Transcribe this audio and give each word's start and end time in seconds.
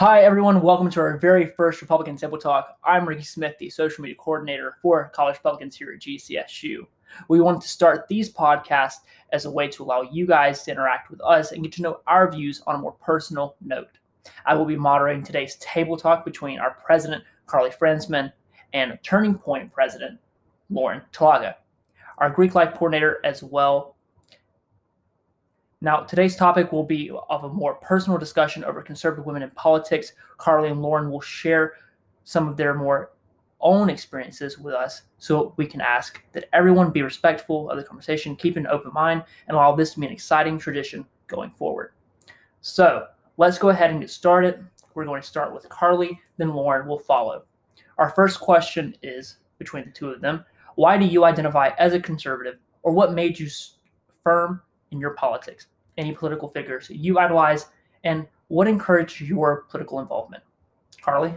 Hi, 0.00 0.22
everyone. 0.22 0.62
Welcome 0.62 0.88
to 0.92 1.00
our 1.00 1.18
very 1.18 1.44
first 1.44 1.82
Republican 1.82 2.16
Table 2.16 2.38
Talk. 2.38 2.78
I'm 2.82 3.06
Ricky 3.06 3.22
Smith, 3.22 3.56
the 3.58 3.68
social 3.68 4.00
media 4.00 4.16
coordinator 4.16 4.78
for 4.80 5.10
College 5.14 5.36
Republicans 5.36 5.76
here 5.76 5.92
at 5.92 6.00
GCSU. 6.00 6.86
We 7.28 7.42
wanted 7.42 7.60
to 7.60 7.68
start 7.68 8.08
these 8.08 8.32
podcasts 8.32 9.00
as 9.34 9.44
a 9.44 9.50
way 9.50 9.68
to 9.68 9.82
allow 9.82 10.00
you 10.00 10.26
guys 10.26 10.62
to 10.62 10.70
interact 10.70 11.10
with 11.10 11.20
us 11.20 11.52
and 11.52 11.62
get 11.62 11.72
to 11.72 11.82
know 11.82 12.00
our 12.06 12.32
views 12.32 12.62
on 12.66 12.76
a 12.76 12.78
more 12.78 12.92
personal 12.92 13.56
note. 13.60 13.90
I 14.46 14.54
will 14.54 14.64
be 14.64 14.74
moderating 14.74 15.22
today's 15.22 15.56
table 15.56 15.98
talk 15.98 16.24
between 16.24 16.60
our 16.60 16.78
president, 16.82 17.22
Carly 17.44 17.70
Friendsman, 17.70 18.32
and 18.72 18.98
Turning 19.02 19.34
Point 19.34 19.70
president, 19.70 20.18
Lauren 20.70 21.02
Talaga. 21.12 21.56
Our 22.16 22.30
Greek 22.30 22.54
life 22.54 22.72
coordinator 22.72 23.20
as 23.22 23.42
well 23.42 23.96
now, 25.82 26.00
today's 26.00 26.36
topic 26.36 26.72
will 26.72 26.84
be 26.84 27.10
of 27.30 27.44
a 27.44 27.48
more 27.48 27.74
personal 27.76 28.18
discussion 28.18 28.64
over 28.64 28.82
conservative 28.82 29.24
women 29.24 29.42
in 29.42 29.50
politics. 29.52 30.12
Carly 30.36 30.68
and 30.68 30.82
Lauren 30.82 31.10
will 31.10 31.22
share 31.22 31.72
some 32.24 32.46
of 32.48 32.58
their 32.58 32.74
more 32.74 33.12
own 33.60 33.88
experiences 33.88 34.58
with 34.58 34.74
us 34.74 35.02
so 35.16 35.54
we 35.56 35.66
can 35.66 35.80
ask 35.80 36.22
that 36.32 36.50
everyone 36.52 36.90
be 36.90 37.00
respectful 37.00 37.70
of 37.70 37.78
the 37.78 37.84
conversation, 37.84 38.36
keep 38.36 38.58
an 38.58 38.66
open 38.66 38.92
mind, 38.92 39.24
and 39.48 39.56
allow 39.56 39.74
this 39.74 39.94
to 39.94 40.00
be 40.00 40.06
an 40.06 40.12
exciting 40.12 40.58
tradition 40.58 41.06
going 41.28 41.50
forward. 41.50 41.92
So, 42.60 43.06
let's 43.38 43.58
go 43.58 43.70
ahead 43.70 43.90
and 43.90 44.00
get 44.00 44.10
started. 44.10 44.62
We're 44.94 45.06
going 45.06 45.22
to 45.22 45.26
start 45.26 45.54
with 45.54 45.68
Carly, 45.70 46.20
then 46.36 46.52
Lauren 46.52 46.86
will 46.86 46.98
follow. 46.98 47.44
Our 47.96 48.10
first 48.10 48.38
question 48.38 48.94
is 49.02 49.38
between 49.58 49.86
the 49.86 49.92
two 49.92 50.10
of 50.10 50.20
them 50.20 50.44
Why 50.74 50.98
do 50.98 51.06
you 51.06 51.24
identify 51.24 51.70
as 51.78 51.94
a 51.94 52.00
conservative, 52.00 52.58
or 52.82 52.92
what 52.92 53.14
made 53.14 53.38
you 53.38 53.48
firm 54.22 54.60
in 54.90 55.00
your 55.00 55.14
politics? 55.14 55.68
Any 56.00 56.12
political 56.12 56.48
figures 56.48 56.88
you 56.88 57.18
idolize, 57.18 57.66
and 58.04 58.26
what 58.48 58.66
encouraged 58.66 59.20
your 59.20 59.66
political 59.68 60.00
involvement? 60.00 60.42
Carly? 61.02 61.34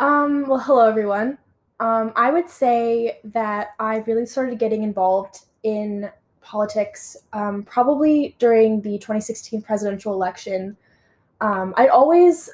Um, 0.00 0.44
well, 0.48 0.58
hello, 0.58 0.88
everyone. 0.88 1.38
Um, 1.78 2.12
I 2.16 2.32
would 2.32 2.50
say 2.50 3.20
that 3.22 3.68
I 3.78 3.98
really 3.98 4.26
started 4.26 4.58
getting 4.58 4.82
involved 4.82 5.44
in 5.62 6.10
politics 6.40 7.16
um, 7.32 7.62
probably 7.62 8.34
during 8.40 8.80
the 8.80 8.98
2016 8.98 9.62
presidential 9.62 10.12
election. 10.12 10.76
Um, 11.40 11.74
I'd 11.76 11.90
always 11.90 12.50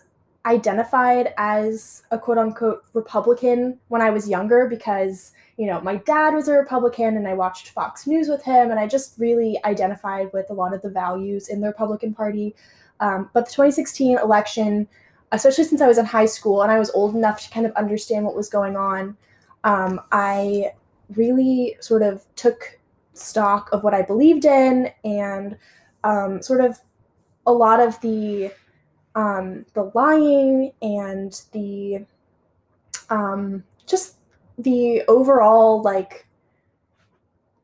identified 0.46 1.32
as 1.38 2.02
a 2.10 2.18
quote 2.18 2.38
unquote 2.38 2.84
Republican 2.92 3.78
when 3.88 4.02
I 4.02 4.10
was 4.10 4.28
younger 4.28 4.66
because 4.68 5.32
you 5.56 5.66
know, 5.66 5.80
my 5.80 5.96
dad 5.96 6.34
was 6.34 6.48
a 6.48 6.52
Republican 6.52 7.16
and 7.16 7.28
I 7.28 7.34
watched 7.34 7.70
Fox 7.70 8.06
News 8.06 8.28
with 8.28 8.42
him, 8.42 8.70
and 8.70 8.80
I 8.80 8.86
just 8.86 9.18
really 9.18 9.58
identified 9.64 10.32
with 10.32 10.50
a 10.50 10.52
lot 10.52 10.74
of 10.74 10.82
the 10.82 10.90
values 10.90 11.48
in 11.48 11.60
the 11.60 11.68
Republican 11.68 12.12
Party. 12.12 12.54
Um, 13.00 13.30
but 13.32 13.46
the 13.46 13.52
2016 13.52 14.18
election, 14.18 14.88
especially 15.32 15.64
since 15.64 15.80
I 15.80 15.86
was 15.86 15.98
in 15.98 16.06
high 16.06 16.26
school 16.26 16.62
and 16.62 16.72
I 16.72 16.78
was 16.78 16.90
old 16.90 17.14
enough 17.14 17.42
to 17.44 17.50
kind 17.50 17.66
of 17.66 17.72
understand 17.72 18.24
what 18.24 18.34
was 18.34 18.48
going 18.48 18.76
on, 18.76 19.16
um, 19.62 20.00
I 20.10 20.72
really 21.14 21.76
sort 21.80 22.02
of 22.02 22.24
took 22.34 22.78
stock 23.12 23.68
of 23.72 23.84
what 23.84 23.94
I 23.94 24.02
believed 24.02 24.44
in 24.44 24.90
and 25.04 25.56
um, 26.02 26.42
sort 26.42 26.60
of 26.60 26.80
a 27.46 27.52
lot 27.52 27.80
of 27.80 28.00
the 28.00 28.50
um, 29.14 29.64
the 29.74 29.90
lying 29.94 30.72
and 30.82 31.40
the 31.52 32.04
um, 33.10 33.64
just 33.86 34.16
the 34.58 35.02
overall 35.08 35.82
like 35.82 36.26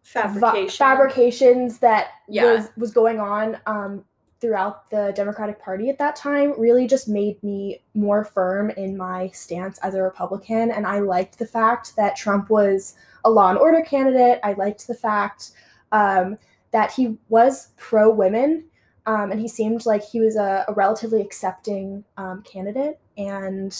fabrication. 0.02 0.76
fabrications 0.76 1.78
that 1.78 2.08
Yeah. 2.28 2.52
was 2.52 2.68
was 2.76 2.92
going 2.92 3.20
on 3.20 3.58
um, 3.66 4.04
throughout 4.40 4.88
the 4.90 5.12
Democratic 5.14 5.60
Party 5.60 5.90
at 5.90 5.98
that 5.98 6.16
time 6.16 6.58
really 6.58 6.86
just 6.86 7.08
made 7.08 7.42
me 7.42 7.82
more 7.94 8.24
firm 8.24 8.70
in 8.70 8.96
my 8.96 9.28
stance 9.28 9.78
as 9.78 9.94
a 9.94 10.02
Republican, 10.02 10.70
and 10.70 10.86
I 10.86 11.00
liked 11.00 11.38
the 11.38 11.46
fact 11.46 11.94
that 11.96 12.16
Trump 12.16 12.50
was 12.50 12.94
a 13.24 13.30
law 13.30 13.50
and 13.50 13.58
order 13.58 13.82
candidate. 13.82 14.40
I 14.42 14.54
liked 14.54 14.86
the 14.86 14.94
fact 14.94 15.52
um, 15.92 16.38
that 16.70 16.92
he 16.92 17.18
was 17.28 17.68
pro 17.76 18.10
women. 18.10 18.64
Um, 19.06 19.32
and 19.32 19.40
he 19.40 19.48
seemed 19.48 19.86
like 19.86 20.04
he 20.04 20.20
was 20.20 20.36
a, 20.36 20.64
a 20.68 20.74
relatively 20.74 21.20
accepting 21.20 22.04
um, 22.16 22.42
candidate, 22.42 22.98
and 23.16 23.76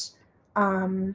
um, 0.57 1.15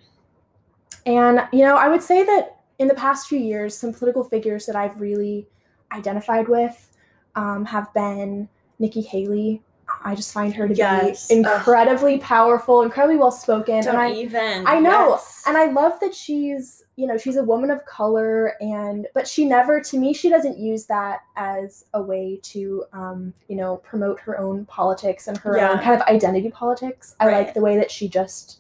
and, 1.06 1.48
you 1.54 1.60
know, 1.60 1.76
I 1.76 1.88
would 1.88 2.02
say 2.02 2.24
that 2.24 2.62
in 2.80 2.88
the 2.88 2.96
past 2.96 3.28
few 3.28 3.40
years, 3.40 3.78
some 3.78 3.94
political 3.94 4.24
figures 4.24 4.66
that 4.66 4.76
I've 4.76 5.00
really 5.00 5.48
identified 5.92 6.48
with 6.48 6.92
um, 7.36 7.66
have 7.66 7.94
been 7.94 8.50
Nikki 8.80 9.02
Haley. 9.02 9.62
I 10.06 10.14
just 10.14 10.32
find 10.32 10.54
her 10.54 10.68
to 10.68 10.74
Yes. 10.76 11.28
be 11.30 11.36
incredibly 11.38 12.20
powerful, 12.20 12.84
incredibly 12.84 13.18
well 13.18 13.32
spoken. 13.32 13.84
Don't 13.84 13.96
And 13.96 13.98
I, 13.98 14.12
even. 14.12 14.64
I 14.68 14.80
know, 14.80 15.10
Yes. 15.10 15.44
and 15.48 15.58
I 15.58 15.66
love 15.72 16.00
that 16.00 16.14
she's, 16.14 16.84
you 16.96 17.08
know, 17.08 17.18
she's 17.18 17.38
a 17.38 17.44
woman 17.44 17.72
of 17.72 17.84
color, 17.86 18.54
and 18.62 19.08
but 19.16 19.28
she 19.28 19.46
never, 19.46 19.82
to 19.82 19.98
me, 19.98 20.14
she 20.14 20.30
doesn't 20.30 20.60
use 20.60 20.86
that 20.86 21.22
as 21.36 21.86
a 21.96 22.02
way 22.02 22.40
to, 22.44 22.86
um, 22.94 23.34
you 23.48 23.56
know, 23.56 23.78
promote 23.78 24.20
her 24.22 24.38
own 24.40 24.66
politics 24.66 25.28
and 25.28 25.38
her 25.40 25.60
own 25.60 25.80
kind 25.80 26.00
of 26.00 26.08
identity 26.08 26.52
politics. 26.52 27.16
I 27.20 27.26
like 27.32 27.54
the 27.56 27.62
way 27.62 27.76
that 27.76 27.90
she 27.90 28.08
just 28.08 28.60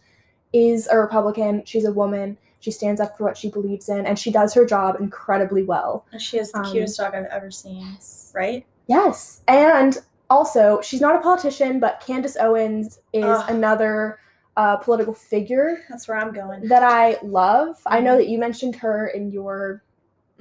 is 0.52 0.88
a 0.88 0.98
Republican. 0.98 1.64
She's 1.66 1.86
a 1.86 1.92
woman. 1.94 2.38
She 2.60 2.72
stands 2.72 3.00
up 3.00 3.16
for 3.16 3.24
what 3.26 3.38
she 3.38 3.52
believes 3.52 3.88
in, 3.90 4.08
and 4.08 4.18
she 4.18 4.32
does 4.32 4.56
her 4.56 4.66
job 4.66 4.96
incredibly 5.00 5.62
well. 5.62 6.08
And 6.12 6.20
she 6.20 6.40
is 6.40 6.52
the 6.52 6.60
um, 6.60 6.72
cutest 6.72 6.98
dog 6.98 7.14
I've 7.14 7.26
ever 7.26 7.52
seen. 7.52 7.86
Right? 8.34 8.66
Yes, 8.88 9.42
and 9.48 10.00
also 10.30 10.82
she's 10.82 11.02
not 11.02 11.16
a 11.16 11.20
politician, 11.20 11.80
but 11.80 12.02
Candace 12.06 12.38
Owens 12.40 13.00
is 13.14 13.24
Ugh. 13.26 13.46
another 13.50 14.20
uh, 14.58 14.78
political 14.78 15.14
figure 15.14 15.80
That's 15.90 16.08
where 16.08 16.18
I'm 16.18 16.34
going. 16.34 16.68
that 16.70 16.82
I 16.84 17.18
love. 17.24 17.78
I 17.86 18.00
know 18.00 18.14
Mhm. 18.14 18.18
that 18.18 18.28
you 18.30 18.38
mentioned 18.40 18.76
her 18.78 19.08
in 19.08 19.30
your 19.32 19.84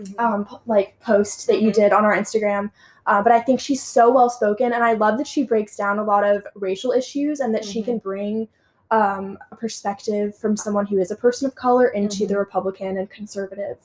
Mhm. 0.00 0.15
um 0.21 0.44
p- 0.44 0.56
like 0.67 0.99
post 1.00 1.47
that 1.49 1.61
you 1.61 1.71
Mhm. 1.71 1.75
did 1.75 1.93
on 1.93 2.05
our 2.05 2.17
Instagram. 2.17 2.71
Uh, 3.06 3.23
but 3.23 3.33
I 3.33 3.41
think 3.41 3.61
she's 3.61 3.83
so 3.83 4.11
well 4.11 4.31
spoken, 4.31 4.73
and 4.73 4.83
I 4.84 4.94
love 4.94 5.19
that 5.19 5.27
she 5.27 5.44
breaks 5.44 5.77
down 5.77 5.99
a 5.99 6.05
lot 6.05 6.25
of 6.25 6.47
racial 6.55 6.93
issues 6.93 7.41
and 7.41 7.55
that 7.55 7.65
she 7.65 7.81
Mhm. 7.83 7.84
can 7.84 7.99
bring 7.99 8.49
um, 8.91 9.39
a 9.50 9.56
perspective 9.56 10.37
from 10.37 10.56
someone 10.56 10.87
who 10.87 10.99
is 10.99 11.11
a 11.11 11.17
person 11.17 11.47
of 11.49 11.55
color 11.56 11.89
into 11.89 12.27
the 12.27 12.39
Republican 12.39 12.97
and 12.99 13.11
conservative, 13.11 13.78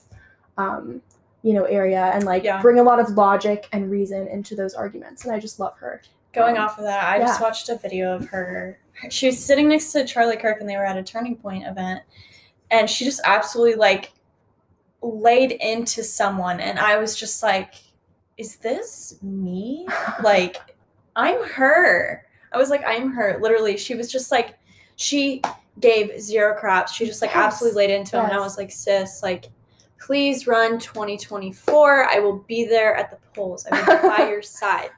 um, 0.57 1.01
you 1.41 1.53
know, 1.53 1.63
area, 1.63 2.11
and 2.13 2.23
like 2.25 2.43
Yeah. 2.43 2.61
bring 2.61 2.79
a 2.79 2.83
lot 2.83 2.99
of 2.99 3.09
logic 3.11 3.67
and 3.71 3.89
reason 3.89 4.27
into 4.27 4.55
those 4.55 4.73
arguments. 4.73 5.23
And 5.25 5.33
I 5.33 5.39
just 5.39 5.59
love 5.59 5.75
her. 5.77 6.01
Going 6.33 6.57
um, 6.57 6.65
off 6.65 6.77
of 6.77 6.83
that, 6.83 7.09
I 7.09 7.19
just 7.19 7.41
watched 7.41 7.69
a 7.69 7.77
video 7.77 8.13
of 8.15 8.27
her. 8.29 8.79
She 9.09 9.27
was 9.27 9.43
sitting 9.43 9.69
next 9.69 9.91
to 9.93 10.05
Charlie 10.05 10.35
Kirk, 10.37 10.59
and 10.59 10.69
they 10.69 10.75
were 10.77 10.85
at 10.85 10.97
a 10.97 11.03
Turning 11.03 11.35
Point 11.37 11.65
event, 11.65 12.03
and 12.69 12.89
she 12.89 13.05
just 13.05 13.21
absolutely 13.23 13.75
like 13.75 14.11
laid 15.01 15.53
into 15.53 16.03
someone, 16.03 16.59
and 16.59 16.77
I 16.77 16.97
was 16.97 17.15
just 17.15 17.41
like, 17.41 17.73
"Is 18.37 18.57
this 18.57 19.17
me? 19.21 19.87
Like, 20.23 20.57
I'm 21.15 21.43
her." 21.51 22.25
I 22.51 22.57
was 22.57 22.69
like, 22.69 22.83
"I'm 22.85 23.11
her." 23.13 23.37
Literally, 23.41 23.77
she 23.77 23.95
was 23.95 24.11
just 24.11 24.31
like, 24.31 24.57
she 24.97 25.41
gave 25.79 26.19
zero 26.19 26.53
craps. 26.59 26.91
She 26.93 27.05
just 27.05 27.21
like 27.21 27.31
Yes. 27.31 27.37
absolutely 27.53 27.77
laid 27.87 27.91
into 27.97 28.17
him, 28.19 28.25
and 28.25 28.33
I 28.33 28.39
was 28.39 28.57
like, 28.57 28.71
"Sis, 28.71 29.23
like." 29.23 29.45
Please 29.99 30.47
run 30.47 30.79
2024. 30.79 32.09
I 32.09 32.19
will 32.19 32.39
be 32.47 32.65
there 32.65 32.95
at 32.95 33.11
the 33.11 33.17
polls. 33.33 33.65
I 33.71 33.79
will 33.81 34.01
be 34.01 34.07
by 34.17 34.29
your 34.29 34.41
side. 34.59 34.89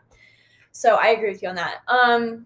So 0.71 0.95
I 0.95 1.07
agree 1.09 1.29
with 1.31 1.41
you 1.41 1.49
on 1.49 1.55
that. 1.55 1.81
Um, 1.87 2.45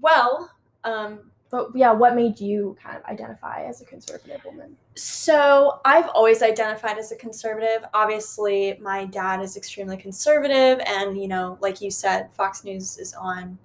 well, 0.00 0.50
um, 0.84 1.30
But 1.50 1.68
yeah, 1.74 1.92
what 1.92 2.14
made 2.14 2.40
you 2.40 2.76
kind 2.82 2.96
of 2.96 3.04
identify 3.04 3.64
as 3.64 3.80
a 3.80 3.84
conservative 3.84 4.40
woman? 4.44 4.76
so 4.96 5.80
I've 5.84 6.08
always 6.10 6.42
identified 6.42 6.98
as 6.98 7.10
a 7.10 7.16
conservative. 7.16 7.84
Obviously, 7.94 8.76
my 8.82 9.06
dad 9.06 9.40
is 9.40 9.56
extremely 9.56 9.96
conservative, 9.96 10.80
and 10.86 11.20
you 11.20 11.26
know, 11.28 11.56
like 11.60 11.80
you 11.80 11.90
said, 11.90 12.30
Fox 12.32 12.64
News 12.64 12.98
is 12.98 13.14
on 13.14 13.56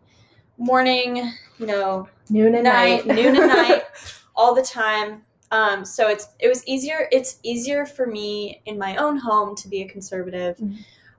morning, 0.58 1.34
you 1.60 1.66
know, 1.66 2.08
Noon 2.30 2.56
and 2.56 2.64
night, 2.64 3.06
night, 3.06 3.16
noon 3.18 3.36
and 3.36 3.48
night, 3.70 3.84
all 4.36 4.56
the 4.56 4.62
time. 4.64 5.24
Um, 5.56 5.86
so 5.86 6.10
it's 6.10 6.28
it 6.40 6.50
was 6.50 6.62
easier. 6.68 7.08
It's 7.12 7.40
easier 7.44 7.86
for 7.86 8.06
me 8.08 8.62
in 8.66 8.78
my 8.78 8.98
own 8.98 9.18
home 9.18 9.56
to 9.56 9.68
be 9.70 9.82
a 9.84 9.88
conservative. 9.88 10.58
Mhm. 10.58 10.78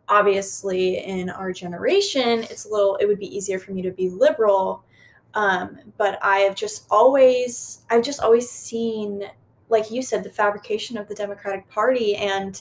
Obviously, 0.08 0.98
in 0.98 1.30
our 1.30 1.52
generation, 1.52 2.44
it's 2.50 2.64
a 2.66 2.68
little. 2.68 2.96
It 2.96 3.06
would 3.06 3.18
be 3.18 3.34
easier 3.36 3.58
for 3.58 3.72
me 3.72 3.82
to 3.82 3.90
be 3.90 4.08
liberal. 4.10 4.84
Um, 5.34 5.78
but 5.98 6.18
I 6.22 6.38
have 6.46 6.54
just 6.54 6.86
always, 6.90 7.80
I've 7.90 8.02
just 8.02 8.20
always 8.20 8.48
seen, 8.48 9.24
like 9.68 9.90
you 9.90 10.00
said, 10.02 10.22
the 10.24 10.30
fabrication 10.30 10.96
of 10.96 11.08
the 11.08 11.14
Democratic 11.14 11.68
Party. 11.68 12.14
And 12.16 12.60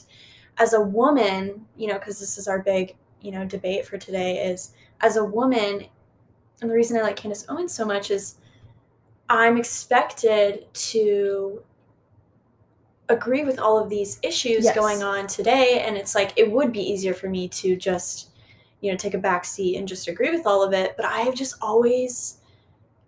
as 0.58 0.72
a 0.74 0.80
woman, 0.80 1.66
you 1.76 1.86
know, 1.88 1.98
because 1.98 2.18
this 2.20 2.36
is 2.36 2.48
our 2.48 2.58
big, 2.58 2.96
you 3.20 3.30
know, 3.32 3.44
debate 3.46 3.86
for 3.86 3.96
today 3.96 4.44
is 4.50 4.72
as 5.00 5.16
a 5.16 5.24
woman, 5.24 5.86
and 6.60 6.70
the 6.70 6.74
reason 6.74 6.96
I 6.98 7.02
like 7.02 7.16
Candace 7.16 7.46
Owens 7.48 7.72
so 7.72 7.84
much 7.84 8.10
is 8.10 8.36
I'm 9.28 9.56
expected 9.56 10.72
to 10.72 11.62
agree 13.08 13.44
with 13.44 13.58
all 13.58 13.78
of 13.78 13.88
these 13.88 14.18
issues 14.22 14.64
Yes. 14.64 14.74
going 14.74 15.02
on 15.02 15.26
today. 15.26 15.80
And 15.86 15.96
it's 15.96 16.14
like, 16.14 16.32
it 16.36 16.50
would 16.50 16.72
be 16.72 16.80
easier 16.80 17.14
for 17.14 17.28
me 17.28 17.48
to 17.48 17.76
just, 17.76 18.30
you 18.80 18.90
know, 18.90 18.96
take 18.96 19.14
a 19.14 19.18
back 19.18 19.44
seat 19.44 19.76
and 19.76 19.86
just 19.86 20.08
agree 20.08 20.30
with 20.30 20.46
all 20.46 20.62
of 20.62 20.72
it. 20.72 20.96
But 20.96 21.06
I 21.06 21.20
have 21.20 21.34
just 21.34 21.54
always 21.62 22.38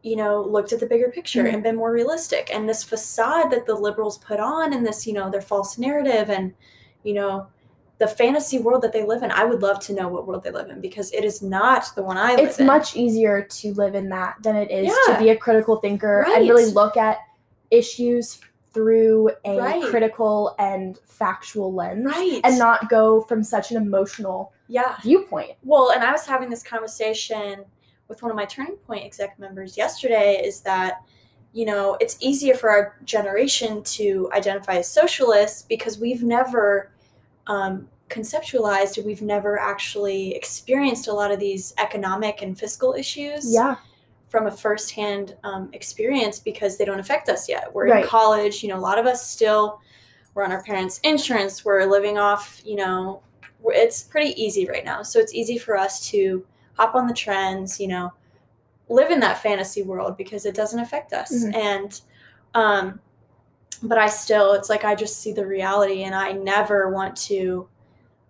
you 0.04 0.14
know, 0.14 0.40
looked 0.42 0.72
at 0.72 0.78
the 0.78 0.86
bigger 0.86 1.10
picture 1.10 1.42
Mhm. 1.42 1.54
and 1.54 1.62
been 1.62 1.74
more 1.74 1.90
realistic. 1.90 2.54
And 2.54 2.68
this 2.68 2.84
facade 2.84 3.50
that 3.50 3.66
the 3.66 3.74
liberals 3.74 4.16
put 4.16 4.38
on 4.38 4.72
and 4.72 4.86
this, 4.86 5.08
you 5.08 5.12
know, 5.12 5.28
their 5.28 5.40
false 5.40 5.76
narrative 5.76 6.30
and, 6.30 6.54
you 7.02 7.14
know, 7.14 7.48
the 7.98 8.06
fantasy 8.06 8.58
world 8.60 8.82
that 8.82 8.92
they 8.92 9.04
live 9.04 9.22
in, 9.24 9.30
I 9.32 9.44
would 9.44 9.60
love 9.60 9.80
to 9.80 9.92
know 9.92 10.08
what 10.08 10.26
world 10.26 10.44
they 10.44 10.52
live 10.52 10.70
in 10.70 10.80
because 10.80 11.12
it 11.12 11.24
is 11.24 11.42
not 11.42 11.90
the 11.96 12.02
one 12.02 12.16
I 12.16 12.30
live 12.30 12.38
in. 12.40 12.46
it's 12.46 12.60
in. 12.60 12.66
much 12.66 12.94
easier 12.96 13.42
to 13.42 13.74
live 13.74 13.94
in 13.96 14.08
that 14.10 14.36
than 14.42 14.54
it 14.56 14.70
is 14.70 14.86
Yeah. 15.08 15.14
to 15.14 15.20
be 15.20 15.30
a 15.30 15.36
critical 15.36 15.76
thinker 15.76 16.24
Right. 16.26 16.38
and 16.38 16.48
really 16.48 16.70
look 16.70 16.96
at 16.96 17.18
issues 17.72 18.40
through 18.72 19.30
a 19.44 19.58
Right. 19.58 19.82
critical 19.84 20.54
and 20.58 20.98
factual 21.06 21.74
lens 21.74 22.06
right. 22.06 22.40
and 22.44 22.58
not 22.58 22.88
go 22.88 23.22
from 23.22 23.42
such 23.42 23.72
an 23.72 23.76
emotional 23.76 24.52
yeah. 24.68 24.96
viewpoint. 25.02 25.52
Well, 25.64 25.90
and 25.90 26.04
I 26.04 26.12
was 26.12 26.24
having 26.26 26.50
this 26.50 26.62
conversation 26.62 27.64
with 28.06 28.22
one 28.22 28.30
of 28.30 28.36
my 28.36 28.44
Turning 28.44 28.76
Point 28.76 29.04
exec 29.04 29.38
members 29.38 29.76
yesterday 29.76 30.40
is 30.44 30.60
that, 30.60 31.02
you 31.52 31.64
know, 31.66 31.96
it's 32.00 32.16
easier 32.20 32.54
for 32.54 32.70
our 32.70 32.96
generation 33.04 33.82
to 33.82 34.30
identify 34.32 34.74
as 34.76 34.88
socialists 34.88 35.62
because 35.62 35.98
we've 35.98 36.22
never 36.22 36.90
um, 37.48 37.88
conceptualized, 38.08 39.04
we've 39.04 39.22
never 39.22 39.58
actually 39.58 40.34
experienced 40.34 41.08
a 41.08 41.12
lot 41.12 41.30
of 41.30 41.38
these 41.40 41.74
economic 41.78 42.40
and 42.42 42.58
fiscal 42.58 42.94
issues 42.94 43.52
Yeah. 43.52 43.76
from 44.28 44.46
a 44.46 44.50
firsthand 44.50 45.36
um, 45.44 45.68
experience 45.72 46.38
because 46.38 46.76
they 46.78 46.84
don't 46.84 47.00
affect 47.00 47.28
us 47.28 47.48
yet. 47.48 47.72
We're 47.74 47.88
Right. 47.88 48.02
in 48.04 48.08
college, 48.08 48.62
you 48.62 48.68
know, 48.68 48.76
a 48.78 48.80
lot 48.80 48.98
of 48.98 49.06
us 49.06 49.28
still, 49.28 49.80
we're 50.34 50.44
on 50.44 50.52
our 50.52 50.62
parents' 50.62 51.00
insurance, 51.02 51.64
we're 51.64 51.84
living 51.84 52.16
off, 52.18 52.60
you 52.64 52.76
know, 52.76 53.22
it's 53.66 54.02
pretty 54.02 54.40
easy 54.42 54.66
right 54.66 54.84
now. 54.84 55.02
So 55.02 55.18
it's 55.18 55.34
easy 55.34 55.58
for 55.58 55.76
us 55.76 56.08
to 56.10 56.46
hop 56.74 56.94
on 56.94 57.06
the 57.08 57.14
trends, 57.14 57.80
you 57.80 57.88
know, 57.88 58.12
live 58.88 59.10
in 59.10 59.20
that 59.20 59.42
fantasy 59.42 59.82
world 59.82 60.16
because 60.16 60.46
it 60.46 60.54
doesn't 60.54 60.78
affect 60.80 61.12
us. 61.12 61.32
Mhm. 61.44 61.54
And, 61.54 62.00
um, 62.54 63.00
but 63.82 63.98
I 63.98 64.08
still, 64.08 64.54
it's 64.54 64.68
like 64.68 64.84
I 64.84 64.94
just 64.94 65.18
see 65.20 65.32
the 65.32 65.46
reality 65.46 66.04
and 66.04 66.14
I 66.14 66.32
never 66.32 66.90
want 66.90 67.16
to 67.28 67.68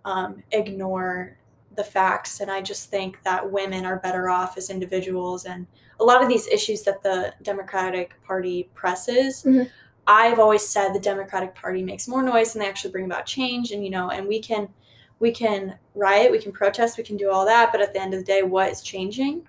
um, 0.05 0.43
ignore 0.53 1.37
the 1.75 1.85
facts. 1.85 2.41
And 2.41 2.51
I 2.51 2.61
just 2.61 2.91
think 2.91 3.23
that 3.23 3.51
women 3.51 3.87
are 3.87 3.99
better 3.99 4.29
off 4.29 4.59
as 4.59 4.69
individuals. 4.71 5.45
And 5.45 5.67
a 6.01 6.05
lot 6.05 6.23
of 6.23 6.29
these 6.29 6.47
issues 6.49 6.83
that 6.83 7.03
the 7.03 7.35
Democratic 7.43 8.15
Party 8.25 8.69
presses, 8.75 9.43
Mhm. 9.45 9.71
I've 10.07 10.39
always 10.39 10.67
said 10.67 10.93
the 10.93 11.01
Democratic 11.01 11.55
Party 11.55 11.83
makes 11.83 12.09
more 12.09 12.23
noise 12.23 12.53
than 12.53 12.63
they 12.63 12.69
actually 12.69 12.93
bring 12.93 13.05
about 13.05 13.27
change. 13.27 13.73
And, 13.73 13.85
you 13.85 13.91
know, 13.91 14.11
and 14.11 14.27
we 14.27 14.41
can, 14.41 14.69
we 15.19 15.31
can 15.31 15.79
riot, 15.95 16.33
we 16.33 16.39
can 16.39 16.51
protest, 16.53 16.97
we 16.97 17.05
can 17.05 17.17
do 17.17 17.31
all 17.31 17.45
that. 17.45 17.73
But 17.73 17.83
at 17.83 17.93
the 17.93 18.01
end 18.01 18.15
of 18.15 18.21
the 18.21 18.25
day, 18.27 18.43
what 18.43 18.71
is 18.71 18.81
changing? 18.81 19.47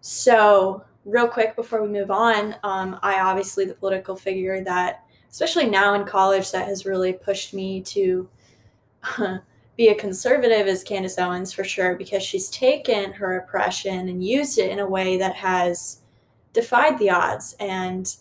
So, 0.00 0.82
real 1.04 1.28
quick 1.28 1.56
before 1.56 1.82
we 1.82 1.88
move 1.88 2.10
on, 2.10 2.56
um, 2.62 2.98
I 3.02 3.20
obviously 3.20 3.64
the 3.64 3.74
political 3.74 4.16
figure 4.16 4.62
that, 4.64 5.04
especially 5.30 5.68
now 5.68 5.94
in 5.94 6.04
college, 6.04 6.50
that 6.52 6.66
has 6.66 6.86
really 6.86 7.12
pushed 7.12 7.54
me 7.54 7.80
to 7.82 8.28
be 9.76 9.88
a 9.88 9.94
conservative 9.94 10.66
is 10.66 10.82
Candace 10.82 11.18
Owens 11.18 11.52
for 11.52 11.64
sure, 11.64 11.94
because 11.94 12.22
she's 12.22 12.50
taken 12.50 13.12
her 13.12 13.38
oppression 13.38 14.08
and 14.08 14.24
used 14.24 14.58
it 14.58 14.70
in 14.70 14.80
a 14.80 14.88
way 14.88 15.16
that 15.18 15.36
has 15.36 16.00
defied 16.52 16.98
the 16.98 17.10
odds. 17.10 17.54
And, 17.60 18.12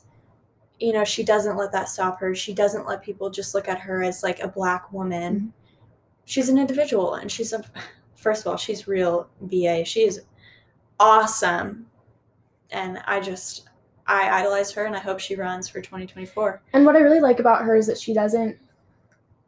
you 0.80 0.94
know, 0.94 1.04
she 1.04 1.24
doesn't 1.24 1.58
let 1.58 1.72
that 1.72 1.90
stop 1.90 2.20
her. 2.20 2.36
She 2.36 2.54
doesn't 2.54 2.86
let 2.86 3.02
people 3.02 3.30
just 3.30 3.56
look 3.56 3.68
at 3.68 3.80
her 3.80 4.04
as 4.04 4.22
like 4.22 4.40
a 4.40 4.48
black 4.48 4.94
woman. 4.94 5.36
Mm-hmm. 5.36 5.48
She's 6.26 6.50
an 6.50 6.58
individual 6.58 7.16
and 7.16 7.32
she's 7.32 7.54
a, 7.54 7.64
first 8.16 8.46
of 8.46 8.52
all, 8.52 8.58
she's 8.58 8.88
real 8.88 9.30
BA. 9.42 9.86
She 9.86 10.02
is 10.02 10.22
awesome. 11.00 11.88
And 12.70 13.00
I 13.06 13.20
just, 13.20 13.67
I 14.08 14.40
idolize 14.40 14.72
her 14.72 14.86
and 14.86 14.96
I 14.96 15.00
hope 15.00 15.20
she 15.20 15.36
runs 15.36 15.68
for 15.68 15.82
2024. 15.82 16.62
And 16.74 16.86
what 16.86 16.96
I 16.96 17.00
really 17.00 17.20
like 17.20 17.40
about 17.40 17.64
her 17.64 17.76
is 17.76 17.88
that 17.88 17.98
she 17.98 18.14
doesn't 18.14 18.58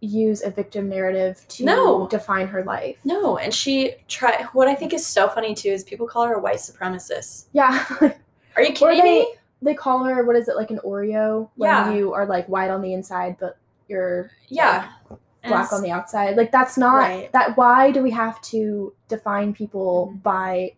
use 0.02 0.42
a 0.44 0.50
victim 0.50 0.88
narrative 0.90 1.46
to 1.50 1.66
No. 1.66 2.08
define 2.08 2.48
her 2.48 2.64
life. 2.64 2.98
No, 3.04 3.38
and 3.38 3.54
she 3.54 3.96
try. 4.08 4.44
What 4.54 4.68
I 4.68 4.76
think 4.76 4.94
is 4.94 5.06
so 5.06 5.28
funny 5.28 5.54
too 5.54 5.70
is 5.70 5.84
people 5.84 6.08
call 6.08 6.26
her 6.26 6.36
a 6.36 6.40
white 6.40 6.58
supremacist. 6.58 7.46
Yeah. 7.54 7.86
Are 8.56 8.64
you 8.64 8.74
kidding 8.74 9.00
they 9.00 9.04
me? 9.22 9.34
they 9.62 9.74
call 9.74 10.04
her 10.06 10.24
what 10.26 10.36
is 10.38 10.48
it 10.48 10.56
like 10.56 10.72
an 10.72 10.80
Oreo 10.86 11.50
when 11.56 11.70
Yeah. 11.70 11.92
you 11.94 12.14
are 12.14 12.26
like 12.26 12.48
white 12.48 12.70
on 12.72 12.82
the 12.82 12.94
inside 12.94 13.36
but 13.40 13.58
you're 13.90 14.32
Yeah, 14.48 14.88
And 15.10 15.52
black 15.52 15.72
on 15.74 15.82
the 15.82 15.92
outside. 15.92 16.38
Like 16.38 16.52
that's 16.52 16.78
not 16.78 16.96
Right. 16.96 17.32
that 17.34 17.58
why 17.58 17.92
do 17.92 18.02
we 18.02 18.12
have 18.12 18.40
to 18.44 18.94
define 19.10 19.54
people 19.54 20.14
Mhm. 20.14 20.24
by 20.24 20.74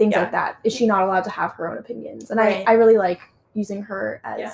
things 0.00 0.12
Yeah. 0.14 0.22
like 0.22 0.32
that? 0.32 0.56
Is 0.64 0.72
she 0.74 0.86
not 0.86 1.02
allowed 1.02 1.24
to 1.24 1.30
have 1.30 1.52
her 1.52 1.70
own 1.70 1.76
opinions? 1.76 2.30
And 2.30 2.40
Right. 2.40 2.64
I, 2.66 2.72
I 2.72 2.74
really 2.76 2.96
like 2.96 3.20
using 3.52 3.82
her 3.82 4.20
as 4.24 4.38
Yeah. 4.40 4.52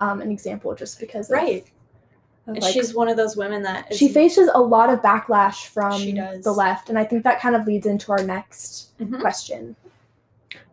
um, 0.00 0.22
an 0.22 0.30
example 0.30 0.74
just 0.74 0.98
because 0.98 1.30
of, 1.30 1.34
right. 1.34 1.62
of, 2.46 2.54
And 2.54 2.62
like, 2.62 2.72
she's 2.72 2.94
one 2.94 3.08
of 3.08 3.18
those 3.18 3.36
women 3.36 3.62
that 3.64 3.92
is, 3.92 3.98
she 3.98 4.08
faces 4.08 4.48
a 4.54 4.58
lot 4.60 4.88
of 4.88 5.00
backlash 5.02 5.66
from 5.66 6.00
the 6.40 6.52
left 6.52 6.88
and 6.88 6.98
I 6.98 7.04
think 7.04 7.22
that 7.24 7.38
kind 7.38 7.54
of 7.54 7.66
leads 7.66 7.86
into 7.86 8.12
our 8.12 8.22
next 8.24 8.96
Mhm. 8.98 9.20
question. 9.20 9.76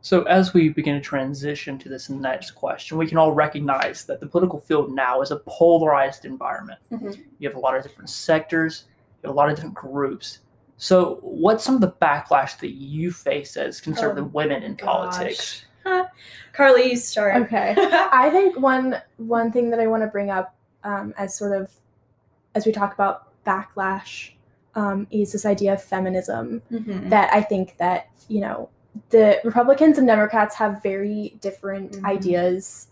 So, 0.01 0.23
as 0.23 0.53
we 0.53 0.69
begin 0.69 0.95
to 0.95 1.01
transition 1.01 1.77
to 1.79 1.89
this 1.89 2.09
next 2.09 2.51
question, 2.51 2.97
we 2.97 3.05
can 3.05 3.17
all 3.17 3.33
recognize 3.33 4.05
that 4.05 4.21
the 4.21 4.27
political 4.27 4.59
field 4.61 4.93
now 4.95 5.21
is 5.21 5.31
a 5.31 5.35
polarized 5.45 6.23
environment. 6.23 6.79
Mhm. 6.89 7.19
You 7.37 7.49
have 7.49 7.57
a 7.57 7.59
lot 7.59 7.75
of 7.75 7.83
different 7.83 8.09
sectors, 8.09 8.85
you 9.21 9.27
have 9.27 9.35
a 9.35 9.37
lot 9.37 9.49
of 9.49 9.55
different 9.57 9.75
groups. 9.75 10.39
So, 10.81 11.19
what's 11.21 11.63
some 11.65 11.75
of 11.75 11.81
the 11.81 11.91
backlash 11.91 12.57
that 12.59 12.71
you 12.71 13.11
face 13.11 13.57
as 13.57 13.81
conservative 13.81 14.23
Oh, 14.23 14.27
women 14.29 14.63
in 14.63 14.77
politics? 14.77 15.65
Carly, 16.53 16.91
you 16.91 16.95
start. 16.95 17.35
Okay. 17.43 17.75
I 17.77 18.29
think 18.29 18.57
one 18.57 19.01
one 19.17 19.51
thing 19.51 19.69
that 19.71 19.81
I 19.81 19.87
want 19.87 20.03
to 20.03 20.07
bring 20.07 20.29
up 20.29 20.55
um, 20.85 21.13
as 21.17 21.35
sort 21.35 21.59
of 21.61 21.69
as 22.55 22.65
we 22.65 22.71
talk 22.71 22.93
about 22.93 23.27
backlash 23.45 24.31
um, 24.75 25.05
is 25.11 25.33
this 25.33 25.45
idea 25.45 25.73
of 25.73 25.83
feminism 25.83 26.61
Mhm. 26.71 27.09
that 27.09 27.33
I 27.33 27.41
think 27.41 27.75
that 27.77 28.07
you 28.29 28.39
know 28.39 28.69
the 29.09 29.41
Republicans 29.43 29.97
and 29.97 30.07
Democrats 30.07 30.55
have 30.55 30.81
very 30.81 31.37
different 31.41 31.91
Mhm. 31.97 32.05
ideas 32.05 32.87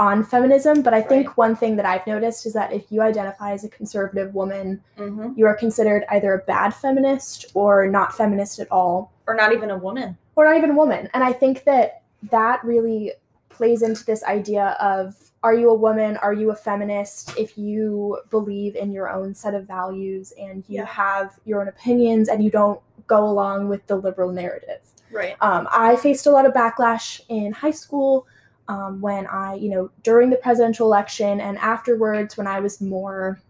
on 0.00 0.24
feminism, 0.24 0.80
but 0.80 0.94
I 0.94 1.02
think 1.02 1.28
Right. 1.28 1.36
one 1.36 1.54
thing 1.56 1.76
that 1.76 1.84
I've 1.84 2.06
noticed 2.06 2.46
is 2.46 2.54
that 2.54 2.72
if 2.72 2.90
you 2.90 3.02
identify 3.02 3.52
as 3.52 3.64
a 3.64 3.68
conservative 3.68 4.34
woman, 4.34 4.82
Mhm. 4.98 5.36
you 5.36 5.46
are 5.46 5.54
considered 5.54 6.06
either 6.08 6.32
a 6.32 6.38
bad 6.38 6.72
feminist 6.74 7.46
or 7.54 7.86
not 7.86 8.14
feminist 8.14 8.58
at 8.58 8.66
all 8.72 9.12
Or 9.28 9.34
not 9.34 9.52
even 9.52 9.70
a 9.70 9.76
woman. 9.76 10.16
or 10.36 10.46
not 10.46 10.56
even 10.56 10.70
a 10.70 10.74
woman. 10.74 11.10
And 11.12 11.22
I 11.22 11.32
think 11.34 11.64
that 11.64 12.00
that 12.30 12.64
really 12.64 13.12
plays 13.50 13.82
into 13.82 14.02
this 14.04 14.24
idea 14.24 14.74
of 14.80 15.14
are 15.42 15.54
you 15.54 15.68
a 15.70 15.74
woman? 15.74 16.16
Are 16.18 16.32
you 16.34 16.50
a 16.50 16.54
feminist? 16.54 17.36
If 17.38 17.56
you 17.58 18.18
believe 18.30 18.76
in 18.76 18.92
your 18.92 19.10
own 19.10 19.34
set 19.34 19.54
of 19.54 19.64
values 19.66 20.32
and 20.40 20.64
you 20.68 20.76
Yeah. 20.80 20.84
have 20.86 21.38
your 21.44 21.60
own 21.60 21.68
opinions 21.68 22.28
and 22.28 22.42
you 22.42 22.50
don't 22.50 22.80
go 23.06 23.24
along 23.24 23.68
with 23.68 23.86
the 23.86 23.96
liberal 23.96 24.32
narrative. 24.32 24.80
Right. 25.12 25.36
Um, 25.42 25.66
I 25.70 25.96
faced 25.96 26.26
a 26.26 26.30
lot 26.30 26.46
of 26.46 26.52
backlash 26.54 27.20
in 27.28 27.52
high 27.52 27.70
school 27.70 28.26
um, 28.70 29.00
when 29.00 29.26
I, 29.26 29.54
you 29.54 29.68
know, 29.68 29.90
during 30.04 30.30
the 30.30 30.36
presidential 30.36 30.86
election 30.86 31.40
and 31.40 31.58
afterwards 31.58 32.36
when 32.36 32.46
I 32.46 32.60
was 32.60 32.80
more, 32.80 33.40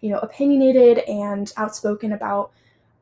you 0.00 0.08
know, 0.10 0.18
opinionated 0.20 1.00
and 1.06 1.52
outspoken 1.58 2.12
about 2.14 2.50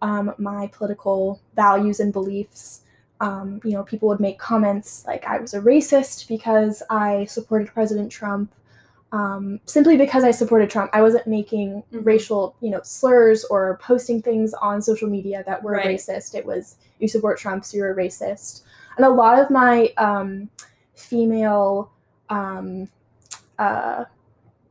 um, 0.03 0.35
my 0.38 0.67
political 0.73 1.41
values 1.55 2.00
and 2.00 2.12
beliefs. 2.12 2.81
Um, 3.21 3.61
you 3.65 3.71
know, 3.71 3.85
people 3.85 4.09
would 4.09 4.19
make 4.19 4.38
comments 4.41 5.05
like 5.07 5.25
I 5.25 5.38
was 5.38 5.55
a 5.55 5.61
racist 5.61 6.26
because 6.29 6.83
I 6.91 7.26
supported 7.26 7.69
President 7.69 8.11
Trump. 8.11 8.53
Um, 9.12 9.61
simply 9.67 9.97
because 9.97 10.25
I 10.25 10.33
supported 10.33 10.69
Trump, 10.69 10.91
I 10.93 11.00
wasn't 11.00 11.29
making 11.29 11.85
Mhm. 11.93 12.05
racial, 12.05 12.57
you 12.61 12.71
know, 12.71 12.81
slurs 12.83 13.45
or 13.45 13.79
posting 13.81 14.21
things 14.21 14.53
on 14.55 14.83
social 14.83 15.09
media 15.09 15.45
that 15.47 15.62
were 15.62 15.73
Right. 15.73 15.97
racist. 15.97 16.35
It 16.35 16.45
was 16.45 16.75
you 16.99 17.07
support 17.07 17.38
Trump, 17.38 17.65
so 17.65 17.76
you're 17.76 17.93
a 17.93 17.95
racist. 17.95 18.62
And 18.97 19.07
a 19.07 19.11
lot 19.11 19.38
of 19.38 19.49
my 19.49 19.93
um, 19.97 20.50
female 20.97 21.91
um, 22.29 22.88
uh, 23.59 24.05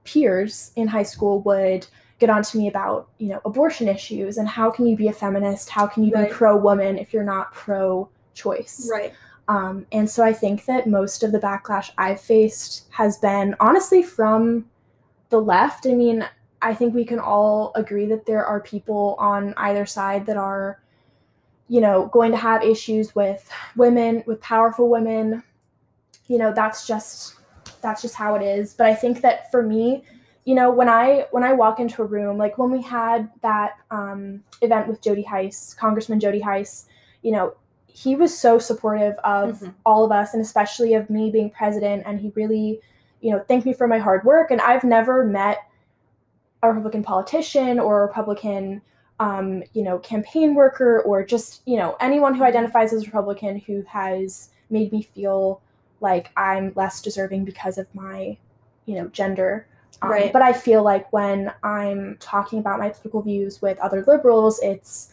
peers 0.03 0.71
in 0.75 0.87
high 0.87 1.03
school 1.03 1.41
would 1.41 1.87
get 2.19 2.29
on 2.29 2.43
to 2.43 2.57
me 2.57 2.67
about 2.67 3.09
you 3.17 3.27
know 3.27 3.41
abortion 3.45 3.87
issues 3.87 4.37
and 4.37 4.47
how 4.47 4.69
can 4.69 4.85
you 4.85 4.95
be 4.95 5.07
a 5.07 5.13
feminist 5.13 5.69
how 5.69 5.85
can 5.87 6.03
you 6.03 6.11
Right. 6.13 6.29
be 6.29 6.33
pro 6.33 6.55
woman 6.57 6.97
if 6.97 7.13
you're 7.13 7.23
not 7.23 7.53
pro 7.53 8.07
choice 8.33 8.89
Right. 8.91 9.13
um, 9.47 9.85
and 9.91 10.09
so 10.09 10.23
i 10.23 10.31
think 10.31 10.65
that 10.65 10.87
most 10.87 11.23
of 11.23 11.31
the 11.31 11.39
backlash 11.39 11.91
i've 11.97 12.21
faced 12.21 12.87
has 12.91 13.17
been 13.17 13.55
honestly 13.59 14.01
from 14.03 14.65
the 15.29 15.41
left 15.41 15.85
i 15.87 15.93
mean 15.93 16.25
i 16.61 16.73
think 16.73 16.93
we 16.93 17.03
can 17.05 17.19
all 17.19 17.71
agree 17.75 18.05
that 18.05 18.25
there 18.25 18.45
are 18.45 18.59
people 18.61 19.15
on 19.19 19.53
either 19.57 19.85
side 19.85 20.25
that 20.27 20.37
are 20.37 20.79
you 21.67 21.81
know 21.81 22.05
going 22.07 22.31
to 22.31 22.37
have 22.37 22.63
issues 22.63 23.13
with 23.15 23.49
women 23.75 24.23
with 24.27 24.39
powerful 24.41 24.87
women 24.89 25.43
you 26.27 26.37
know 26.37 26.53
that's 26.53 26.87
just 26.87 27.35
that's 27.81 28.01
just 28.01 28.15
how 28.15 28.35
it 28.35 28.43
is. 28.43 28.73
But 28.73 28.87
i 28.87 28.95
think 28.95 29.21
that 29.21 29.51
for 29.51 29.61
me 29.61 30.03
you 30.45 30.53
know 30.55 30.69
when 30.71 30.87
i 30.89 31.25
when 31.31 31.43
i 31.43 31.53
walk 31.53 31.79
into 31.79 32.01
a 32.01 32.05
room 32.05 32.37
like 32.37 32.57
when 32.57 32.69
we 32.71 32.81
had 32.81 33.29
that 33.41 33.77
um, 33.91 34.43
event 34.61 34.87
with 34.87 35.01
jody 35.01 35.23
hice 35.23 35.73
congressman 35.73 36.19
jody 36.19 36.39
hice 36.39 36.85
you 37.23 37.31
know 37.31 37.55
he 37.87 38.15
was 38.15 38.37
so 38.37 38.59
supportive 38.59 39.15
of 39.23 39.59
Mhm. 39.61 39.73
all 39.85 40.03
of 40.05 40.11
us 40.11 40.33
and 40.33 40.41
especially 40.41 40.93
of 40.95 41.09
me 41.09 41.31
being 41.31 41.49
president. 41.49 42.03
And 42.05 42.19
he 42.19 42.29
really 42.35 42.81
you 43.21 43.31
know 43.31 43.39
thanked 43.47 43.65
me 43.65 43.73
for 43.73 43.87
my 43.87 43.97
hard 43.97 44.23
work. 44.25 44.51
And 44.51 44.61
i've 44.61 44.83
never 44.83 45.23
met 45.25 45.59
a 46.61 46.67
republican 46.69 47.03
politician 47.03 47.79
or 47.79 47.99
a 47.99 48.07
republican 48.07 48.81
um, 49.19 49.63
you 49.73 49.81
know 49.83 49.97
campaign 49.99 50.55
worker 50.55 51.01
or 51.01 51.23
just 51.23 51.61
you 51.65 51.77
know 51.77 51.95
anyone 52.01 52.33
who 52.35 52.43
identifies 52.43 52.91
as 52.91 53.05
republican 53.07 53.59
who 53.65 53.81
has 53.87 54.49
made 54.69 54.91
me 54.91 55.01
feel 55.01 55.61
like 56.09 56.25
i'm 56.37 56.65
less 56.75 57.01
deserving 57.01 57.43
because 57.51 57.77
of 57.77 57.87
my 57.95 58.37
you 58.85 58.95
know 58.97 59.07
gender 59.19 59.65
um, 60.01 60.11
Right. 60.11 60.31
but 60.35 60.41
i 60.49 60.53
feel 60.53 60.81
like 60.91 61.05
when 61.11 61.51
i'm 61.63 62.17
talking 62.19 62.59
about 62.59 62.77
my 62.79 62.89
political 62.89 63.21
views 63.29 63.53
with 63.65 63.77
other 63.79 64.01
liberals 64.07 64.59
it's 64.71 65.11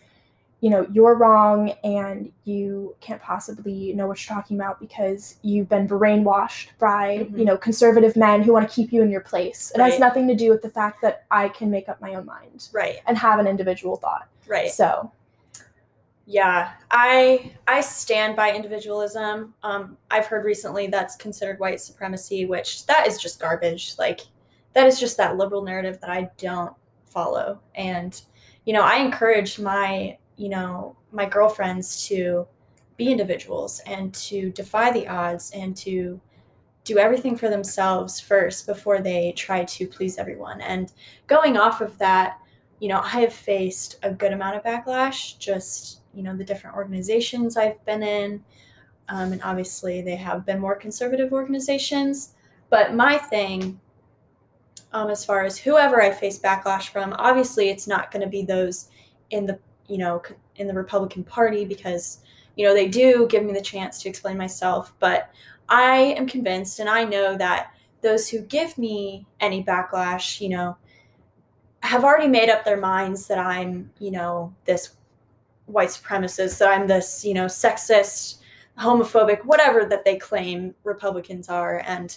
you 0.60 0.70
know 0.70 0.86
you're 0.92 1.16
wrong 1.22 1.70
and 1.82 2.30
you 2.44 2.94
can't 3.00 3.20
possibly 3.20 3.92
know 3.94 4.06
what 4.06 4.16
you're 4.22 4.36
talking 4.38 4.56
about 4.60 4.78
because 4.86 5.22
you've 5.42 5.68
been 5.68 5.88
brainwashed 5.88 6.68
by 6.78 7.04
Mhm. 7.30 7.38
you 7.38 7.44
know 7.48 7.56
conservative 7.68 8.14
men 8.26 8.42
who 8.44 8.52
want 8.52 8.64
to 8.68 8.72
keep 8.78 8.92
you 8.94 9.00
in 9.06 9.10
your 9.16 9.24
place 9.32 9.72
it 9.74 9.80
has 9.80 9.98
nothing 10.06 10.28
to 10.28 10.36
do 10.44 10.50
with 10.52 10.62
the 10.66 10.72
fact 10.80 10.96
that 11.02 11.24
i 11.30 11.44
can 11.48 11.68
make 11.76 11.88
up 11.88 11.98
my 12.06 12.14
own 12.18 12.26
mind 12.36 12.68
Right. 12.80 12.98
and 13.06 13.16
have 13.26 13.38
an 13.42 13.46
individual 13.54 13.96
thought 14.04 14.28
Right. 14.56 14.70
so 14.70 15.10
Yeah, 16.26 16.72
I 16.90 17.52
I 17.66 17.80
stand 17.80 18.36
by 18.36 18.52
individualism. 18.52 19.54
Um, 19.62 19.96
I've 20.10 20.26
heard 20.26 20.44
recently 20.44 20.86
that's 20.86 21.16
considered 21.16 21.58
white 21.58 21.80
supremacy, 21.80 22.46
which 22.46 22.86
that 22.86 23.06
is 23.08 23.20
just 23.20 23.40
garbage. 23.40 23.94
Like 23.98 24.20
that 24.74 24.86
is 24.86 25.00
just 25.00 25.16
that 25.16 25.36
liberal 25.36 25.62
narrative 25.62 26.00
that 26.00 26.10
I 26.10 26.30
don't 26.38 26.74
follow. 27.06 27.60
And 27.74 28.20
you 28.64 28.72
know, 28.72 28.82
I 28.82 28.96
encourage 28.98 29.58
my 29.58 30.16
you 30.36 30.48
know 30.48 30.96
my 31.10 31.26
girlfriends 31.26 32.06
to 32.08 32.46
be 32.96 33.10
individuals 33.10 33.80
and 33.86 34.14
to 34.14 34.50
defy 34.50 34.92
the 34.92 35.08
odds 35.08 35.50
and 35.52 35.76
to 35.78 36.20
do 36.84 36.98
everything 36.98 37.36
for 37.36 37.48
themselves 37.48 38.20
first 38.20 38.66
before 38.66 39.00
they 39.00 39.32
try 39.36 39.64
to 39.64 39.86
please 39.86 40.18
everyone. 40.18 40.60
And 40.60 40.92
going 41.26 41.56
off 41.56 41.80
of 41.80 41.96
that, 41.98 42.38
you 42.80 42.88
know, 42.88 43.00
I 43.00 43.20
have 43.20 43.32
faced 43.32 43.98
a 44.02 44.10
good 44.12 44.32
amount 44.32 44.56
of 44.56 44.64
backlash, 44.64 45.38
just, 45.38 46.01
you 46.14 46.22
know, 46.22 46.36
the 46.36 46.44
different 46.44 46.76
organizations 46.76 47.56
I've 47.56 47.84
been 47.84 48.02
in. 48.02 48.44
Um, 49.08 49.32
and 49.32 49.42
obviously, 49.42 50.00
they 50.02 50.16
have 50.16 50.46
been 50.46 50.60
more 50.60 50.76
conservative 50.76 51.32
organizations. 51.32 52.34
But 52.70 52.94
my 52.94 53.18
thing, 53.18 53.80
um, 54.92 55.10
as 55.10 55.24
far 55.24 55.44
as 55.44 55.58
whoever 55.58 56.00
I 56.02 56.10
face 56.10 56.38
backlash 56.38 56.88
from, 56.88 57.14
obviously, 57.18 57.68
it's 57.68 57.86
not 57.86 58.10
going 58.10 58.22
to 58.22 58.28
be 58.28 58.42
those 58.42 58.88
in 59.30 59.46
the, 59.46 59.58
you 59.88 59.98
know, 59.98 60.22
in 60.56 60.66
the 60.66 60.74
Republican 60.74 61.24
Party 61.24 61.64
because, 61.64 62.20
you 62.56 62.66
know, 62.66 62.74
they 62.74 62.88
do 62.88 63.26
give 63.28 63.44
me 63.44 63.52
the 63.52 63.60
chance 63.62 64.00
to 64.02 64.08
explain 64.08 64.38
myself. 64.38 64.94
But 64.98 65.30
I 65.68 66.14
am 66.16 66.26
convinced 66.26 66.78
and 66.80 66.88
I 66.88 67.04
know 67.04 67.36
that 67.36 67.72
those 68.02 68.28
who 68.28 68.40
give 68.40 68.76
me 68.76 69.26
any 69.40 69.62
backlash, 69.64 70.40
you 70.40 70.50
know, 70.50 70.76
have 71.82 72.04
already 72.04 72.28
made 72.28 72.48
up 72.48 72.64
their 72.64 72.76
minds 72.76 73.26
that 73.28 73.38
I'm, 73.38 73.90
you 73.98 74.10
know, 74.10 74.54
this 74.66 74.96
white 75.72 75.88
supremacists, 75.88 76.58
that 76.58 76.68
I'm 76.68 76.86
this, 76.86 77.24
you 77.24 77.34
know, 77.34 77.46
sexist, 77.46 78.36
homophobic, 78.78 79.44
whatever 79.44 79.84
that 79.84 80.04
they 80.04 80.16
claim 80.16 80.74
Republicans 80.84 81.48
are. 81.48 81.82
And 81.86 82.16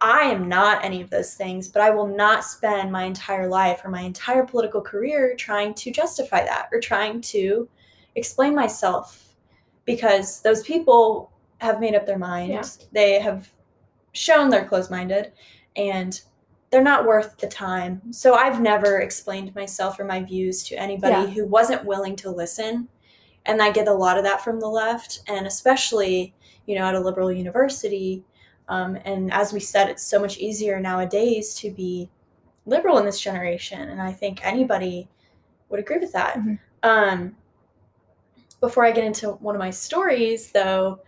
I 0.00 0.22
am 0.22 0.48
not 0.48 0.84
any 0.84 1.00
of 1.00 1.10
those 1.10 1.34
things, 1.34 1.68
but 1.68 1.82
I 1.82 1.90
will 1.90 2.06
not 2.06 2.44
spend 2.44 2.92
my 2.92 3.04
entire 3.04 3.48
life 3.48 3.82
or 3.84 3.90
my 3.90 4.02
entire 4.02 4.44
political 4.44 4.80
career 4.80 5.34
trying 5.36 5.74
to 5.74 5.90
justify 5.90 6.44
that 6.44 6.68
or 6.72 6.80
trying 6.80 7.20
to 7.22 7.68
explain 8.14 8.54
myself 8.54 9.34
because 9.84 10.42
those 10.42 10.62
people 10.62 11.32
have 11.58 11.80
made 11.80 11.94
up 11.94 12.04
their 12.04 12.18
mind. 12.18 12.52
Yeah. 12.52 12.64
They 12.92 13.20
have 13.20 13.48
shown 14.12 14.50
they're 14.50 14.64
closed 14.66 14.90
minded 14.90 15.32
and 15.76 16.20
they're 16.76 16.82
not 16.82 17.06
worth 17.06 17.38
the 17.38 17.46
time. 17.46 18.02
So 18.12 18.34
I've 18.34 18.60
never 18.60 18.98
explained 18.98 19.54
myself 19.54 19.98
or 19.98 20.04
my 20.04 20.22
views 20.22 20.62
to 20.64 20.74
anybody 20.74 21.14
Yeah. 21.14 21.26
who 21.28 21.46
wasn't 21.46 21.86
willing 21.86 22.16
to 22.16 22.30
listen. 22.30 22.88
And 23.46 23.62
I 23.62 23.70
get 23.70 23.88
a 23.88 23.94
lot 23.94 24.18
of 24.18 24.24
that 24.24 24.44
from 24.44 24.60
the 24.60 24.68
left, 24.68 25.20
and 25.26 25.46
especially, 25.46 26.34
you 26.66 26.74
know, 26.74 26.84
at 26.84 26.94
a 26.94 27.00
liberal 27.00 27.32
university. 27.32 28.24
Um, 28.68 28.98
and 29.06 29.32
as 29.32 29.54
we 29.54 29.60
said, 29.60 29.88
it's 29.88 30.02
so 30.06 30.20
much 30.20 30.36
easier 30.36 30.78
nowadays 30.78 31.54
to 31.54 31.70
be 31.70 32.10
liberal 32.66 32.98
in 32.98 33.06
this 33.06 33.22
generation. 33.22 33.80
And 33.88 34.02
I 34.02 34.12
think 34.12 34.44
anybody 34.44 35.08
would 35.70 35.80
agree 35.80 35.96
with 35.96 36.12
that. 36.12 36.36
Mhm. 36.36 36.58
Um, 36.82 37.36
before 38.60 38.84
I 38.84 38.90
get 38.90 39.02
into 39.04 39.30
one 39.30 39.54
of 39.54 39.60
my 39.60 39.70
stories, 39.70 40.52
though, 40.52 40.98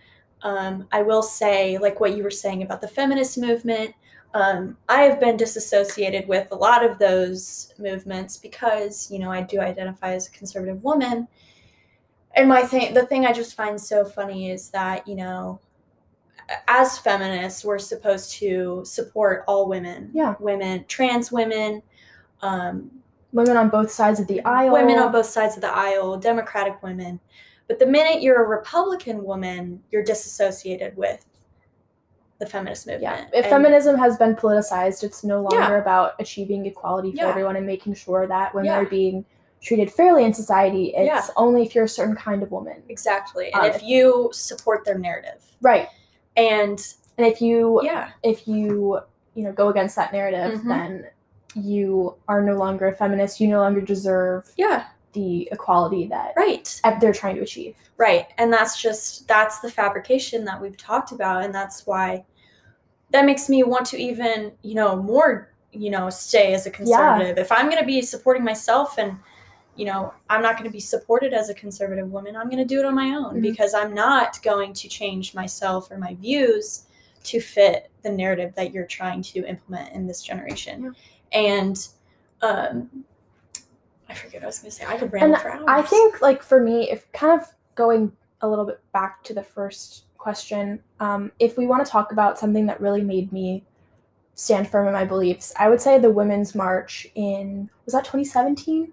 um, 0.40 0.88
I 0.90 1.02
will 1.02 1.22
say, 1.22 1.76
like 1.76 2.00
what 2.00 2.16
you 2.16 2.22
were 2.22 2.30
saying 2.30 2.62
about 2.62 2.80
the 2.80 2.88
feminist 2.88 3.36
movement, 3.36 3.94
um, 4.34 4.76
I 4.88 5.02
have 5.02 5.20
been 5.20 5.36
disassociated 5.36 6.28
with 6.28 6.48
a 6.52 6.54
lot 6.54 6.84
of 6.84 6.98
those 6.98 7.72
movements 7.78 8.36
because, 8.36 9.10
you 9.10 9.18
know, 9.18 9.30
I 9.30 9.42
do 9.42 9.60
identify 9.60 10.12
as 10.12 10.28
a 10.28 10.30
conservative 10.32 10.82
woman. 10.82 11.28
And 12.34 12.48
my 12.48 12.62
thing, 12.62 12.94
the 12.94 13.06
thing 13.06 13.26
I 13.26 13.32
just 13.32 13.56
find 13.56 13.80
so 13.80 14.04
funny 14.04 14.50
is 14.50 14.70
that, 14.70 15.08
you 15.08 15.16
know, 15.16 15.60
as 16.66 16.98
feminists, 16.98 17.64
we're 17.64 17.78
supposed 17.78 18.32
to 18.34 18.82
support 18.84 19.44
all 19.48 19.68
women. 19.68 20.10
Yeah. 20.12 20.34
Women, 20.38 20.84
trans 20.88 21.32
women, 21.32 21.82
um, 22.42 22.90
women 23.32 23.56
on 23.56 23.68
both 23.68 23.90
sides 23.90 24.20
of 24.20 24.26
the 24.26 24.42
aisle 24.44 24.72
women 24.72 24.98
on 24.98 25.12
both 25.12 25.26
sides 25.26 25.56
of 25.56 25.62
the 25.62 25.74
aisle, 25.74 26.16
Democratic 26.18 26.82
women. 26.82 27.20
But 27.66 27.78
the 27.78 27.86
minute 27.86 28.22
you're 28.22 28.42
a 28.42 28.48
Republican 28.48 29.24
woman, 29.24 29.82
you're 29.90 30.04
disassociated 30.04 30.96
with 30.96 31.26
the 32.38 32.46
feminist 32.46 32.86
movement. 32.86 33.02
yeah 33.02 33.38
if 33.38 33.44
And- 33.46 33.50
feminism 33.52 33.96
has 33.98 34.16
been 34.16 34.34
politicized 34.36 35.02
it's 35.02 35.24
no 35.24 35.40
longer 35.42 35.56
Yeah. 35.76 35.78
about 35.78 36.12
achieving 36.20 36.66
equality 36.66 37.10
for 37.12 37.18
Yeah. 37.18 37.28
everyone 37.28 37.56
and 37.56 37.66
making 37.66 37.94
sure 37.94 38.26
that 38.26 38.54
women 38.54 38.66
Yeah. 38.66 38.78
are 38.80 38.84
being 38.86 39.24
treated 39.60 39.90
fairly 39.90 40.24
in 40.24 40.32
society 40.32 40.92
it's 40.96 41.30
only 41.36 41.62
if 41.62 41.74
you're 41.74 41.84
a 41.84 41.88
certain 41.88 42.14
kind 42.14 42.42
of 42.44 42.52
woman 42.52 42.82
Exactly. 42.88 43.52
And 43.52 43.62
Um, 43.64 43.70
if 43.70 43.82
you 43.82 44.30
support 44.32 44.84
their 44.84 44.98
narrative. 44.98 45.44
right 45.60 45.88
And 46.36 46.78
and 47.16 47.26
if 47.26 47.42
you 47.42 47.80
yeah, 47.82 48.10
if 48.22 48.46
you 48.46 49.00
you 49.34 49.42
know 49.44 49.50
go 49.52 49.68
against 49.68 49.96
that 49.96 50.12
narrative 50.12 50.60
Mhm. 50.60 50.68
then 50.68 51.06
you 51.54 52.14
are 52.28 52.40
no 52.42 52.54
longer 52.54 52.86
a 52.86 52.92
feminist 52.94 53.40
you 53.40 53.48
no 53.48 53.58
longer 53.58 53.80
deserve 53.80 54.52
yeah, 54.56 54.84
the 55.12 55.48
equality 55.52 56.06
that 56.06 56.34
right. 56.36 56.80
they're 57.00 57.12
trying 57.12 57.36
to 57.36 57.42
achieve 57.42 57.74
Right. 57.98 58.26
And 58.38 58.52
that's 58.52 58.80
just 58.80 59.26
that's 59.26 59.58
the 59.58 59.70
fabrication 59.70 60.44
that 60.44 60.62
we've 60.62 60.76
talked 60.76 61.10
about 61.12 61.44
and 61.44 61.52
that's 61.52 61.84
why 61.86 62.24
that 63.10 63.24
makes 63.24 63.48
me 63.48 63.64
want 63.64 63.86
to 63.86 63.96
even, 63.98 64.52
you 64.62 64.74
know, 64.74 64.94
more, 64.94 65.52
you 65.72 65.90
know, 65.90 66.08
stay 66.08 66.54
as 66.54 66.66
a 66.66 66.70
conservative. 66.70 67.38
If 67.38 67.50
I'm 67.50 67.66
going 67.66 67.80
to 67.80 67.86
be 67.86 68.00
supporting 68.02 68.44
myself 68.44 68.98
and 68.98 69.18
you 69.74 69.84
know, 69.84 70.12
I'm 70.28 70.42
not 70.42 70.56
going 70.56 70.68
to 70.68 70.72
be 70.72 70.80
supported 70.80 71.32
as 71.32 71.50
a 71.50 71.54
conservative 71.54 72.10
woman. 72.10 72.34
I'm 72.34 72.46
going 72.50 72.58
to 72.58 72.64
do 72.64 72.80
it 72.80 72.84
on 72.84 72.96
my 72.96 73.14
own 73.14 73.36
Mhm. 73.36 73.42
because 73.42 73.74
I'm 73.74 73.94
not 73.94 74.42
going 74.42 74.72
to 74.72 74.88
change 74.88 75.34
myself 75.34 75.88
or 75.92 75.98
my 75.98 76.14
views 76.14 76.86
to 77.24 77.40
fit 77.40 77.88
the 78.02 78.10
narrative 78.10 78.54
that 78.56 78.72
you're 78.72 78.86
trying 78.86 79.22
to 79.22 79.44
implement 79.44 79.92
in 79.92 80.06
this 80.06 80.22
generation. 80.22 80.94
And 81.32 81.76
um 82.42 83.04
I 84.08 84.14
forget 84.14 84.34
what 84.40 84.44
I 84.44 84.46
was 84.46 84.58
going 84.60 84.70
to 84.70 84.76
say. 84.76 84.84
I 84.86 84.96
could 84.96 85.12
ramble 85.12 85.34
And 85.34 85.42
for 85.42 85.50
hours. 85.50 85.64
I 85.66 85.82
think, 85.82 86.20
like 86.22 86.42
for 86.42 86.60
me, 86.62 86.90
if 86.90 87.10
kind 87.12 87.38
of 87.40 87.46
going 87.74 88.12
a 88.40 88.48
little 88.48 88.64
bit 88.64 88.80
back 88.92 89.22
to 89.24 89.34
the 89.34 89.42
first 89.42 90.04
question, 90.16 90.80
um, 91.00 91.30
if 91.38 91.56
we 91.56 91.66
want 91.66 91.84
to 91.84 91.90
talk 91.90 92.12
about 92.12 92.38
something 92.38 92.66
that 92.66 92.80
really 92.80 93.02
made 93.02 93.32
me 93.32 93.64
stand 94.34 94.68
firm 94.68 94.86
in 94.86 94.92
my 94.92 95.04
beliefs, 95.04 95.52
I 95.58 95.68
would 95.68 95.80
say 95.80 95.98
the 95.98 96.10
Women's 96.10 96.54
March 96.54 97.06
in 97.14 97.68
was 97.84 97.92
that 97.94 98.04
2017? 98.04 98.84
Do 98.86 98.90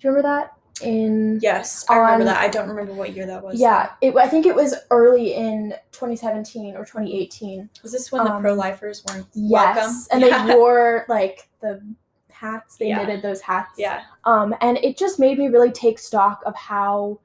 you 0.00 0.10
remember 0.10 0.22
that? 0.28 0.52
In 0.82 1.38
Yes, 1.40 1.84
I 1.88 1.96
remember 1.96 2.24
that. 2.24 2.38
I 2.40 2.48
don't 2.48 2.68
remember 2.68 2.92
what 2.94 3.14
year 3.14 3.26
that 3.26 3.42
was. 3.44 3.60
yeah, 3.60 3.90
it, 4.00 4.16
I 4.16 4.26
think 4.28 4.46
it 4.46 4.54
was 4.54 4.74
early 4.90 5.34
in 5.34 5.74
2017 5.92 6.74
or 6.74 6.84
2018. 6.84 7.68
Was 7.82 7.92
this 7.92 8.10
when 8.10 8.24
the 8.24 8.32
Um, 8.32 8.42
pro 8.42 8.54
lifers 8.54 9.04
weren't 9.06 9.26
Yes, 9.34 9.76
welcome? 9.76 9.94
and 10.10 10.20
yeah. 10.22 10.46
they 10.46 10.54
wore 10.56 11.04
like 11.08 11.48
the 11.60 11.80
hats. 12.42 12.76
They 12.76 12.88
Yeah. 12.88 12.98
knitted 12.98 13.22
those 13.22 13.40
hats. 13.40 13.78
yeah, 13.78 14.02
Um, 14.24 14.54
and 14.60 14.76
it 14.78 14.98
just 14.98 15.18
made 15.18 15.38
me 15.38 15.48
really 15.48 15.70
take 15.70 15.98
stock 15.98 16.42
of 16.44 16.54
how 16.54 17.18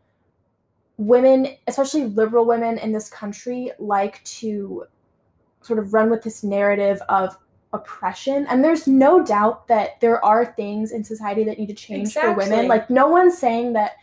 women, 0.98 1.48
especially 1.68 2.06
liberal 2.06 2.46
women 2.46 2.78
in 2.78 2.92
this 2.92 3.10
country, 3.10 3.72
like 3.80 4.24
to 4.24 4.86
sort 5.62 5.80
of 5.80 5.94
run 5.94 6.10
with 6.10 6.24
this 6.24 6.44
narrative 6.44 7.02
of 7.10 7.38
oppression. 7.74 8.48
And 8.48 8.64
there's 8.64 8.88
no 8.88 9.24
doubt 9.24 9.68
that 9.68 10.00
there 10.00 10.24
are 10.24 10.46
things 10.46 10.92
in 10.92 11.04
society 11.04 11.44
that 11.44 11.58
need 11.60 11.68
to 11.68 11.74
change 11.74 12.14
for 12.14 12.34
women. 12.34 12.68
Like, 12.68 12.90
no 12.90 13.08
one's 13.08 13.38
saying 13.38 13.74
that 13.74 13.98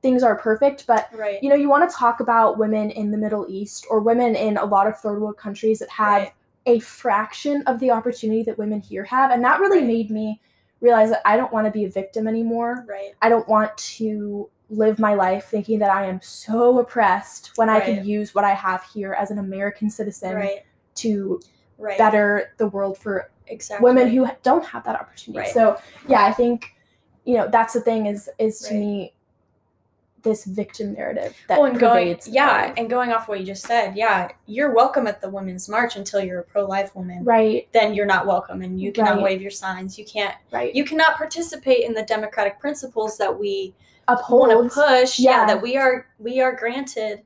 things 0.00 0.22
are 0.24 0.34
perfect, 0.34 0.86
but 0.86 1.08
right. 1.14 1.40
you 1.42 1.48
know, 1.48 1.54
you 1.54 1.68
want 1.68 1.88
to 1.88 1.96
talk 1.96 2.18
about 2.20 2.58
women 2.58 2.90
in 2.90 3.10
the 3.12 3.18
Middle 3.18 3.46
East 3.48 3.86
or 3.90 4.00
women 4.00 4.34
in 4.34 4.56
a 4.56 4.64
lot 4.64 4.86
of 4.88 4.98
third 4.98 5.20
world 5.20 5.36
countries 5.36 5.78
that 5.78 5.90
have 5.90 6.22
Right. 6.22 6.32
a 6.66 6.78
fraction 6.80 7.62
of 7.66 7.78
the 7.78 7.90
opportunity 7.92 8.42
that 8.44 8.58
women 8.58 8.80
here 8.80 9.04
have. 9.04 9.30
And 9.30 9.44
that 9.44 9.60
really 9.60 9.78
Right. 9.78 9.86
made 9.86 10.10
me 10.10 10.40
realize 10.82 11.08
that 11.10 11.22
I 11.24 11.36
don't 11.38 11.52
want 11.52 11.64
to 11.66 11.70
be 11.70 11.84
a 11.84 11.88
victim 11.88 12.28
anymore. 12.28 12.84
right. 12.86 13.14
I 13.22 13.30
don't 13.30 13.48
want 13.48 13.74
to 13.78 14.50
live 14.68 14.98
my 14.98 15.14
life 15.14 15.46
thinking 15.46 15.78
that 15.78 15.90
I 15.90 16.06
am 16.06 16.20
so 16.22 16.78
oppressed 16.78 17.52
when 17.56 17.68
I 17.70 17.78
Right. 17.78 17.84
could 17.84 18.04
use 18.06 18.34
what 18.34 18.44
I 18.44 18.50
have 18.52 18.82
here 18.92 19.12
as 19.14 19.30
an 19.30 19.38
American 19.38 19.88
citizen 19.88 20.34
right. 20.34 20.64
to 20.96 21.40
Right. 21.78 21.96
better 21.98 22.52
the 22.58 22.66
world 22.68 22.98
for 22.98 23.30
exactly. 23.46 23.84
women 23.84 24.08
who 24.08 24.26
don't 24.42 24.64
have 24.64 24.84
that 24.84 24.98
opportunity. 25.00 25.48
So 25.50 25.78
yeah, 26.08 26.24
I 26.24 26.32
think 26.32 26.74
you 27.24 27.36
know 27.36 27.48
that's 27.48 27.72
the 27.74 27.80
thing 27.80 28.06
is 28.06 28.28
is 28.38 28.58
to 28.60 28.74
me 28.74 29.14
this 30.22 30.44
victim 30.44 30.92
narrative 30.94 31.36
that 31.48 31.58
well, 31.58 31.68
and 31.70 31.78
going, 31.78 32.04
pervades 32.08 32.26
the 32.26 32.32
yeah, 32.32 32.72
and 32.76 32.88
going 32.88 33.12
off 33.12 33.28
what 33.28 33.40
you 33.40 33.46
just 33.46 33.64
said, 33.66 33.96
yeah, 33.96 34.30
you're 34.46 34.72
welcome 34.72 35.06
at 35.06 35.20
the 35.20 35.28
Women's 35.28 35.68
March 35.68 35.96
until 35.96 36.20
you're 36.20 36.40
a 36.40 36.44
pro-life 36.44 36.94
woman. 36.94 37.24
right, 37.24 37.68
Then 37.72 37.94
you're 37.94 38.06
not 38.06 38.26
welcome, 38.26 38.62
and 38.62 38.80
you 38.80 38.92
cannot 38.92 39.16
Right. 39.16 39.22
wave 39.24 39.42
your 39.42 39.50
signs. 39.50 39.98
You 39.98 40.04
can't. 40.04 40.34
right. 40.52 40.74
You 40.74 40.84
cannot 40.84 41.16
participate 41.16 41.84
in 41.84 41.92
the 41.94 42.02
democratic 42.04 42.58
principles 42.60 43.18
that 43.18 43.38
we 43.38 43.74
uphold 44.08 44.48
want 44.48 44.72
to 44.72 44.80
push. 44.80 45.18
Yeah. 45.18 45.40
yeah. 45.40 45.46
that 45.46 45.62
we 45.62 45.76
are 45.76 46.06
we 46.18 46.40
are 46.40 46.54
granted 46.54 47.22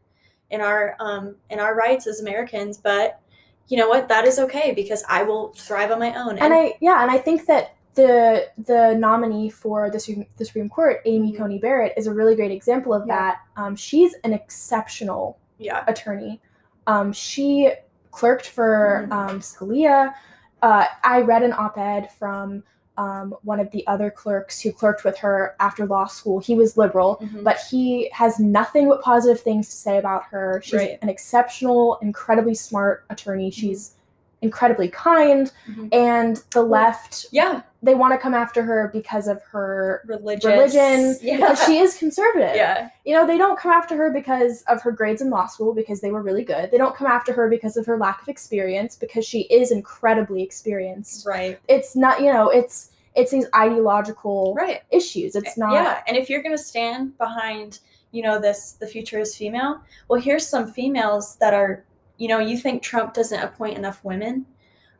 in 0.51 0.61
our 0.61 0.97
um 1.01 1.37
in 1.51 1.61
our 1.61 1.75
rights 1.75 2.07
as 2.07 2.21
Americans. 2.21 2.79
But 2.79 3.21
you 3.69 3.77
know 3.77 3.89
what? 3.89 4.09
That 4.09 4.25
is 4.25 4.39
okay 4.39 4.73
because 4.73 5.05
I 5.09 5.23
will 5.23 5.53
thrive 5.57 5.91
on 5.91 5.99
my 5.99 6.15
own. 6.15 6.39
and 6.39 6.53
I 6.55 6.75
yeah, 6.81 7.03
and 7.03 7.11
I 7.11 7.19
think 7.19 7.47
that 7.47 7.76
the 7.97 8.49
the 8.59 8.95
nominee 8.95 9.51
for 9.51 9.91
the 9.91 9.99
Supreme, 9.99 10.27
the 10.37 10.45
Supreme 10.45 10.69
Court, 10.69 11.01
Amy 11.05 11.33
Mhm. 11.33 11.39
Coney 11.39 11.59
Barrett, 11.59 11.93
is 11.97 12.07
a 12.07 12.15
really 12.15 12.37
great 12.37 12.53
example 12.53 12.95
of 12.95 13.07
Yeah. 13.07 13.17
that. 13.17 13.39
Um, 13.57 13.75
she's 13.75 14.15
an 14.25 14.33
exceptional 14.33 15.39
yeah, 15.59 15.83
attorney. 15.89 16.41
Um, 16.87 17.13
she 17.13 17.73
clerked 18.11 18.47
for 18.47 19.07
Mhm. 19.09 19.13
um, 19.13 19.41
Scalia. 19.41 20.15
Uh, 20.63 20.85
I 21.03 21.23
read 21.23 21.43
an 21.43 21.53
op-ed 21.53 22.13
from 22.13 22.63
um, 22.99 23.35
one 23.43 23.61
of 23.61 23.71
the 23.73 23.87
other 23.87 24.11
clerks 24.11 24.59
who 24.63 24.73
clerked 24.73 25.05
with 25.05 25.19
her 25.19 25.55
after 25.61 25.85
law 25.85 26.07
school. 26.07 26.39
He 26.39 26.55
was 26.55 26.79
liberal, 26.79 27.19
Mhm. 27.23 27.45
but 27.45 27.59
he 27.71 28.09
has 28.15 28.39
nothing 28.41 28.89
but 28.89 29.03
positive 29.03 29.39
things 29.41 29.69
to 29.69 29.77
say 29.77 29.99
about 29.99 30.25
her. 30.31 30.63
She's 30.65 30.81
Right. 30.81 30.99
an 31.03 31.11
exceptional, 31.11 31.99
incredibly 32.01 32.55
smart 32.55 33.05
attorney. 33.11 33.51
She's 33.51 33.97
incredibly 34.41 34.89
kind, 34.89 35.53
Mhm. 35.69 35.89
and 35.93 36.43
the 36.55 36.63
left 36.63 37.27
yeah, 37.33 37.61
they 37.87 37.95
want 37.95 38.13
to 38.13 38.19
come 38.19 38.35
after 38.35 38.63
her 38.63 38.91
because 38.93 39.29
of 39.29 39.41
her 39.43 40.03
religious 40.07 40.45
religion 40.45 41.17
Yeah, 41.23 41.37
because 41.37 41.65
she 41.65 41.79
is 41.79 41.97
conservative 41.97 42.55
yeah, 42.55 42.91
you 43.05 43.15
know, 43.15 43.27
they 43.27 43.39
don't 43.39 43.59
come 43.59 43.71
after 43.73 43.97
her 43.97 44.11
because 44.11 44.63
of 44.63 44.83
her 44.83 44.93
grades 44.93 45.23
in 45.23 45.31
law 45.31 45.47
school 45.47 45.75
because 45.75 46.01
they 46.01 46.11
were 46.11 46.23
really 46.23 46.45
good. 46.45 46.71
They 46.71 46.79
don't 46.79 46.95
come 46.95 47.07
after 47.07 47.33
her 47.33 47.49
because 47.49 47.77
of 47.77 47.87
her 47.87 47.97
lack 47.97 48.23
of 48.23 48.29
experience 48.29 48.97
because 48.97 49.25
she 49.25 49.43
is 49.43 49.71
incredibly 49.71 50.43
experienced. 50.43 51.27
right, 51.27 51.59
It's 51.69 51.97
not, 51.97 52.21
you 52.21 52.33
know, 52.33 52.51
it's 52.51 52.91
it's 53.15 53.31
these 53.31 53.47
ideological 53.55 54.55
right. 54.55 54.83
issues. 54.91 55.35
It's 55.35 55.57
not 55.57 55.73
Yeah, 55.73 56.03
and 56.07 56.17
if 56.17 56.29
you're 56.29 56.43
gonna 56.43 56.59
stand 56.59 57.17
behind, 57.17 57.81
you 58.11 58.23
know, 58.23 58.39
this 58.39 58.73
the 58.73 58.87
future 58.87 59.19
is 59.19 59.35
female. 59.35 59.81
Well, 60.09 60.21
here's 60.21 60.47
some 60.47 60.71
females 60.71 61.37
that 61.37 61.55
are, 61.55 61.85
you 62.19 62.29
know, 62.29 62.39
you 62.39 62.59
think 62.59 62.83
Trump 62.83 63.15
doesn't 63.15 63.41
appoint 63.41 63.79
enough 63.79 64.05
women. 64.05 64.47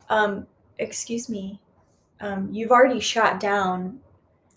Um, 0.09 0.47
excuse 0.79 1.29
me. 1.29 1.61
Um, 2.19 2.49
you've 2.51 2.71
already 2.71 2.99
shot 2.99 3.39
down 3.39 3.99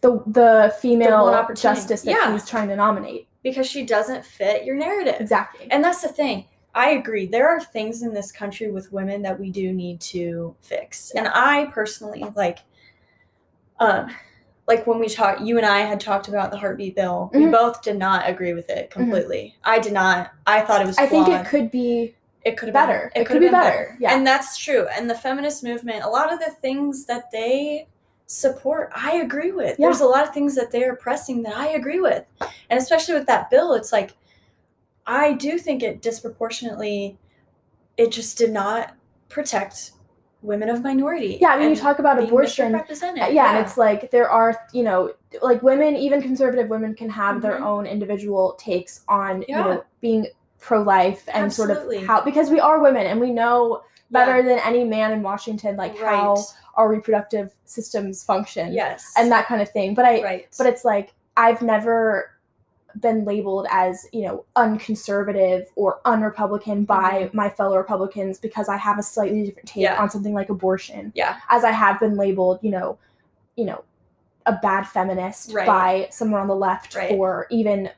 the 0.01 0.23
the 0.27 0.75
female 0.81 1.27
one 1.27 1.55
justice 1.55 2.03
that 2.03 2.11
Yeah. 2.11 2.33
he's 2.33 2.49
trying 2.49 2.69
to 2.69 2.77
nominate. 2.77 3.27
because 3.43 3.67
she 3.67 3.85
doesn't 3.87 4.23
fit 4.25 4.65
your 4.67 4.77
narrative. 4.77 5.17
Exactly. 5.19 5.67
And 5.71 5.83
that's 5.83 6.03
the 6.03 6.09
thing. 6.09 6.45
I 6.75 6.91
agree. 6.91 7.27
There 7.27 7.49
are 7.49 7.59
things 7.61 8.03
in 8.03 8.13
this 8.13 8.31
country 8.31 8.71
with 8.71 8.93
women 8.93 9.23
that 9.23 9.41
we 9.41 9.51
do 9.51 9.73
need 9.73 9.99
to 10.03 10.55
fix. 10.61 11.11
And 11.13 11.27
I 11.27 11.65
personally 11.73 12.23
like 12.37 12.59
um 13.79 14.11
like 14.69 14.87
when 14.87 14.99
we 15.01 15.09
talked 15.09 15.41
you 15.41 15.57
and 15.57 15.67
I 15.67 15.81
had 15.81 16.01
talked 16.01 16.29
about 16.29 16.51
the 16.51 16.57
heartbeat 16.59 16.95
bill. 16.95 17.31
We 17.35 17.41
Mhm. 17.45 17.51
both 17.53 17.83
did 17.83 17.99
not 17.99 18.29
agree 18.29 18.53
with 18.55 18.69
it 18.71 18.91
completely. 18.91 19.57
I 19.65 19.79
did 19.81 19.93
not. 19.95 20.31
I 20.47 20.61
thought 20.61 20.81
it 20.83 20.87
was 20.87 20.97
I 20.99 21.07
think 21.07 21.29
it 21.29 21.47
could 21.47 21.71
be 21.71 22.15
it 22.45 22.57
could 22.57 22.69
have 22.69 22.75
better. 22.75 23.11
Been, 23.15 23.23
It 23.23 23.27
could 23.27 23.35
could 23.35 23.43
have 23.43 23.51
be 23.53 23.55
been 23.55 23.61
better. 23.61 23.97
Yeah. 24.01 24.15
And 24.17 24.27
that's 24.27 24.57
true. 24.57 24.87
And 24.89 25.09
the 25.11 25.15
feminist 25.15 25.63
movement, 25.63 26.05
a 26.05 26.09
lot 26.09 26.33
of 26.33 26.39
the 26.41 26.51
things 26.51 27.05
that 27.07 27.31
they 27.31 27.87
support, 28.27 28.91
I 28.95 29.17
agree 29.17 29.53
with. 29.53 29.79
Yeah. 29.79 29.87
There's 29.87 30.01
a 30.01 30.07
lot 30.07 30.23
of 30.27 30.33
things 30.33 30.55
that 30.55 30.71
they 30.71 30.85
are 30.85 30.95
pressing 30.97 31.43
that 31.43 31.57
I 31.57 31.69
agree 31.69 32.01
with. 32.01 32.25
And 32.71 32.79
especially 32.81 33.15
with 33.15 33.27
that 33.27 33.51
bill, 33.51 33.75
it's 33.75 33.93
like 33.93 34.13
I 35.07 35.33
do 35.33 35.59
think 35.59 35.83
it 35.83 36.01
disproportionately 36.03 37.19
it 37.97 38.11
just 38.13 38.39
did 38.39 38.51
not 38.53 38.95
protect 39.29 39.93
women 40.43 40.71
of 40.71 40.83
minority. 40.83 41.37
yeah, 41.39 41.51
I 41.51 41.59
mean, 41.59 41.71
you 41.71 41.77
talk 41.77 41.99
about 41.99 42.19
abortion. 42.23 42.73
misrepresented. 42.73 43.23
Uh, 43.25 43.27
yeah, 43.27 43.57
and 43.57 43.67
it's 43.67 43.77
like 43.77 44.11
there 44.11 44.31
are 44.31 44.57
you 44.73 44.83
know 44.83 45.13
like 45.43 45.63
women 45.63 45.97
even 45.97 46.23
conservative 46.23 46.69
women 46.71 46.95
can 46.95 47.11
have 47.11 47.43
their 47.43 47.59
Mhm. 47.59 47.67
own 47.67 47.87
individual 47.87 48.55
takes 48.59 49.03
on 49.07 49.45
Yeah. 49.47 49.59
you 49.59 49.65
know 49.75 49.85
being 50.01 50.27
pro-life 50.61 51.29
and 51.33 51.47
Absolutely. 51.47 51.97
sort 51.97 52.03
of 52.03 52.07
how 52.07 52.21
because 52.25 52.51
we 52.51 52.61
are 52.61 52.81
women 52.83 53.07
and 53.07 53.21
we 53.21 53.31
know 53.33 53.83
better 54.11 54.37
Yeah. 54.39 54.43
than 54.43 54.59
any 54.61 54.85
man 54.85 55.13
in 55.13 55.23
washington 55.23 55.77
like 55.77 55.97
how 55.99 56.37
our 56.75 56.89
reproductive 56.89 57.53
systems 57.65 58.23
function 58.25 58.73
yes. 58.73 59.13
and 59.17 59.31
that 59.33 59.47
kind 59.47 59.63
of 59.63 59.69
thing 59.71 59.95
but 59.95 60.05
i 60.05 60.23
right. 60.23 60.49
but 60.59 60.67
it's 60.67 60.85
like 60.85 61.13
i've 61.37 61.63
never 61.63 62.31
been 63.01 63.25
labeled 63.25 63.67
as 63.71 64.07
you 64.13 64.23
know 64.23 64.45
unconservative 64.57 65.69
or 65.77 66.01
unrepublican 66.05 66.85
by 66.87 67.31
my 67.33 67.49
fellow 67.49 67.77
republicans 67.77 68.39
because 68.39 68.69
i 68.69 68.77
have 68.77 68.99
a 68.99 69.03
slightly 69.03 69.45
different 69.45 69.69
take 69.69 69.77
Mm-hmm. 69.85 69.95
Yeah. 69.95 70.03
on 70.03 70.11
something 70.11 70.35
like 70.35 70.49
abortion 70.51 71.13
Yeah. 71.15 71.39
as 71.49 71.65
i 71.65 71.71
have 71.71 72.01
been 72.01 72.17
labeled 72.17 72.59
you 72.63 72.71
know 72.71 72.99
you 73.57 73.65
know 73.65 73.85
a 74.47 74.53
bad 74.61 74.85
feminist 74.85 75.53
Right. 75.53 75.67
by 75.67 76.09
someone 76.11 76.41
on 76.41 76.49
the 76.49 76.57
left 76.57 76.95
Right. 76.97 77.11
for 77.11 77.47
even 77.51 77.91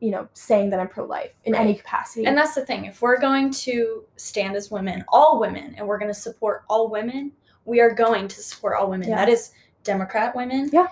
you 0.00 0.10
know 0.10 0.28
saying 0.32 0.70
that 0.70 0.78
i'm 0.80 0.88
pro-life 0.88 1.32
in 1.44 1.52
Right. 1.52 1.62
any 1.62 1.74
capacity 1.74 2.24
And 2.26 2.36
that's 2.36 2.54
the 2.54 2.64
thing. 2.64 2.84
If 2.84 3.02
we're 3.02 3.18
going 3.20 3.50
to 3.50 4.04
stand 4.16 4.54
as 4.56 4.70
women, 4.70 5.04
all 5.08 5.40
women, 5.40 5.74
and 5.76 5.86
we're 5.88 5.98
going 5.98 6.10
to 6.12 6.20
support 6.20 6.62
all 6.68 6.88
women, 6.88 7.32
we 7.64 7.80
are 7.80 7.90
going 7.92 8.28
to 8.28 8.40
support 8.42 8.76
all 8.78 8.88
women. 8.90 9.08
Yeah. 9.08 9.16
That 9.16 9.28
is 9.28 9.50
Democrat 9.84 10.34
women, 10.36 10.70
Yeah. 10.72 10.86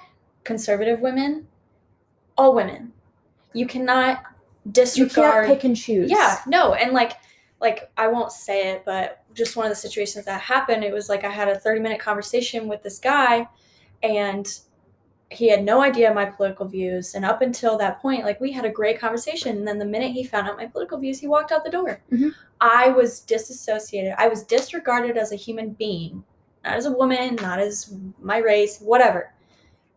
conservative 0.44 1.00
women, 1.00 1.46
all 2.36 2.54
women. 2.54 2.92
You 3.52 3.66
cannot 3.66 4.22
disregard. 4.70 5.16
you 5.16 5.22
can't 5.22 5.46
pick 5.46 5.64
and 5.64 5.76
choose 5.76 6.10
Yeah, 6.10 6.38
no, 6.46 6.74
and 6.74 6.92
like, 6.92 7.12
like 7.60 7.90
I 7.96 8.08
won't 8.08 8.32
say 8.32 8.70
it, 8.72 8.82
but 8.84 9.22
just 9.32 9.56
one 9.56 9.64
of 9.66 9.70
the 9.70 9.76
situations 9.76 10.24
that 10.24 10.40
happened, 10.40 10.82
it 10.84 10.92
was 10.92 11.08
like 11.08 11.22
I 11.24 11.30
had 11.30 11.48
a 11.48 11.58
thirty 11.58 11.80
minute 11.80 12.00
conversation 12.00 12.66
with 12.68 12.82
this 12.82 12.98
guy, 12.98 13.48
and 14.02 14.46
he 15.30 15.48
had 15.48 15.64
no 15.64 15.82
idea 15.82 16.14
my 16.14 16.24
political 16.24 16.66
views. 16.66 17.14
And 17.14 17.24
up 17.24 17.42
until 17.42 17.76
that 17.78 18.00
point, 18.00 18.24
like 18.24 18.40
we 18.40 18.52
had 18.52 18.64
a 18.64 18.70
great 18.70 18.98
conversation. 19.00 19.56
And 19.56 19.66
then 19.66 19.78
the 19.78 19.84
minute 19.84 20.12
he 20.12 20.22
found 20.22 20.48
out 20.48 20.56
my 20.56 20.66
political 20.66 20.98
views, 20.98 21.18
he 21.18 21.26
walked 21.26 21.50
out 21.50 21.64
the 21.64 21.70
door. 21.70 22.00
Mhm. 22.12 22.32
I 22.60 22.90
was 22.90 23.20
disassociated. 23.20 24.14
I 24.18 24.28
was 24.28 24.44
disregarded 24.44 25.16
as 25.16 25.32
a 25.32 25.36
human 25.36 25.70
being, 25.70 26.24
not 26.64 26.76
as 26.76 26.86
a 26.86 26.92
woman, 26.92 27.36
not 27.36 27.58
as 27.58 27.92
my 28.20 28.38
race, 28.38 28.78
whatever. 28.80 29.32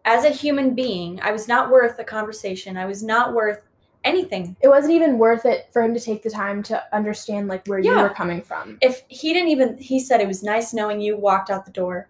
As 0.03 0.25
a 0.25 0.29
human 0.29 0.73
being, 0.73 1.19
I 1.21 1.31
was 1.31 1.47
not 1.47 1.69
worth 1.69 1.99
a 1.99 2.03
conversation. 2.03 2.75
I 2.75 2.85
was 2.85 3.03
not 3.03 3.33
worth 3.33 3.61
anything 4.05 4.55
it 4.61 4.69
wasn't 4.69 4.93
even 4.93 5.17
worth 5.17 5.45
it 5.45 5.67
for 5.73 5.81
him 5.83 5.93
to 5.93 5.99
take 5.99 6.23
the 6.23 6.29
time 6.29 6.63
to 6.63 6.81
understand 6.95 7.49
like 7.49 7.65
where 7.67 7.79
you 7.79 7.91
were 8.03 8.09
coming 8.09 8.41
from 8.41 8.77
if 8.81 9.03
he 9.09 9.33
didn't 9.33 9.49
even 9.49 9.77
he 9.77 9.99
said 9.99 10.21
it 10.21 10.27
was 10.27 10.41
nice 10.41 10.73
knowing 10.73 11.01
you 11.01 11.17
walked 11.17 11.49
out 11.49 11.65
the 11.65 11.71
door 11.71 12.07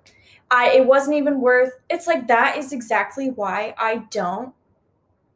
i 0.51 0.69
it 0.71 0.85
wasn't 0.85 1.15
even 1.15 1.39
worth 1.41 1.71
it's 1.89 2.07
like 2.07 2.27
that 2.27 2.57
is 2.57 2.71
exactly 2.73 3.29
why 3.31 3.73
i 3.77 3.97
don't 4.11 4.53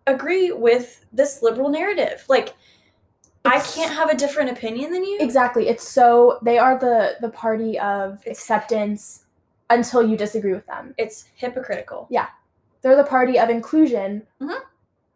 agree 0.08 0.52
with 0.52 1.06
this 1.14 1.42
liberal 1.42 1.70
narrative 1.70 2.24
like 2.28 2.56
i 3.46 3.60
can't 3.60 3.94
have 3.94 4.10
a 4.10 4.16
different 4.16 4.50
opinion 4.50 4.92
than 4.92 5.04
you 5.04 5.18
exactly 5.20 5.68
it's 5.70 5.88
so 5.88 6.40
they 6.42 6.58
are 6.58 6.78
the 6.78 7.16
the 7.22 7.30
party 7.30 7.80
of 7.80 8.20
It's- 8.22 8.38
acceptance 8.40 9.26
until 9.70 10.04
you 10.08 10.18
disagree 10.18 10.54
with 10.54 10.66
them 10.68 10.94
it's 10.98 11.26
hypocritical 11.36 12.08
Yeah. 12.10 12.28
they're 12.82 12.96
the 12.98 13.04
party 13.06 13.40
of 13.40 13.50
inclusion 13.50 14.28
Mhm. 14.42 14.60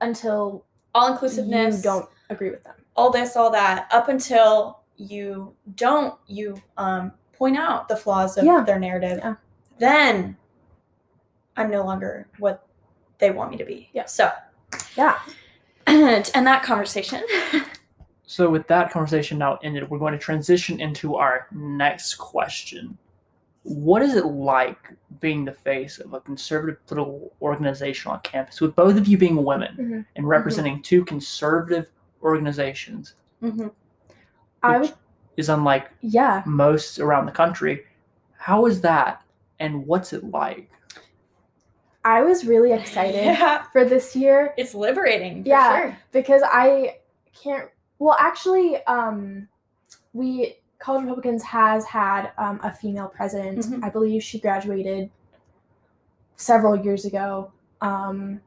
until 0.02 0.64
all 0.96 1.08
you 1.08 1.14
inclusiveness 1.14 1.82
don't 1.82 2.08
agree 2.30 2.50
with 2.50 2.64
them 2.64 2.76
all 2.96 3.10
this 3.12 3.36
all 3.36 3.50
that 3.52 3.88
up 3.92 4.08
until 4.08 4.80
you 4.96 5.54
don't 5.76 6.16
you 6.28 6.62
um 6.78 7.12
point 7.34 7.58
out 7.58 7.88
the 7.88 7.96
flaws 7.96 8.38
of 8.38 8.46
Yeah. 8.46 8.62
their 8.66 8.80
narrative 8.80 9.20
Yeah. 9.22 9.36
Then 9.80 10.36
i'm 11.56 11.70
no 11.72 11.84
longer 11.84 12.28
what 12.40 12.66
they 13.20 13.32
want 13.32 13.52
me 13.52 13.58
to 13.58 13.66
be 13.66 13.90
Yeah. 13.94 14.06
so 14.06 14.32
yeah 14.96 15.20
and, 15.88 16.30
and 16.34 16.46
that 16.48 16.64
conversation 16.64 17.22
So, 18.30 18.50
with 18.50 18.68
that 18.68 18.92
conversation 18.92 19.38
now 19.38 19.58
ended, 19.64 19.90
we're 19.90 20.00
going 20.00 20.12
to 20.12 20.20
transition 20.20 20.82
into 20.82 21.16
our 21.16 21.48
next 21.54 22.16
question. 22.16 22.98
What 23.64 24.02
is 24.02 24.16
it 24.16 24.26
like 24.26 24.92
being 25.22 25.46
the 25.46 25.54
face 25.54 25.98
of 26.00 26.14
a 26.14 26.20
conservative 26.20 26.86
political 26.88 27.32
organization 27.42 28.12
on 28.12 28.20
campus, 28.20 28.60
with 28.60 28.76
both 28.76 28.98
of 28.98 29.08
you 29.08 29.18
being 29.18 29.42
women 29.46 29.78
Mhm. 29.78 30.06
and 30.18 30.28
representing 30.28 30.82
two 30.82 31.06
conservative 31.06 31.90
organizations? 32.22 33.14
Mhm. 33.42 33.72
i 34.62 34.78
would 34.80 34.94
is 35.38 35.48
unlike 35.48 35.90
yeah 36.02 36.44
most 36.46 37.00
around 37.00 37.28
the 37.28 37.32
country. 37.32 37.86
How 38.38 38.66
is 38.66 38.82
that, 38.82 39.22
and 39.60 39.86
what's 39.88 40.14
it 40.14 40.24
like? 40.32 40.70
I 42.06 42.22
was 42.22 42.46
really 42.46 42.72
excited 42.72 43.24
Yeah. 43.26 43.64
for 43.74 43.84
this 43.84 44.16
year 44.16 44.54
It's 44.58 44.74
liberating. 44.74 45.44
For 45.44 45.50
Yeah. 45.50 45.80
Sure. 45.82 45.98
because 46.12 46.42
I 46.46 46.98
can't. 47.34 47.70
Well, 48.00 48.16
actually, 48.20 48.78
um, 48.86 49.48
we 50.14 50.56
College 50.80 51.02
Republicans 51.04 51.44
has 51.44 51.86
had 51.86 52.32
um, 52.38 52.60
a 52.64 52.72
female 52.72 53.08
president. 53.08 53.60
Mhm. 53.66 53.84
I 53.84 53.90
believe 53.90 54.22
she 54.24 54.40
graduated 54.40 55.10
several 56.36 56.76
years 56.76 57.06
ago. 57.06 57.52
Um, 57.82 58.42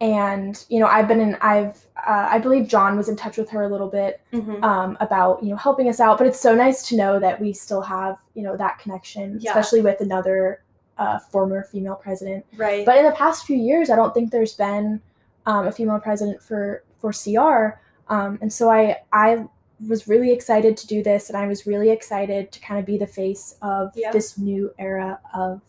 and 0.00 0.64
you 0.68 0.78
know, 0.80 0.86
I've 0.86 1.08
been 1.08 1.20
in. 1.20 1.36
I've. 1.40 1.84
Uh, 1.96 2.28
I 2.30 2.38
believe 2.38 2.68
John 2.68 2.96
was 2.96 3.08
in 3.08 3.16
touch 3.16 3.36
with 3.36 3.50
her 3.50 3.64
a 3.64 3.68
little 3.68 3.88
bit 3.88 4.20
Mhm. 4.32 4.62
um, 4.62 4.96
about 5.00 5.42
you 5.42 5.50
know 5.50 5.56
helping 5.56 5.88
us 5.88 5.98
out. 5.98 6.18
But 6.18 6.28
it's 6.28 6.38
so 6.40 6.54
nice 6.54 6.86
to 6.88 6.96
know 6.96 7.18
that 7.18 7.40
we 7.40 7.52
still 7.52 7.82
have 7.82 8.18
you 8.34 8.42
know 8.44 8.56
that 8.56 8.78
connection, 8.78 9.38
Yeah. 9.40 9.50
especially 9.50 9.82
with 9.82 10.00
another 10.00 10.62
uh, 10.98 11.18
former 11.18 11.62
female 11.64 11.94
president. 11.96 12.44
Right. 12.56 12.84
But 12.86 12.98
in 12.98 13.04
the 13.04 13.12
past 13.12 13.46
few 13.46 13.56
years, 13.56 13.88
I 13.90 13.96
don't 13.96 14.12
think 14.14 14.30
there's 14.30 14.54
been 14.54 15.00
um, 15.46 15.66
a 15.66 15.72
female 15.72 15.98
president 15.98 16.42
for 16.42 16.82
for 17.00 17.12
CR, 17.12 17.80
um, 18.08 18.38
and 18.40 18.52
so 18.52 18.70
I 18.70 18.98
I 19.12 19.46
was 19.88 20.08
really 20.08 20.32
excited 20.32 20.76
to 20.76 20.86
do 20.88 21.02
this, 21.04 21.28
and 21.28 21.36
I 21.38 21.46
was 21.46 21.66
really 21.66 21.90
excited 21.90 22.50
to 22.52 22.60
kind 22.60 22.78
of 22.80 22.86
be 22.86 22.98
the 22.98 23.06
face 23.06 23.56
of 23.62 23.92
Yeah. 23.94 24.10
this 24.12 24.36
new 24.38 24.72
era 24.78 25.20
of 25.34 25.60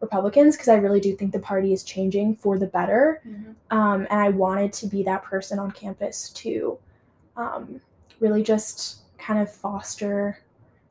Republicans 0.00 0.56
because 0.56 0.68
I 0.68 0.74
really 0.76 1.00
do 1.00 1.14
think 1.16 1.32
the 1.32 1.38
party 1.38 1.72
is 1.72 1.82
changing 1.82 2.36
for 2.36 2.58
the 2.58 2.66
better, 2.66 3.22
Mhm. 3.26 3.54
um, 3.70 4.06
and 4.10 4.20
I 4.20 4.28
wanted 4.28 4.72
to 4.74 4.86
be 4.86 5.02
that 5.04 5.22
person 5.24 5.58
on 5.58 5.70
campus 5.70 6.30
to 6.30 6.78
um, 7.36 7.80
really 8.20 8.42
just 8.42 9.00
kind 9.18 9.40
of 9.40 9.50
foster 9.52 10.38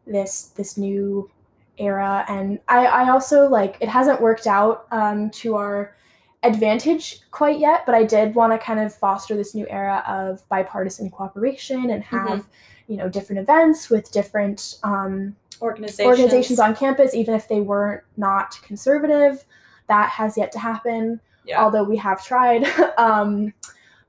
this 0.06 0.50
this 0.56 0.78
new 0.78 1.30
era. 1.78 2.24
And 2.28 2.60
I, 2.68 2.86
I 2.86 3.10
also 3.10 3.48
like 3.48 3.78
it 3.80 3.90
hasn't 3.90 4.22
worked 4.22 4.48
out 4.48 4.86
um, 4.92 5.30
to 5.32 5.56
our 5.56 5.96
advantage 6.44 7.22
quite 7.32 7.58
yet 7.58 7.84
but 7.88 7.96
i 7.96 8.04
did 8.04 8.36
want 8.36 8.54
to 8.54 8.58
kind 8.60 8.80
of 8.80 8.94
foster 8.94 9.36
this 9.36 9.56
new 9.56 9.66
era 9.68 10.04
of 10.08 10.48
bipartisan 10.48 11.10
cooperation 11.10 11.90
and 11.90 12.04
have 12.04 12.48
you 12.88 12.96
know 12.98 13.10
different 13.10 13.40
events 13.40 13.90
with 13.90 14.12
different 14.12 14.78
um, 14.84 15.36
Organizations. 15.62 16.06
organizations 16.08 16.60
on 16.60 16.76
campus 16.76 17.14
even 17.14 17.34
if 17.34 17.48
they 17.48 17.62
weren't 17.62 18.04
not 18.18 18.60
conservative 18.62 19.46
that 19.88 20.10
has 20.10 20.38
yet 20.38 20.52
to 20.54 20.60
happen 20.60 21.20
Yeah. 21.46 21.64
although 21.64 21.84
we 21.84 21.98
have 21.98 22.24
tried 22.24 22.66
um, 22.98 23.54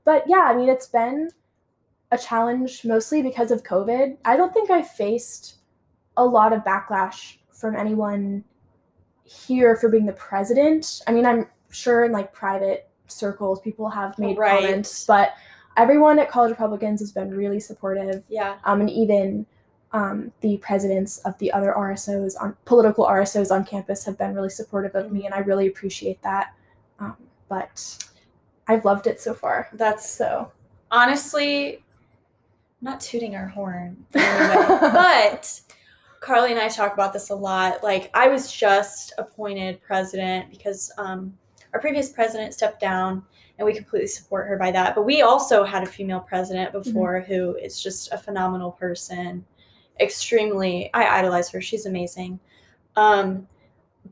but 0.05 0.23
yeah 0.27 0.45
i 0.49 0.55
mean 0.55 0.69
it's 0.69 0.87
been 0.87 1.29
a 2.11 2.17
challenge 2.17 2.83
mostly 2.85 3.21
because 3.21 3.51
of 3.51 3.63
covid 3.63 4.17
i 4.25 4.35
don't 4.37 4.53
think 4.53 4.69
i 4.69 4.81
faced 4.81 5.55
a 6.17 6.25
lot 6.25 6.53
of 6.53 6.63
backlash 6.63 7.37
from 7.51 7.75
anyone 7.75 8.43
here 9.23 9.75
for 9.75 9.89
being 9.89 10.05
the 10.05 10.13
president 10.13 11.01
i 11.07 11.11
mean 11.11 11.25
i'm 11.25 11.47
sure 11.69 12.05
in 12.05 12.11
like 12.11 12.31
private 12.33 12.89
circles 13.07 13.59
people 13.61 13.89
have 13.89 14.17
made 14.19 14.37
Right. 14.37 14.61
comments 14.61 15.05
but 15.05 15.33
everyone 15.75 16.17
at 16.19 16.29
college 16.29 16.49
republicans 16.51 16.99
has 17.01 17.11
been 17.11 17.31
really 17.31 17.59
supportive 17.59 18.23
Yeah. 18.29 18.55
um, 18.63 18.81
and 18.81 18.89
even 18.89 19.45
um, 19.93 20.31
the 20.41 20.57
presidents 20.57 21.19
of 21.19 21.37
the 21.39 21.51
other 21.51 21.73
RSOs 21.77 22.33
on 22.39 22.55
political 22.65 23.05
RSOs 23.05 23.51
on 23.51 23.65
campus 23.65 24.05
have 24.05 24.17
been 24.17 24.35
really 24.35 24.49
supportive 24.49 24.95
of 24.95 25.11
me, 25.11 25.25
and 25.25 25.33
I 25.33 25.39
really 25.39 25.67
appreciate 25.67 26.21
that. 26.23 26.53
Um, 26.99 27.15
but 27.49 28.05
I've 28.67 28.85
loved 28.85 29.07
it 29.07 29.21
so 29.21 29.33
far. 29.33 29.69
That's 29.73 30.09
So 30.09 30.51
honestly 30.91 31.83
not 32.81 33.01
tooting 33.01 33.35
our 33.35 33.47
horn 33.47 34.05
but 34.11 35.61
Carly 36.19 36.51
and 36.51 36.59
I 36.59 36.67
talk 36.67 36.93
about 36.93 37.13
this 37.13 37.29
a 37.29 37.35
lot. 37.35 37.83
Like 37.83 38.09
I 38.13 38.27
was 38.27 38.51
just 38.51 39.13
appointed 39.17 39.81
president 39.81 40.49
because 40.49 40.91
um, 40.97 41.37
our 41.73 41.79
previous 41.79 42.09
president 42.09 42.53
stepped 42.53 42.79
down, 42.79 43.23
and 43.57 43.65
we 43.65 43.73
completely 43.73 44.07
support 44.07 44.47
her 44.47 44.57
by 44.57 44.71
that. 44.71 44.95
But 44.95 45.05
we 45.05 45.21
also 45.21 45.63
had 45.63 45.83
a 45.83 45.85
female 45.85 46.19
president 46.19 46.71
before 46.71 47.21
who 47.21 47.55
is 47.55 47.81
just 47.81 48.11
a 48.11 48.17
phenomenal 48.17 48.71
person. 48.71 49.45
Extremely, 49.99 50.89
I 50.93 51.19
idolize 51.19 51.49
her. 51.49 51.61
She's 51.61 51.85
amazing. 51.85 52.39
Um, 52.95 53.47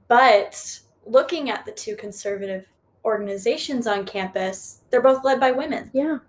but 0.07 0.79
looking 1.05 1.49
at 1.49 1.65
the 1.65 1.71
two 1.71 1.95
conservative 1.95 2.67
organizations 3.03 3.87
on 3.87 4.05
campus, 4.05 4.81
they're 4.89 5.01
both 5.01 5.23
led 5.23 5.39
by 5.39 5.51
women. 5.51 5.89
Yeah, 5.93 6.19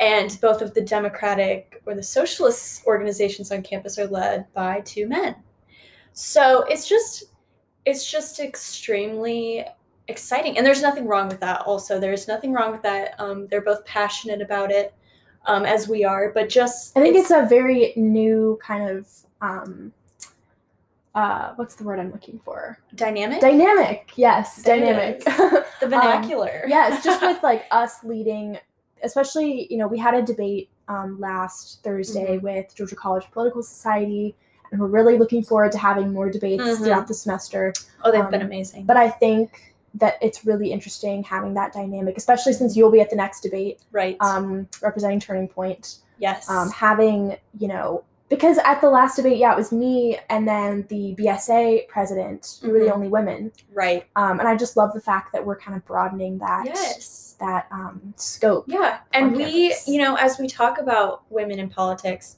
and 0.00 0.36
both 0.40 0.62
of 0.62 0.74
the 0.74 0.80
democratic 0.80 1.80
or 1.86 1.94
the 1.94 2.02
socialist 2.02 2.84
organizations 2.86 3.52
on 3.52 3.62
campus 3.62 3.98
are 3.98 4.06
led 4.06 4.52
by 4.52 4.80
two 4.80 5.08
men. 5.08 5.36
So 6.12 6.62
it's 6.64 6.88
just 6.88 7.24
it's 7.84 8.10
just 8.10 8.40
extremely 8.40 9.64
exciting. 10.08 10.56
And 10.56 10.66
there's 10.66 10.82
nothing 10.82 11.06
wrong 11.06 11.28
with 11.28 11.40
that 11.40 11.62
also. 11.62 11.98
There's 11.98 12.28
nothing 12.28 12.52
wrong 12.52 12.72
with 12.72 12.82
that. 12.82 13.14
Um, 13.18 13.46
they're 13.48 13.60
both 13.60 13.84
passionate 13.84 14.42
about 14.42 14.70
it 14.70 14.94
um, 15.46 15.64
as 15.64 15.88
we 15.88 16.04
are 16.04 16.30
but 16.32 16.48
just 16.48 16.96
I 16.96 17.00
think 17.02 17.16
it's, 17.16 17.30
a 17.30 17.46
very 17.46 17.92
new 17.96 18.58
kind 18.62 18.88
of 18.90 19.08
um, 19.40 19.92
uh, 21.14 21.52
what's 21.56 21.74
the 21.74 21.84
word 21.84 21.98
I'm 21.98 22.10
looking 22.10 22.40
for? 22.44 22.78
dynamic 22.94 23.40
Dynamic. 23.40 24.12
Yes, 24.16 24.58
it 24.60 24.64
dynamic. 24.64 25.24
the 25.24 25.64
vernacular 25.88 26.64
yeah, 26.66 26.94
it's 26.94 27.04
just 27.04 27.20
with 27.28 27.42
like 27.42 27.64
us 27.70 28.02
leading, 28.04 28.58
especially 29.02 29.66
you 29.70 29.78
know 29.78 29.86
we 29.86 29.98
had 29.98 30.14
a 30.14 30.22
debate 30.22 30.70
um, 30.88 31.18
last 31.20 31.82
Thursday 31.82 32.36
Mm-hmm. 32.36 32.44
with 32.46 32.74
Georgia 32.74 32.96
College 32.96 33.24
Political 33.30 33.62
Society, 33.62 34.34
and 34.70 34.80
we're 34.80 34.86
really 34.88 35.18
looking 35.18 35.42
forward 35.42 35.72
to 35.72 35.78
having 35.78 36.12
more 36.12 36.30
debates 36.30 36.62
Mhm. 36.62 36.78
throughout 36.78 37.08
the 37.08 37.14
semester. 37.14 37.72
oh 38.04 38.10
they've 38.10 38.30
been 38.30 38.40
um, 38.40 38.46
amazing 38.46 38.84
But 38.86 38.96
I 38.96 39.10
think 39.10 39.71
that 39.94 40.14
it's 40.22 40.44
really 40.44 40.72
interesting 40.72 41.22
having 41.22 41.54
that 41.54 41.72
dynamic, 41.72 42.16
especially 42.16 42.52
since 42.54 42.76
you'll 42.76 42.90
be 42.90 43.00
at 43.00 43.10
the 43.10 43.16
next 43.16 43.40
debate 43.40 43.80
right 43.92 44.16
um, 44.20 44.68
representing 44.82 45.20
Turning 45.20 45.48
Point. 45.48 45.96
yes 46.18 46.48
Um, 46.48 46.70
having 46.70 47.36
you 47.58 47.68
know 47.68 48.04
because 48.28 48.56
at 48.64 48.80
the 48.80 48.88
last 48.88 49.16
debate, 49.16 49.36
yeah, 49.36 49.52
it 49.52 49.58
was 49.58 49.72
me 49.72 50.18
and 50.30 50.48
then 50.48 50.86
the 50.88 51.14
BSA 51.18 51.86
president. 51.88 52.60
We 52.62 52.70
were 52.72 52.78
the 52.78 52.86
Mhm. 52.86 52.94
only 52.94 53.08
women, 53.08 53.52
right 53.74 54.06
um, 54.16 54.40
and 54.40 54.48
I 54.48 54.56
just 54.56 54.74
love 54.74 54.94
the 54.94 55.02
fact 55.02 55.32
that 55.34 55.44
we're 55.44 55.58
kind 55.58 55.76
of 55.76 55.84
broadening 55.84 56.38
that 56.38 56.64
yes 56.64 57.36
that 57.40 57.66
um, 57.70 58.14
scope. 58.16 58.64
Yeah, 58.68 59.00
and 59.12 59.36
we, 59.36 59.68
campus. 59.68 59.86
you 59.88 60.00
know, 60.00 60.14
as 60.14 60.38
we 60.38 60.46
talk 60.46 60.78
about 60.78 61.24
women 61.30 61.58
in 61.58 61.68
politics, 61.68 62.36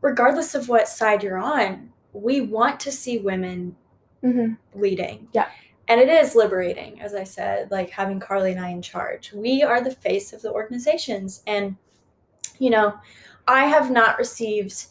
regardless 0.00 0.54
of 0.54 0.68
what 0.68 0.86
side 0.88 1.22
you're 1.24 1.38
on, 1.38 1.92
we 2.12 2.40
want 2.40 2.78
to 2.80 2.92
see 2.92 3.18
women 3.18 3.74
hmm 4.22 4.52
leading. 4.74 5.26
Yeah. 5.32 5.48
And 5.88 6.00
it 6.00 6.08
is 6.08 6.34
liberating, 6.34 7.00
as 7.00 7.14
I 7.14 7.24
said, 7.24 7.70
like 7.70 7.90
having 7.90 8.18
Carly 8.18 8.52
and 8.52 8.60
I 8.60 8.70
in 8.70 8.82
charge. 8.82 9.32
We 9.32 9.62
are 9.62 9.80
the 9.80 9.92
face 9.92 10.32
of 10.32 10.42
the 10.42 10.52
organizations. 10.52 11.42
And, 11.46 11.76
you 12.58 12.70
know, 12.70 12.94
I 13.46 13.66
have 13.66 13.90
not 13.90 14.18
received 14.18 14.86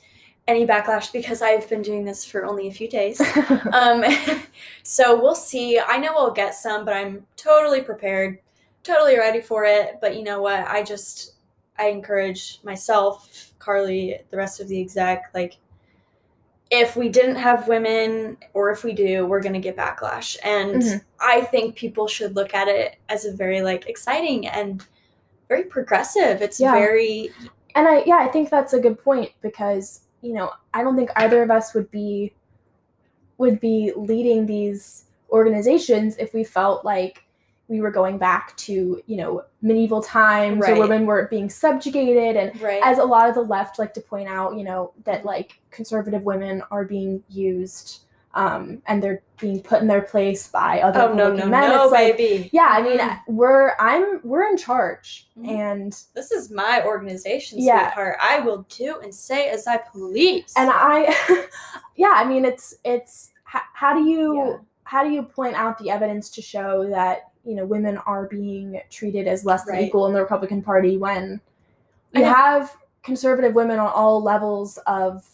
any 0.47 0.65
backlash 0.65 1.11
because 1.11 1.41
I've 1.41 1.67
been 1.67 1.81
doing 1.81 2.05
this 2.05 2.23
for 2.23 2.45
only 2.45 2.67
a 2.67 2.71
few 2.71 2.87
days. 2.87 3.19
um, 3.73 4.03
so 4.83 5.19
we'll 5.19 5.35
see. 5.35 5.79
I 5.79 5.97
know 5.97 6.15
I'll 6.15 6.31
get 6.31 6.55
some, 6.55 6.85
but 6.85 6.93
I'm 6.93 7.25
totally 7.35 7.81
prepared, 7.81 8.39
totally 8.83 9.17
ready 9.17 9.41
for 9.41 9.65
it. 9.65 9.97
But 9.99 10.15
you 10.15 10.23
know 10.23 10.41
what? 10.41 10.65
I 10.67 10.83
just 10.83 11.33
I 11.77 11.87
encourage 11.87 12.59
myself, 12.63 13.53
Carly, 13.59 14.19
the 14.29 14.37
rest 14.37 14.61
of 14.61 14.67
the 14.67 14.79
exec, 14.79 15.31
like 15.33 15.57
if 16.71 16.95
we 16.95 17.09
didn't 17.09 17.35
have 17.35 17.67
women 17.67 18.37
or 18.53 18.71
if 18.71 18.83
we 18.83 18.93
do, 18.93 19.25
we're 19.25 19.41
gonna 19.41 19.59
get 19.59 19.75
backlash. 19.77 20.37
And 20.43 20.81
Mhm. 20.81 21.01
I 21.19 21.41
think 21.41 21.75
people 21.75 22.07
should 22.07 22.35
look 22.35 22.53
at 22.53 22.67
it 22.67 22.95
as 23.09 23.25
a 23.25 23.31
very 23.31 23.61
like 23.61 23.87
exciting 23.87 24.47
and 24.47 24.83
very 25.47 25.63
progressive. 25.63 26.41
It's 26.41 26.59
Yeah. 26.59 26.73
very 26.73 27.31
and 27.75 27.87
I 27.87 28.03
yeah, 28.05 28.17
I 28.17 28.27
think 28.27 28.49
that's 28.49 28.73
a 28.73 28.79
good 28.79 29.03
point 29.03 29.31
because 29.41 30.01
you 30.21 30.33
know 30.33 30.51
I 30.73 30.81
don't 30.81 30.95
think 30.95 31.11
either 31.15 31.43
of 31.43 31.51
us 31.51 31.73
would 31.73 31.91
be 31.91 32.33
would 33.37 33.59
be 33.59 33.91
leading 33.95 34.45
these 34.45 35.05
organizations 35.29 36.17
if 36.17 36.33
we 36.33 36.43
felt 36.43 36.85
like 36.85 37.24
we 37.67 37.81
were 37.81 37.91
going 37.91 38.17
back 38.17 38.55
to 38.57 39.01
you 39.07 39.17
know 39.17 39.43
medieval 39.61 40.01
times 40.01 40.59
Right. 40.59 40.71
where 40.73 40.81
women 40.87 41.05
were 41.05 41.27
being 41.29 41.49
subjugated 41.49 42.35
and 42.35 42.61
right. 42.61 42.81
as 42.83 42.97
a 42.99 43.03
lot 43.05 43.27
of 43.29 43.35
the 43.35 43.41
left 43.41 43.79
like 43.79 43.93
to 43.95 44.01
point 44.01 44.27
out 44.27 44.55
you 44.57 44.63
know 44.63 44.93
that 45.03 45.25
like 45.25 45.59
conservative 45.71 46.23
women 46.23 46.61
are 46.71 46.85
being 46.85 47.23
used 47.29 48.01
um, 48.35 48.81
and 48.87 49.01
they're 49.01 49.23
being 49.39 49.61
put 49.61 49.81
in 49.81 49.87
their 49.87 50.01
place 50.01 50.49
by 50.49 50.81
other 50.81 51.03
oh 51.03 51.13
no 51.13 51.31
no 51.33 51.47
men. 51.47 51.69
no 51.69 51.83
It's 51.83 51.91
like, 51.93 52.17
baby. 52.17 52.49
yeah 52.51 52.67
i 52.71 52.81
mean 52.81 52.99
Mm. 52.99 53.19
we're 53.27 53.71
i'm 53.79 54.19
we're 54.23 54.43
in 54.49 54.57
charge 54.57 55.29
Mhm. 55.39 55.49
and 55.49 55.97
this 56.13 56.31
is 56.31 56.51
my 56.51 56.83
organization, 56.85 57.59
Yeah. 57.61 57.87
sweetheart. 57.93 58.17
I 58.21 58.39
will 58.41 58.65
do 58.69 58.99
and 59.01 59.13
say 59.15 59.49
as 59.49 59.65
I 59.67 59.77
please. 59.77 60.53
and 60.57 60.69
i 60.73 61.47
yeah 61.95 62.11
i 62.15 62.25
mean 62.25 62.43
it's 62.45 62.75
it's 62.83 63.31
how, 63.45 63.61
how 63.73 63.93
do 63.93 64.03
you 64.03 64.35
Yeah. 64.35 64.57
how 64.83 65.03
do 65.03 65.09
you 65.11 65.23
point 65.23 65.55
out 65.55 65.77
the 65.77 65.89
evidence 65.89 66.29
to 66.31 66.41
show 66.41 66.89
that 66.89 67.29
you 67.45 67.55
know 67.55 67.65
women 67.65 67.97
are 67.99 68.25
being 68.27 68.81
treated 68.89 69.27
as 69.27 69.45
less 69.45 69.63
than 69.65 69.75
Right. 69.75 69.85
equal 69.85 70.07
in 70.07 70.13
the 70.13 70.21
republican 70.21 70.61
party 70.61 70.97
when 70.97 71.39
you 72.13 72.23
have 72.23 72.75
conservative 73.03 73.55
women 73.55 73.77
on 73.79 73.91
all 73.93 74.21
levels 74.21 74.77
of 74.87 75.27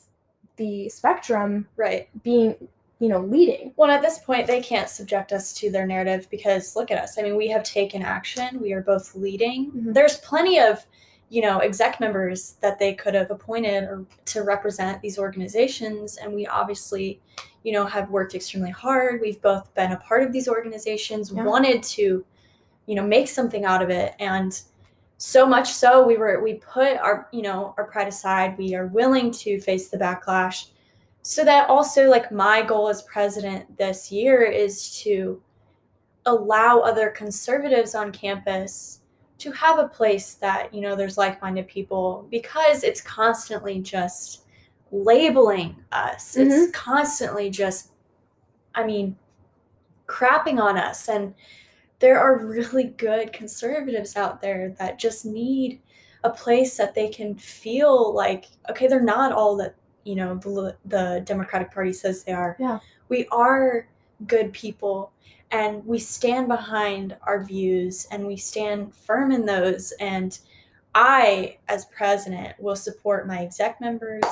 the 0.58 0.90
spectrum 0.90 1.68
right. 1.78 2.10
being 2.24 2.56
you 3.00 3.08
know, 3.08 3.20
leading. 3.22 3.74
Well, 3.78 3.90
at 3.90 4.04
this 4.04 4.20
point, 4.20 4.46
they 4.46 4.62
can't 4.62 4.88
subject 4.88 5.32
us 5.32 5.54
to 5.54 5.72
their 5.72 5.88
narrative 5.88 6.28
because 6.30 6.76
look 6.76 6.92
at 6.92 7.00
us. 7.00 7.18
I 7.18 7.24
mean, 7.24 7.36
we 7.36 7.48
have 7.48 7.64
taken 7.64 8.04
action. 8.04 8.60
We 8.62 8.74
are 8.74 8.82
both 8.82 9.16
leading. 9.16 9.72
Mhm. 9.72 9.94
There's 9.96 10.18
plenty 10.18 10.60
of, 10.60 10.86
you 11.30 11.42
know, 11.42 11.58
exec 11.58 12.00
members 12.00 12.58
that 12.62 12.78
they 12.78 12.94
could 12.94 13.16
have 13.16 13.32
appointed 13.32 13.86
or 13.86 14.06
to 14.26 14.44
represent 14.44 15.02
these 15.02 15.18
organizations, 15.18 16.18
and 16.18 16.32
we 16.32 16.46
obviously, 16.46 17.20
you 17.64 17.72
know, 17.72 17.86
have 17.86 18.10
worked 18.10 18.36
extremely 18.36 18.72
hard. 18.72 19.22
We've 19.22 19.42
both 19.42 19.74
been 19.76 19.92
a 19.92 19.98
part 19.98 20.24
of 20.24 20.32
these 20.32 20.48
organizations, 20.48 21.32
Yeah. 21.32 21.44
wanted 21.44 21.84
to, 21.84 22.26
you 22.88 22.96
know, 22.96 23.04
make 23.04 23.28
something 23.28 23.66
out 23.66 23.82
of 23.82 23.90
it, 23.90 24.14
and 24.20 24.60
so 25.18 25.46
much 25.46 25.72
so 25.72 26.04
we 26.06 26.18
were 26.18 26.42
we 26.42 26.56
put 26.56 26.98
our 26.98 27.28
you 27.32 27.44
know 27.44 27.76
our 27.78 27.84
pride 27.86 28.08
aside. 28.08 28.58
We 28.58 28.74
are 28.74 28.88
willing 28.88 29.32
to 29.34 29.60
face 29.62 29.90
the 29.90 29.98
backlash 29.98 30.70
so 31.22 31.46
that 31.46 31.70
also 31.70 32.10
like 32.10 32.32
my 32.32 32.64
goal 32.64 32.90
as 32.90 33.04
president 33.04 33.78
this 33.78 34.12
year 34.12 34.42
is 34.44 35.00
to 35.02 35.40
allow 36.26 36.80
other 36.80 37.10
conservatives 37.10 37.94
on 37.96 38.12
campus 38.12 39.02
to 39.38 39.52
have 39.52 39.80
a 39.80 39.88
place 39.88 40.34
that 40.36 40.74
you 40.74 40.82
know 40.82 40.96
there's 40.96 41.18
like-minded 41.18 41.68
people 41.68 42.28
because 42.32 42.84
it's 42.84 43.02
constantly 43.02 43.80
just 43.80 44.41
labeling 44.92 45.78
us. 45.92 46.36
It's 46.36 46.54
mm-hmm. 46.54 46.72
constantly 46.72 47.50
just 47.50 47.90
i 48.76 48.86
mean 48.86 49.18
crapping 50.08 50.60
on 50.60 50.78
us. 50.78 51.08
And 51.08 51.34
there 52.00 52.20
are 52.20 52.46
really 52.46 52.86
good 52.86 53.32
conservatives 53.32 54.16
out 54.16 54.42
there 54.42 54.76
that 54.80 55.00
just 55.00 55.26
need 55.26 55.80
a 56.24 56.30
place 56.30 56.78
that 56.78 56.94
they 56.94 57.08
can 57.08 57.36
feel 57.36 58.14
like 58.14 58.46
okay 58.70 58.88
they're 58.88 59.02
not 59.02 59.32
all 59.32 59.56
that 59.58 59.76
you 60.04 60.16
know 60.16 60.36
the, 60.36 60.76
the 60.86 61.24
democratic 61.26 61.72
party 61.72 61.94
says 61.94 62.24
they 62.24 62.34
are. 62.34 62.56
Yeah. 62.60 62.80
we 63.08 63.28
are 63.28 63.88
good 64.28 64.52
people 64.54 65.12
and 65.52 65.86
we 65.86 66.00
stand 66.00 66.48
behind 66.48 67.18
our 67.24 67.44
views 67.44 68.08
and 68.12 68.26
we 68.26 68.38
stand 68.38 68.94
firm 68.96 69.32
in 69.32 69.46
those. 69.46 69.94
And 70.00 70.38
i 70.94 71.58
as 71.70 71.86
president 71.86 72.60
will 72.60 72.76
support 72.76 73.26
my 73.26 73.40
exec 73.40 73.80
members 73.80 74.26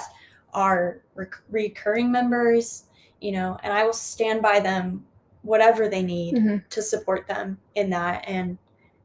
our 0.53 1.01
rec- 1.15 1.41
recurring 1.49 2.11
members 2.11 2.83
you 3.21 3.31
know 3.31 3.57
and 3.63 3.71
i 3.73 3.83
will 3.83 3.93
stand 3.93 4.41
by 4.41 4.59
them 4.59 5.05
whatever 5.41 5.87
they 5.87 6.01
need 6.03 6.35
Mhm. 6.35 6.67
to 6.69 6.81
support 6.81 7.27
them 7.27 7.59
in 7.75 7.89
that 7.91 8.23
and 8.27 8.57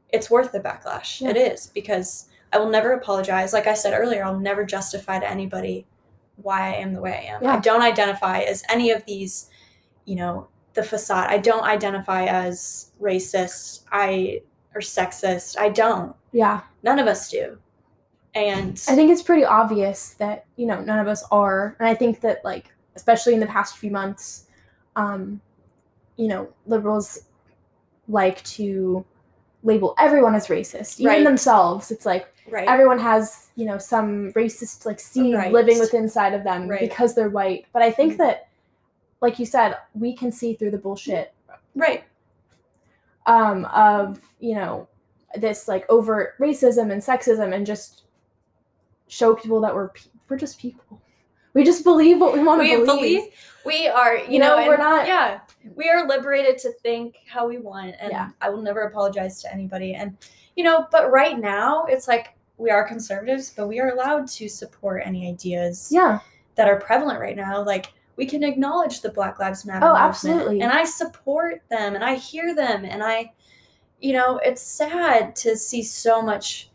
it's 0.09 0.29
worth 0.29 0.51
the 0.51 0.59
backlash. 0.59 1.21
Yeah. 1.21 1.29
it 1.29 1.37
is 1.37 1.67
because 1.67 2.27
i 2.53 2.57
will 2.57 2.69
never 2.69 2.91
apologize. 2.93 3.53
Like 3.53 3.67
i 3.67 3.73
said 3.73 3.93
earlier 3.93 4.23
i'll 4.23 4.39
never 4.39 4.63
justify 4.65 5.19
to 5.19 5.29
anybody 5.29 5.85
why 6.37 6.69
i 6.69 6.73
am 6.75 6.93
the 6.93 7.01
way 7.01 7.13
i 7.29 7.33
am. 7.33 7.45
I 7.45 7.59
don't 7.59 7.81
identify 7.81 8.39
as 8.39 8.63
any 8.69 8.91
of 8.91 9.05
these 9.05 9.49
you 10.05 10.15
know 10.15 10.47
the 10.73 10.83
facade. 10.83 11.29
I 11.29 11.37
don't 11.37 11.63
identify 11.63 12.25
as 12.25 12.91
racist. 13.01 13.83
I 13.93 14.41
or 14.75 14.81
sexist. 14.81 15.57
I 15.57 15.69
don't. 15.69 16.15
Yeah. 16.33 16.61
none 16.83 16.99
of 16.99 17.07
us 17.07 17.29
do 17.31 17.59
and 18.35 18.71
I 18.89 18.95
think 18.95 19.11
it's 19.11 19.23
pretty 19.23 19.45
obvious 19.45 20.13
that, 20.15 20.45
you 20.57 20.65
know, 20.65 20.81
none 20.81 20.99
of 20.99 21.07
us 21.07 21.23
are. 21.31 21.75
And 21.79 21.87
I 21.87 21.95
think 21.95 22.19
that 22.21 22.43
like 22.43 22.71
especially 22.95 23.33
in 23.33 23.39
the 23.39 23.47
past 23.47 23.77
few 23.77 23.91
months, 23.91 24.45
um, 24.95 25.41
you 26.17 26.27
know, 26.27 26.49
liberals 26.65 27.23
like 28.07 28.43
to 28.43 29.05
label 29.63 29.95
everyone 29.97 30.35
as 30.35 30.47
racist. 30.47 30.99
Even 30.99 31.07
Right. 31.15 31.23
themselves. 31.23 31.91
It's 31.91 32.05
like 32.05 32.27
right 32.47 32.67
everyone 32.67 32.99
has, 32.99 33.47
you 33.55 33.65
know, 33.65 33.77
some 33.77 34.31
racist 34.33 34.85
like 34.85 34.99
seed 34.99 35.35
Right. 35.35 35.51
living 35.51 35.79
within 35.79 36.03
inside 36.03 36.33
of 36.33 36.43
them 36.43 36.67
Right. 36.67 36.81
because 36.81 37.15
they're 37.15 37.29
white. 37.29 37.65
But 37.73 37.81
I 37.81 37.91
think 37.91 38.13
Mhm. 38.13 38.17
that 38.17 38.47
like 39.21 39.39
you 39.39 39.45
said, 39.45 39.77
we 39.95 40.13
can 40.15 40.31
see 40.31 40.53
through 40.53 40.71
the 40.71 40.77
bullshit 40.77 41.33
right 41.73 42.03
um, 43.25 43.65
of 43.65 44.19
you 44.39 44.55
know 44.55 44.87
this 45.35 45.67
like 45.67 45.89
overt 45.89 46.37
racism 46.39 46.91
and 46.91 47.01
sexism 47.01 47.53
and 47.53 47.65
just 47.65 48.03
show 49.15 49.33
people 49.33 49.61
that 49.61 49.73
we're 49.73 49.89
pe- 49.89 50.09
we're 50.27 50.37
just 50.37 50.59
people. 50.59 51.01
We 51.53 51.63
just 51.63 51.85
believe 51.85 52.19
what 52.19 52.33
we 52.33 52.43
want 52.43 52.61
to 52.61 52.67
believe. 52.67 52.85
believe 52.85 53.23
we 53.65 53.87
are 53.87 54.17
you, 54.17 54.25
You 54.33 54.39
know, 54.39 54.57
know, 54.59 54.67
we're 54.67 54.77
not- 54.77 55.07
yeah 55.07 55.39
we 55.75 55.89
are 55.89 56.05
liberated 56.07 56.57
to 56.59 56.71
think 56.83 57.15
how 57.27 57.47
we 57.47 57.57
want 57.57 57.95
and 57.99 58.11
Yeah. 58.11 58.29
i 58.41 58.49
will 58.49 58.61
never 58.61 58.81
apologize 58.81 59.41
to 59.41 59.51
anybody 59.51 59.95
and 59.95 60.15
you 60.55 60.63
know 60.63 60.85
but 60.91 61.09
right 61.11 61.39
now 61.39 61.85
it's 61.85 62.07
like 62.07 62.35
we 62.57 62.69
are 62.69 62.83
conservatives 62.87 63.51
but 63.55 63.67
we 63.67 63.79
are 63.79 63.89
allowed 63.89 64.27
to 64.39 64.47
support 64.49 65.01
any 65.05 65.27
ideas 65.31 65.89
Yeah, 65.91 66.19
that 66.55 66.67
are 66.67 66.79
prevalent 66.79 67.19
right 67.19 67.35
now 67.37 67.63
like 67.63 67.93
we 68.17 68.25
can 68.27 68.43
acknowledge 68.43 69.01
the 69.01 69.09
black 69.11 69.39
lives 69.39 69.65
matter 69.65 69.85
Oh, 69.85 69.89
movement, 69.93 70.09
absolutely. 70.09 70.61
and 70.61 70.71
i 70.71 70.83
support 70.83 71.61
them 71.69 71.95
and 71.95 72.03
i 72.03 72.13
hear 72.15 72.53
them 72.53 72.85
and 72.85 73.01
i 73.01 73.31
you 73.99 74.13
know 74.13 74.37
it's 74.43 74.61
sad 74.61 75.35
to 75.37 75.55
see 75.57 75.81
so 75.81 76.21
much 76.21 76.69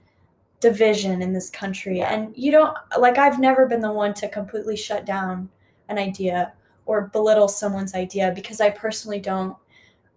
division 0.61 1.23
in 1.23 1.33
this 1.33 1.49
country 1.51 1.99
Yeah. 1.99 2.13
and 2.13 2.37
you 2.37 2.53
don't 2.53 2.77
like 2.99 3.17
i've 3.19 3.39
never 3.39 3.67
been 3.67 3.81
the 3.81 3.91
one 3.93 4.13
to 4.15 4.29
completely 4.29 4.77
shut 4.77 5.05
down 5.07 5.49
an 5.89 5.99
idea 5.99 6.53
or 6.87 7.03
belittle 7.13 7.49
someone's 7.49 7.95
idea 7.95 8.31
because 8.35 8.61
i 8.61 8.69
personally 8.71 9.19
don't 9.21 9.57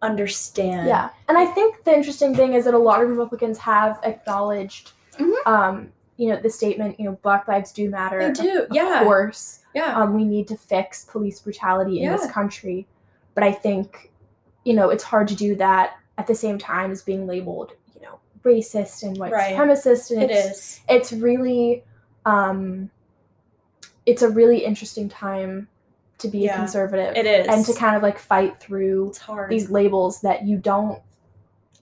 understand 0.01 0.87
yeah. 0.87 1.09
And 1.29 1.37
I 1.37 1.45
think 1.45 1.83
the 1.85 1.93
interesting 1.93 2.35
thing 2.35 2.53
is 2.53 2.65
that 2.65 2.73
a 2.73 2.77
lot 2.77 3.01
of 3.01 3.09
Republicans 3.09 3.57
have 3.59 3.99
acknowledged, 4.03 4.91
Mhm. 5.17 5.33
um, 5.47 5.91
you 6.17 6.29
know, 6.29 6.35
the 6.41 6.49
statement, 6.49 6.99
you 6.99 7.05
know, 7.05 7.17
Black 7.23 7.47
Lives 7.47 7.71
do 7.71 7.89
matter. 7.89 8.19
they 8.19 8.31
do 8.33 8.63
Of 8.63 8.67
yeah 8.71 8.99
Of 8.99 9.05
course, 9.07 9.59
yeah 9.73 9.95
um, 9.99 10.13
we 10.13 10.25
need 10.25 10.47
to 10.49 10.57
fix 10.57 11.05
police 11.05 11.39
brutality 11.39 12.01
in 12.03 12.11
this 12.11 12.29
country. 12.29 12.85
But 13.33 13.43
I 13.45 13.51
think, 13.53 14.11
you 14.65 14.73
know, 14.73 14.89
it's 14.89 15.03
hard 15.05 15.27
to 15.29 15.35
do 15.35 15.55
that 15.55 15.93
at 16.17 16.27
the 16.27 16.35
same 16.35 16.57
time 16.57 16.91
as 16.91 17.01
being 17.01 17.25
labeled, 17.25 17.71
racist 18.43 19.03
and 19.03 19.17
white 19.17 19.31
Right. 19.31 19.55
supremacist. 19.55 20.11
And 20.11 20.23
it 20.23 20.31
it's, 20.31 20.45
is 20.49 20.81
it's 20.89 21.13
really 21.13 21.83
um 22.25 22.89
it's 24.05 24.21
a 24.21 24.29
really 24.29 24.63
interesting 24.65 25.09
time 25.09 25.67
to 26.19 26.27
be 26.27 26.45
Yeah, 26.45 26.53
a 26.53 26.55
conservative 26.57 27.15
it 27.17 27.25
is. 27.25 27.47
and 27.47 27.65
to 27.65 27.73
kind 27.73 27.95
of 27.95 28.03
like 28.03 28.17
fight 28.19 28.59
through 28.59 29.13
these 29.49 29.69
labels 29.69 30.21
that 30.21 30.43
you 30.45 30.57
don't 30.57 31.01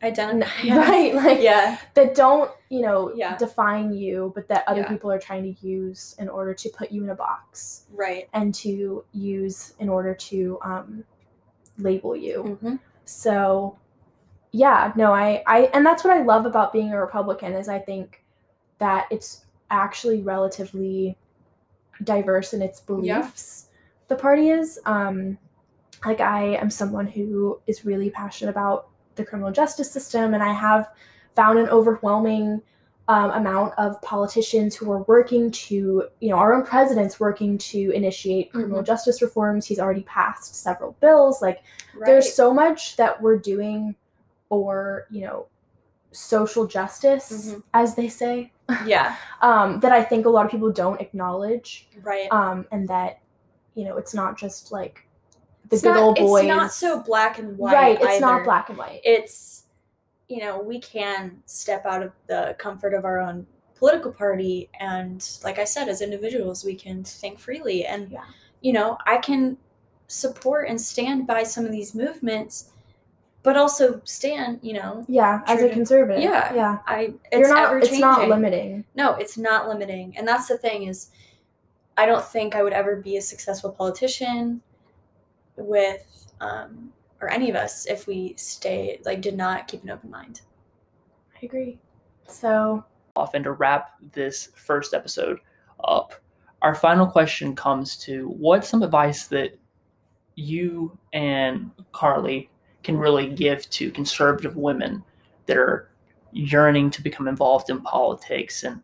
identify 0.04 0.76
right 0.76 1.13
like 1.24 1.41
yeah 1.41 1.78
that 1.93 2.15
don't 2.15 2.50
you 2.69 2.82
know 2.82 3.12
Yeah. 3.15 3.38
define 3.38 3.93
you 3.93 4.32
but 4.34 4.47
that 4.47 4.63
other 4.67 4.82
Yeah. 4.82 4.88
people 4.88 5.12
are 5.12 5.19
trying 5.19 5.54
to 5.54 5.67
use 5.67 6.15
in 6.17 6.28
order 6.28 6.54
to 6.56 6.69
put 6.69 6.91
you 6.91 7.04
in 7.04 7.10
a 7.12 7.15
box 7.15 7.84
right 7.91 8.28
and 8.34 8.54
to 8.56 9.04
use 9.13 9.74
in 9.80 9.89
order 9.89 10.15
to 10.15 10.58
um 10.63 11.04
label 11.78 12.15
you 12.15 12.58
hmm 12.62 12.76
so 13.06 13.78
yeah 14.51 14.91
no 14.95 15.13
i 15.13 15.41
i 15.47 15.69
and 15.73 15.85
that's 15.85 16.03
what 16.03 16.15
i 16.15 16.21
love 16.21 16.45
about 16.45 16.73
being 16.73 16.91
a 16.91 16.99
republican 16.99 17.53
is 17.53 17.69
i 17.69 17.79
think 17.79 18.23
that 18.79 19.07
it's 19.11 19.45
actually 19.69 20.21
relatively 20.21 21.17
diverse 22.03 22.53
in 22.53 22.61
its 22.61 22.81
beliefs. 22.81 23.67
The 24.07 24.15
party 24.15 24.49
is 24.49 24.79
um 24.85 25.37
like 26.05 26.19
i 26.19 26.55
am 26.55 26.69
someone 26.69 27.07
who 27.07 27.61
is 27.67 27.85
really 27.85 28.09
passionate 28.09 28.51
about 28.51 28.89
the 29.15 29.23
criminal 29.23 29.51
justice 29.51 29.91
system 29.91 30.33
and 30.33 30.43
i 30.43 30.51
have 30.51 30.89
found 31.35 31.59
an 31.59 31.69
overwhelming 31.69 32.61
um, 33.07 33.31
amount 33.31 33.73
of 33.77 34.01
politicians 34.01 34.75
who 34.75 34.89
are 34.91 35.03
working 35.03 35.51
to 35.51 36.07
you 36.19 36.29
know 36.29 36.37
our 36.37 36.53
own 36.53 36.65
president's 36.65 37.19
working 37.19 37.57
to 37.57 37.91
initiate 37.91 38.51
criminal 38.53 38.83
justice 38.83 39.21
reforms. 39.21 39.65
He's 39.65 39.79
already 39.79 40.03
passed 40.03 40.55
several 40.55 40.95
bills. 41.01 41.41
Like 41.41 41.61
right. 41.93 42.05
there's 42.05 42.33
so 42.33 42.53
much 42.53 42.95
that 42.95 43.21
we're 43.21 43.37
doing 43.37 43.95
for 44.51 45.07
you 45.09 45.21
know 45.21 45.47
social 46.11 46.67
justice 46.67 47.31
Mhm. 47.53 47.63
as 47.73 47.95
they 47.95 48.09
say. 48.09 48.51
Yeah. 48.85 49.15
Um, 49.41 49.79
that 49.79 49.91
i 49.93 50.03
think 50.03 50.25
a 50.25 50.29
lot 50.29 50.45
of 50.45 50.51
people 50.51 50.71
don't 50.71 50.99
acknowledge 51.01 51.87
right. 52.03 52.27
um, 52.31 52.65
and 52.71 52.87
that 52.89 53.19
you 53.75 53.85
know 53.85 53.95
it's 53.97 54.13
not 54.13 54.37
just 54.37 54.71
like 54.73 55.07
the 55.69 55.75
it's 55.75 55.83
good 55.83 55.95
not, 55.95 56.03
old 56.03 56.15
boys 56.17 56.43
it's 56.43 56.47
not 56.47 56.71
so 56.73 56.99
black 57.01 57.39
and 57.39 57.57
white 57.57 57.73
right 57.73 57.97
it's 58.01 58.19
not 58.21 58.43
black 58.43 58.67
and 58.69 58.77
white. 58.77 58.99
It's 59.05 59.63
you 60.27 60.39
know 60.39 60.61
we 60.61 60.79
can 60.79 61.41
step 61.45 61.85
out 61.85 62.01
of 62.03 62.11
the 62.27 62.55
comfort 62.59 62.93
of 62.93 63.03
our 63.05 63.19
own 63.19 63.45
political 63.75 64.11
party 64.11 64.69
and 64.79 65.19
like 65.43 65.59
i 65.59 65.65
said 65.65 65.87
as 65.89 66.01
individuals 66.01 66.63
we 66.65 66.75
can 66.75 67.03
think 67.03 67.39
freely 67.39 67.85
and 67.85 68.09
Yeah. 68.11 68.23
you 68.61 68.73
know 68.73 68.97
i 69.05 69.17
can 69.17 69.57
support 70.07 70.67
and 70.69 70.79
stand 70.79 71.25
by 71.27 71.43
some 71.43 71.65
of 71.65 71.71
these 71.71 71.95
movements 71.95 72.70
but 73.43 73.58
also 73.58 74.01
stand 74.04 74.60
you 74.62 74.73
know 74.73 75.06
yeah 75.08 75.41
as 75.47 75.62
a 75.62 75.67
to- 75.67 75.73
conservative. 75.73 76.23
Yeah. 76.23 76.54
yeah. 76.54 76.77
I 76.86 77.13
it's 77.32 77.39
you're 77.39 77.49
not 77.49 77.69
ever 77.69 77.80
it's 77.80 77.97
not 77.97 78.27
limiting. 78.27 78.86
No 78.95 79.15
it's 79.15 79.38
not 79.38 79.67
limiting. 79.67 80.15
And 80.17 80.27
that's 80.27 80.47
the 80.47 80.58
thing 80.58 80.84
is 80.84 81.10
i 81.97 82.06
don't 82.06 82.23
think 82.23 82.56
i 82.56 82.63
would 82.63 82.71
ever 82.73 82.95
be 82.95 83.17
a 83.17 83.21
successful 83.21 83.69
politician 83.69 84.62
with 85.58 86.32
um 86.39 86.93
or 87.21 87.30
any 87.30 87.49
of 87.49 87.56
us 87.56 87.86
if 87.86 88.08
we 88.08 88.34
stay 88.38 88.99
like 89.06 89.21
did 89.21 89.36
not 89.38 89.67
keep 89.67 89.84
an 89.84 89.89
open 89.89 90.10
mind. 90.10 90.41
I 91.36 91.45
agree. 91.45 91.80
So 92.27 92.84
often 93.15 93.43
to 93.43 93.51
wrap 93.51 93.91
this 94.13 94.49
first 94.56 94.93
episode 94.93 95.39
up, 95.84 96.13
our 96.62 96.75
final 96.75 97.06
question 97.06 97.56
comes 97.56 97.97
to 97.97 98.30
what's 98.30 98.69
some 98.69 98.84
advice 98.84 99.27
that 99.27 99.58
you 100.36 100.97
and 101.13 101.71
Carly 101.91 102.49
can 102.83 102.97
really 102.97 103.27
give 103.29 103.69
to 103.71 103.91
conservative 103.91 104.55
women 104.55 105.03
that 105.45 105.57
are 105.57 105.89
yearning 106.31 106.89
to 106.91 107.01
become 107.01 107.27
involved 107.27 107.69
in 107.69 107.81
politics 107.81 108.63
and 108.63 108.81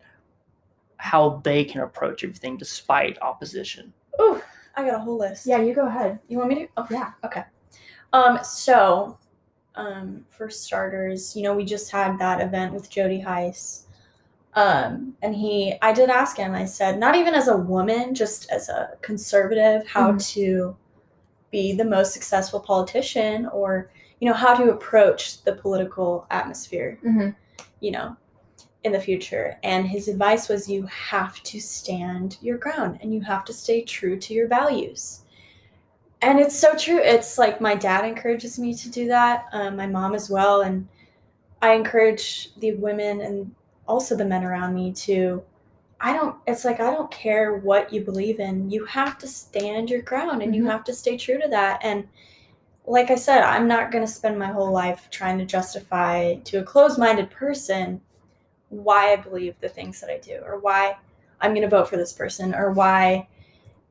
how 0.97 1.41
they 1.43 1.63
can 1.63 1.81
approach 1.81 2.23
everything 2.23 2.57
despite 2.57 3.21
opposition? 3.21 3.93
Oh, 4.19 4.41
I 4.75 4.85
got 4.85 4.95
a 4.95 4.99
whole 4.99 5.17
list. 5.17 5.45
Yeah, 5.45 5.59
you 5.61 5.73
go 5.73 5.87
ahead. 5.87 6.19
You 6.27 6.37
want 6.37 6.49
me 6.49 6.55
to? 6.55 6.67
Oh, 6.77 6.87
Yeah. 6.89 7.11
Okay. 7.23 7.43
Um, 8.13 8.39
so, 8.43 9.17
um, 9.75 10.25
for 10.29 10.49
starters, 10.49 11.35
you 11.35 11.43
know, 11.43 11.55
we 11.55 11.65
just 11.65 11.91
had 11.91 12.17
that 12.19 12.41
event 12.41 12.73
with 12.73 12.89
Jody 12.89 13.19
Hice. 13.19 13.83
Um, 14.55 15.13
and 15.21 15.35
he, 15.35 15.75
I 15.83 15.93
did 15.93 16.09
ask 16.09 16.35
him, 16.37 16.55
I 16.55 16.65
said, 16.65 16.99
not 16.99 17.15
even 17.15 17.35
as 17.35 17.47
a 17.47 17.55
woman, 17.55 18.15
just 18.15 18.49
as 18.49 18.69
a 18.69 18.97
conservative, 19.01 19.85
how 19.87 20.13
Mhm. 20.13 20.27
to 20.33 20.75
be 21.51 21.73
the 21.73 21.85
most 21.85 22.13
successful 22.13 22.59
politician 22.59 23.45
or, 23.47 23.89
you 24.19 24.27
know, 24.27 24.33
how 24.33 24.55
to 24.55 24.71
approach 24.71 25.43
the 25.43 25.53
political 25.53 26.25
atmosphere, 26.29 26.99
Mhm. 27.03 27.35
you 27.79 27.91
know, 27.91 28.17
in 28.83 28.91
the 28.91 28.99
future. 28.99 29.57
And 29.63 29.87
his 29.87 30.07
advice 30.07 30.49
was 30.49 30.69
you 30.69 30.83
have 30.87 31.41
to 31.43 31.59
stand 31.59 32.37
your 32.41 32.57
ground 32.57 32.99
and 33.01 33.13
you 33.13 33.21
have 33.21 33.45
to 33.45 33.53
stay 33.53 33.81
true 33.81 34.17
to 34.19 34.33
your 34.33 34.47
values 34.47 35.21
and 36.21 36.39
it's 36.39 36.57
so 36.57 36.75
true 36.75 36.97
it's 36.99 37.37
like 37.37 37.61
my 37.61 37.75
dad 37.75 38.03
encourages 38.03 38.57
me 38.57 38.73
to 38.73 38.89
do 38.89 39.07
that 39.07 39.45
um, 39.51 39.75
my 39.75 39.85
mom 39.85 40.15
as 40.15 40.29
well 40.29 40.61
and 40.61 40.87
i 41.61 41.73
encourage 41.73 42.55
the 42.57 42.73
women 42.75 43.21
and 43.21 43.53
also 43.87 44.15
the 44.15 44.25
men 44.25 44.43
around 44.43 44.73
me 44.73 44.91
to 44.91 45.43
i 45.99 46.13
don't 46.13 46.35
it's 46.47 46.65
like 46.65 46.79
i 46.79 46.91
don't 46.91 47.11
care 47.11 47.55
what 47.55 47.91
you 47.91 48.01
believe 48.01 48.39
in 48.39 48.69
you 48.69 48.85
have 48.85 49.17
to 49.17 49.27
stand 49.27 49.89
your 49.89 50.01
ground 50.01 50.41
and 50.41 50.55
you 50.55 50.63
Mhm. 50.63 50.71
have 50.71 50.83
to 50.85 50.93
stay 50.93 51.17
true 51.17 51.39
to 51.39 51.47
that 51.49 51.79
and 51.83 52.07
like 52.85 53.11
i 53.11 53.15
said 53.15 53.43
i'm 53.43 53.67
not 53.67 53.91
going 53.91 54.05
to 54.05 54.11
spend 54.11 54.37
my 54.37 54.47
whole 54.47 54.71
life 54.71 55.07
trying 55.11 55.37
to 55.37 55.45
justify 55.45 56.35
to 56.35 56.59
a 56.59 56.63
closed-minded 56.63 57.29
person 57.29 58.01
why 58.69 59.13
i 59.13 59.15
believe 59.15 59.55
the 59.59 59.69
things 59.69 59.99
that 60.01 60.09
i 60.09 60.17
do 60.19 60.39
or 60.45 60.59
why 60.59 60.95
i'm 61.41 61.51
going 61.51 61.67
to 61.67 61.75
vote 61.75 61.89
for 61.89 61.97
this 61.97 62.13
person 62.13 62.53
or 62.53 62.71
why 62.71 63.27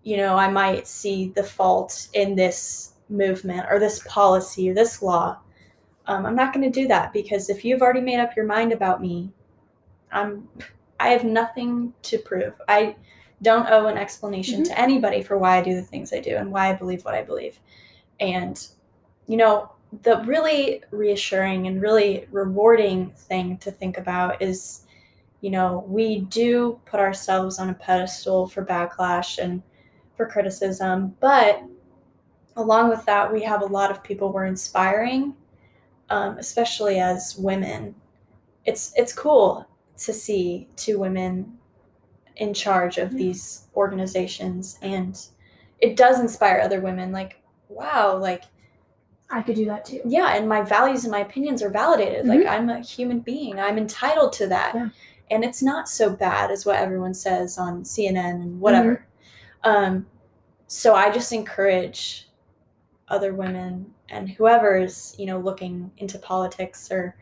you 0.06 0.16
know, 0.16 0.36
I 0.36 0.48
might 0.48 0.86
see 0.86 1.32
the 1.34 1.42
fault 1.42 2.06
in 2.14 2.36
this 2.36 2.92
movement 3.08 3.66
or 3.68 3.80
this 3.80 4.00
policy 4.06 4.70
or 4.70 4.74
this 4.74 5.02
law. 5.02 5.40
Um, 6.06 6.24
I'm 6.24 6.36
not 6.36 6.54
going 6.54 6.62
to 6.62 6.80
do 6.80 6.86
that 6.86 7.12
because 7.12 7.50
if 7.50 7.64
you've 7.64 7.82
already 7.82 8.00
made 8.00 8.20
up 8.20 8.36
your 8.36 8.46
mind 8.46 8.72
about 8.72 9.02
me, 9.02 9.32
I'm 10.12 10.46
I 10.98 11.08
have 11.08 11.24
nothing 11.24 11.92
to 12.02 12.18
prove. 12.18 12.54
I 12.68 12.96
don't 13.42 13.68
owe 13.68 13.86
an 13.86 13.98
explanation 13.98 14.64
to 14.64 14.78
anybody 14.78 15.22
for 15.22 15.36
why 15.36 15.58
I 15.58 15.62
do 15.62 15.74
the 15.74 15.82
things 15.82 16.12
I 16.12 16.20
do 16.20 16.36
and 16.36 16.50
why 16.50 16.70
I 16.70 16.72
believe 16.72 17.04
what 17.04 17.14
I 17.14 17.22
believe. 17.22 17.60
And 18.20 18.66
you 19.26 19.36
know, 19.36 19.72
the 20.02 20.22
really 20.24 20.82
reassuring 20.90 21.66
and 21.66 21.82
really 21.82 22.26
rewarding 22.30 23.10
thing 23.10 23.58
to 23.58 23.70
think 23.70 23.98
about 23.98 24.40
is 24.40 24.82
you 25.42 25.50
know, 25.50 25.84
we 25.86 26.20
do 26.20 26.80
put 26.86 26.98
ourselves 26.98 27.58
on 27.58 27.68
a 27.68 27.74
pedestal 27.74 28.48
for 28.48 28.64
backlash 28.64 29.38
and 29.38 29.62
for 30.16 30.26
criticism, 30.26 31.14
but 31.20 31.62
along 32.56 32.88
with 32.88 33.04
that, 33.04 33.30
we 33.30 33.42
have 33.42 33.60
a 33.60 33.66
lot 33.66 33.90
of 33.90 34.02
people 34.02 34.32
we're 34.32 34.46
inspiring, 34.46 35.34
um, 36.08 36.38
especially 36.38 36.98
as 36.98 37.36
women. 37.36 37.94
It's 38.64 38.92
it's 38.96 39.12
cool 39.12 39.68
to 39.98 40.12
see 40.12 40.68
two 40.76 40.98
women 40.98 41.58
in 42.36 42.52
charge 42.52 42.98
of 42.98 43.10
Mhm. 43.10 43.16
these 43.16 43.66
organizations, 43.74 44.78
and 44.82 45.18
it 45.78 45.96
does 45.96 46.20
inspire 46.20 46.60
other 46.60 46.80
women. 46.80 47.12
Like, 47.12 47.40
wow, 47.68 48.16
like 48.16 48.44
I 49.30 49.42
could 49.42 49.56
do 49.56 49.64
that 49.66 49.84
too. 49.84 50.00
yeah, 50.04 50.34
and 50.34 50.48
my 50.48 50.62
values 50.62 51.04
and 51.04 51.10
my 51.12 51.20
opinions 51.20 51.62
are 51.62 51.70
validated. 51.70 52.26
Like 52.26 52.46
I'm 52.46 52.68
a 52.70 52.80
human 52.80 53.20
being. 53.20 53.58
I'm 53.58 53.76
entitled 53.78 54.32
to 54.34 54.46
that. 54.48 54.74
Yeah. 54.74 54.88
And 55.30 55.44
it's 55.44 55.62
not 55.62 55.88
so 55.88 56.10
bad 56.10 56.52
as 56.52 56.64
what 56.64 56.76
everyone 56.76 57.12
says 57.14 57.58
on 57.58 57.82
CNN 57.84 58.40
and 58.42 58.60
whatever. 58.60 59.04
Um 59.64 60.06
so 60.68 60.94
I 60.94 61.10
just 61.10 61.32
encourage 61.32 62.28
other 63.08 63.34
women 63.34 63.94
and 64.08 64.28
whoever's, 64.30 65.14
you 65.18 65.26
know, 65.26 65.38
looking 65.40 65.90
into 65.98 66.18
politics 66.18 66.90
or 66.92 67.16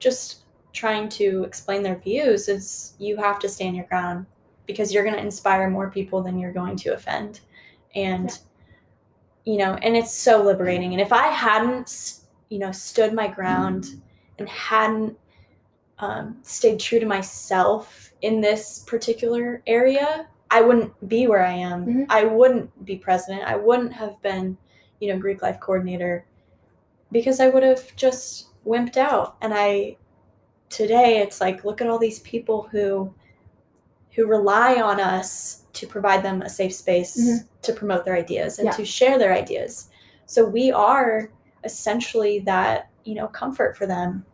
just 0.00 0.43
trying 0.74 1.08
to 1.08 1.44
explain 1.44 1.82
their 1.82 1.96
views 1.96 2.48
is 2.48 2.94
you 2.98 3.16
have 3.16 3.38
to 3.38 3.48
stand 3.48 3.76
your 3.76 3.86
ground 3.86 4.26
because 4.66 4.92
you're 4.92 5.04
going 5.04 5.16
to 5.16 5.22
inspire 5.22 5.70
more 5.70 5.90
people 5.90 6.22
than 6.22 6.38
you're 6.38 6.52
going 6.52 6.76
to 6.76 6.92
offend. 6.92 7.40
And 7.94 8.38
you 9.44 9.58
know, 9.58 9.74
and 9.74 9.96
it's 9.96 10.12
so 10.12 10.42
liberating. 10.42 10.92
And 10.92 11.00
if 11.00 11.12
I 11.12 11.28
hadn't, 11.28 12.20
you 12.48 12.58
know, 12.58 12.72
stood 12.72 13.12
my 13.12 13.28
ground 13.28 14.00
and 14.38 14.48
hadn't 14.48 15.18
um, 15.98 16.38
stayed 16.42 16.80
true 16.80 16.98
to 16.98 17.06
myself 17.06 18.12
in 18.22 18.40
this 18.40 18.80
particular 18.86 19.62
area, 19.66 20.26
I 20.50 20.62
wouldn't 20.62 21.08
be 21.08 21.26
where 21.26 21.44
I 21.44 21.52
am. 21.52 21.86
Mhm. 21.86 22.06
I 22.08 22.24
wouldn't 22.24 22.84
be 22.84 22.96
president. 22.96 23.44
I 23.44 23.56
wouldn't 23.56 23.92
have 23.92 24.20
been, 24.22 24.56
you 25.00 25.12
know, 25.12 25.18
Greek 25.18 25.42
life 25.42 25.60
coordinator 25.60 26.24
because 27.12 27.38
I 27.38 27.48
would 27.48 27.62
have 27.62 27.94
just 27.96 28.48
wimped 28.64 28.96
out. 28.96 29.36
And 29.42 29.52
I, 29.54 29.98
today, 30.70 31.18
it's 31.20 31.40
like, 31.40 31.64
look 31.64 31.80
at 31.80 31.88
all 31.88 31.98
these 31.98 32.20
people 32.20 32.68
who, 32.70 33.12
who 34.14 34.26
rely 34.26 34.80
on 34.80 35.00
us 35.00 35.62
to 35.74 35.86
provide 35.86 36.22
them 36.22 36.42
a 36.42 36.48
safe 36.48 36.74
space 36.74 37.16
Mhm. 37.18 37.46
to 37.62 37.72
promote 37.72 38.04
their 38.04 38.16
ideas 38.16 38.58
and 38.58 38.66
Yeah. 38.66 38.72
to 38.72 38.84
share 38.84 39.18
their 39.18 39.32
ideas. 39.32 39.88
So 40.26 40.44
we 40.44 40.70
are 40.70 41.30
essentially 41.64 42.38
that, 42.40 42.88
you 43.04 43.14
know, 43.14 43.26
comfort 43.28 43.76
for 43.76 43.86
them. 43.86 44.24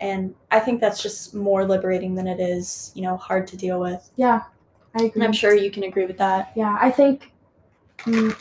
And 0.00 0.34
I 0.50 0.58
think 0.58 0.80
that's 0.80 1.00
just 1.02 1.34
more 1.34 1.64
liberating 1.64 2.14
than 2.16 2.26
it 2.26 2.40
is, 2.40 2.90
you 2.94 3.02
know, 3.02 3.16
hard 3.16 3.46
to 3.48 3.56
deal 3.56 3.78
with. 3.78 4.10
Yeah, 4.16 4.42
I 4.94 5.04
agree. 5.04 5.12
And 5.14 5.24
I'm 5.24 5.32
sure 5.32 5.54
you 5.54 5.70
can 5.70 5.84
agree 5.84 6.06
with 6.06 6.18
that. 6.18 6.50
Yeah, 6.56 6.76
I 6.80 6.90
think 6.90 7.32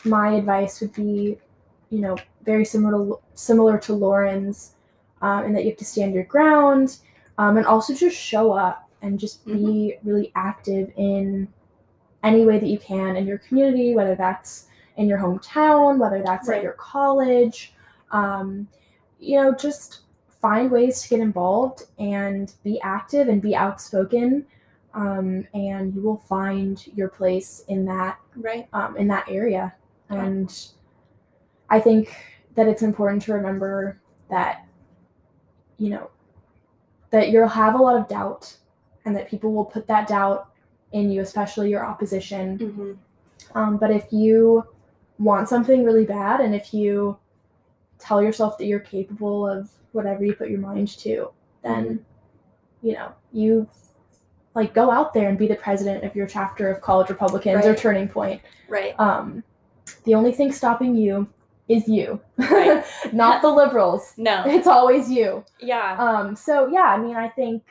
my 0.04 0.32
advice 0.34 0.82
would 0.82 0.94
be, 0.94 1.38
you 1.92 2.00
know, 2.00 2.18
very 2.44 2.66
similar 2.66 2.98
to 3.06 3.20
similar 3.36 3.78
to 3.78 3.94
Lauren's, 3.94 4.74
um, 5.22 5.46
in 5.46 5.54
that 5.54 5.64
you 5.64 5.70
have 5.70 5.78
to 5.78 5.86
stand 5.86 6.16
your 6.16 6.24
ground, 6.24 6.98
um, 7.42 7.58
and 7.58 7.66
also 7.66 7.92
just 7.92 8.16
show 8.16 8.52
up 8.52 8.88
and 9.02 9.20
just 9.20 9.44
be 9.48 9.98
really 10.04 10.32
active 10.36 10.92
in 10.96 11.48
any 12.24 12.46
way 12.46 12.60
that 12.60 12.68
you 12.68 12.78
can 12.78 13.16
in 13.16 13.26
your 13.26 13.40
community, 13.40 13.96
whether 13.96 14.14
that's 14.14 14.68
in 14.98 15.08
your 15.08 15.18
hometown, 15.18 15.98
whether 15.98 16.22
that's 16.24 16.48
Right. 16.48 16.58
at 16.58 16.64
your 16.64 16.74
college. 16.74 17.74
Um, 18.12 18.68
you 19.20 19.42
know, 19.42 19.56
just 19.56 20.02
find 20.40 20.70
ways 20.70 21.02
to 21.02 21.10
get 21.10 21.20
involved 21.20 21.86
and 21.98 22.54
be 22.64 22.80
active 22.82 23.28
and 23.28 23.42
be 23.42 23.56
outspoken 23.56 24.46
um, 24.94 25.48
and 25.56 25.96
you 25.96 26.02
will 26.04 26.18
find 26.18 26.86
your 26.96 27.08
place 27.08 27.64
in 27.68 27.86
that 27.86 28.20
Right. 28.36 28.68
um, 28.72 28.98
in 28.98 29.08
that 29.08 29.26
area. 29.28 29.74
Yeah. 30.12 30.26
And 30.26 30.68
I 31.72 31.80
think 31.80 32.14
that 32.54 32.68
it's 32.68 32.84
important 32.84 33.24
to 33.24 33.34
remember 33.34 34.00
that 34.30 34.68
you 35.80 35.90
know 35.90 36.12
that 37.12 37.30
you'll 37.30 37.48
have 37.48 37.76
a 37.76 37.82
lot 37.82 37.96
of 38.00 38.08
doubt, 38.08 38.58
and 39.06 39.16
that 39.16 39.30
people 39.30 39.54
will 39.54 39.66
put 39.66 39.88
that 39.88 40.08
doubt 40.08 40.52
in 40.92 41.10
you, 41.12 41.22
especially 41.22 41.70
your 41.70 41.86
opposition. 41.86 42.58
Mm-hmm. 42.58 43.58
Um, 43.58 43.78
but 43.78 43.92
if 43.92 44.12
you 44.12 44.66
want 45.20 45.50
something 45.50 45.84
really 45.84 46.06
bad, 46.06 46.42
and 46.42 46.56
if 46.56 46.74
you 46.74 47.18
tell 48.00 48.22
yourself 48.22 48.58
that 48.58 48.66
you're 48.66 48.80
capable 48.80 49.48
of 49.48 49.70
whatever 49.92 50.26
you 50.26 50.34
put 50.34 50.50
your 50.50 50.60
mind 50.60 50.88
to, 51.00 51.32
then 51.64 52.04
you 52.82 52.94
know 52.94 53.12
you 53.32 53.68
like 54.56 54.74
go 54.74 54.92
out 54.92 55.14
there 55.14 55.30
and 55.30 55.38
be 55.38 55.48
the 55.48 55.56
president 55.56 56.04
of 56.04 56.16
your 56.16 56.28
chapter 56.28 56.70
of 56.70 56.82
college 56.82 57.10
Republicans 57.10 57.66
or 57.66 57.76
Turning 57.76 58.08
Point. 58.08 58.42
Right. 58.68 59.00
Um, 59.00 59.44
the 60.04 60.16
only 60.16 60.32
thing 60.32 60.52
stopping 60.52 60.96
you 60.96 61.28
is 61.72 61.88
you, 61.88 62.20
Right. 62.38 62.84
not 63.14 63.42
the 63.42 63.50
liberals. 63.50 64.14
No. 64.18 64.44
It's 64.48 64.68
always 64.68 65.10
you. 65.10 65.44
Yeah. 65.60 65.96
Um, 65.98 66.36
so 66.36 66.68
yeah, 66.68 66.84
I 66.84 66.98
mean, 66.98 67.16
I 67.16 67.30
think 67.30 67.64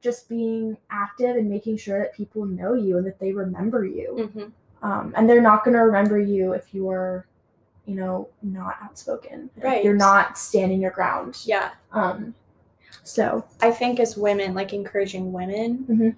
just 0.00 0.28
being 0.28 0.76
active 0.90 1.36
and 1.36 1.48
making 1.48 1.76
sure 1.76 1.98
that 2.00 2.14
people 2.14 2.44
know 2.44 2.74
you 2.74 2.98
and 2.98 3.06
that 3.06 3.18
they 3.18 3.32
remember 3.32 3.84
you. 3.84 4.16
Mm-hmm. 4.18 4.88
Um, 4.88 5.14
and 5.16 5.30
they're 5.30 5.40
not 5.40 5.64
going 5.64 5.74
to 5.74 5.82
remember 5.82 6.18
you 6.18 6.52
if 6.52 6.74
you're, 6.74 7.26
you 7.86 7.94
know, 7.94 8.28
not 8.42 8.78
outspoken. 8.82 9.48
Right. 9.56 9.84
You're 9.84 9.94
not 9.94 10.36
standing 10.36 10.80
your 10.80 10.90
ground. 10.90 11.38
Yeah. 11.44 11.70
Um, 11.92 12.34
so 13.04 13.44
I 13.60 13.70
think 13.70 14.00
as 14.00 14.16
women, 14.16 14.54
like 14.54 14.72
encouraging 14.72 15.32
women, 15.32 15.86
mm-hmm. 15.88 16.10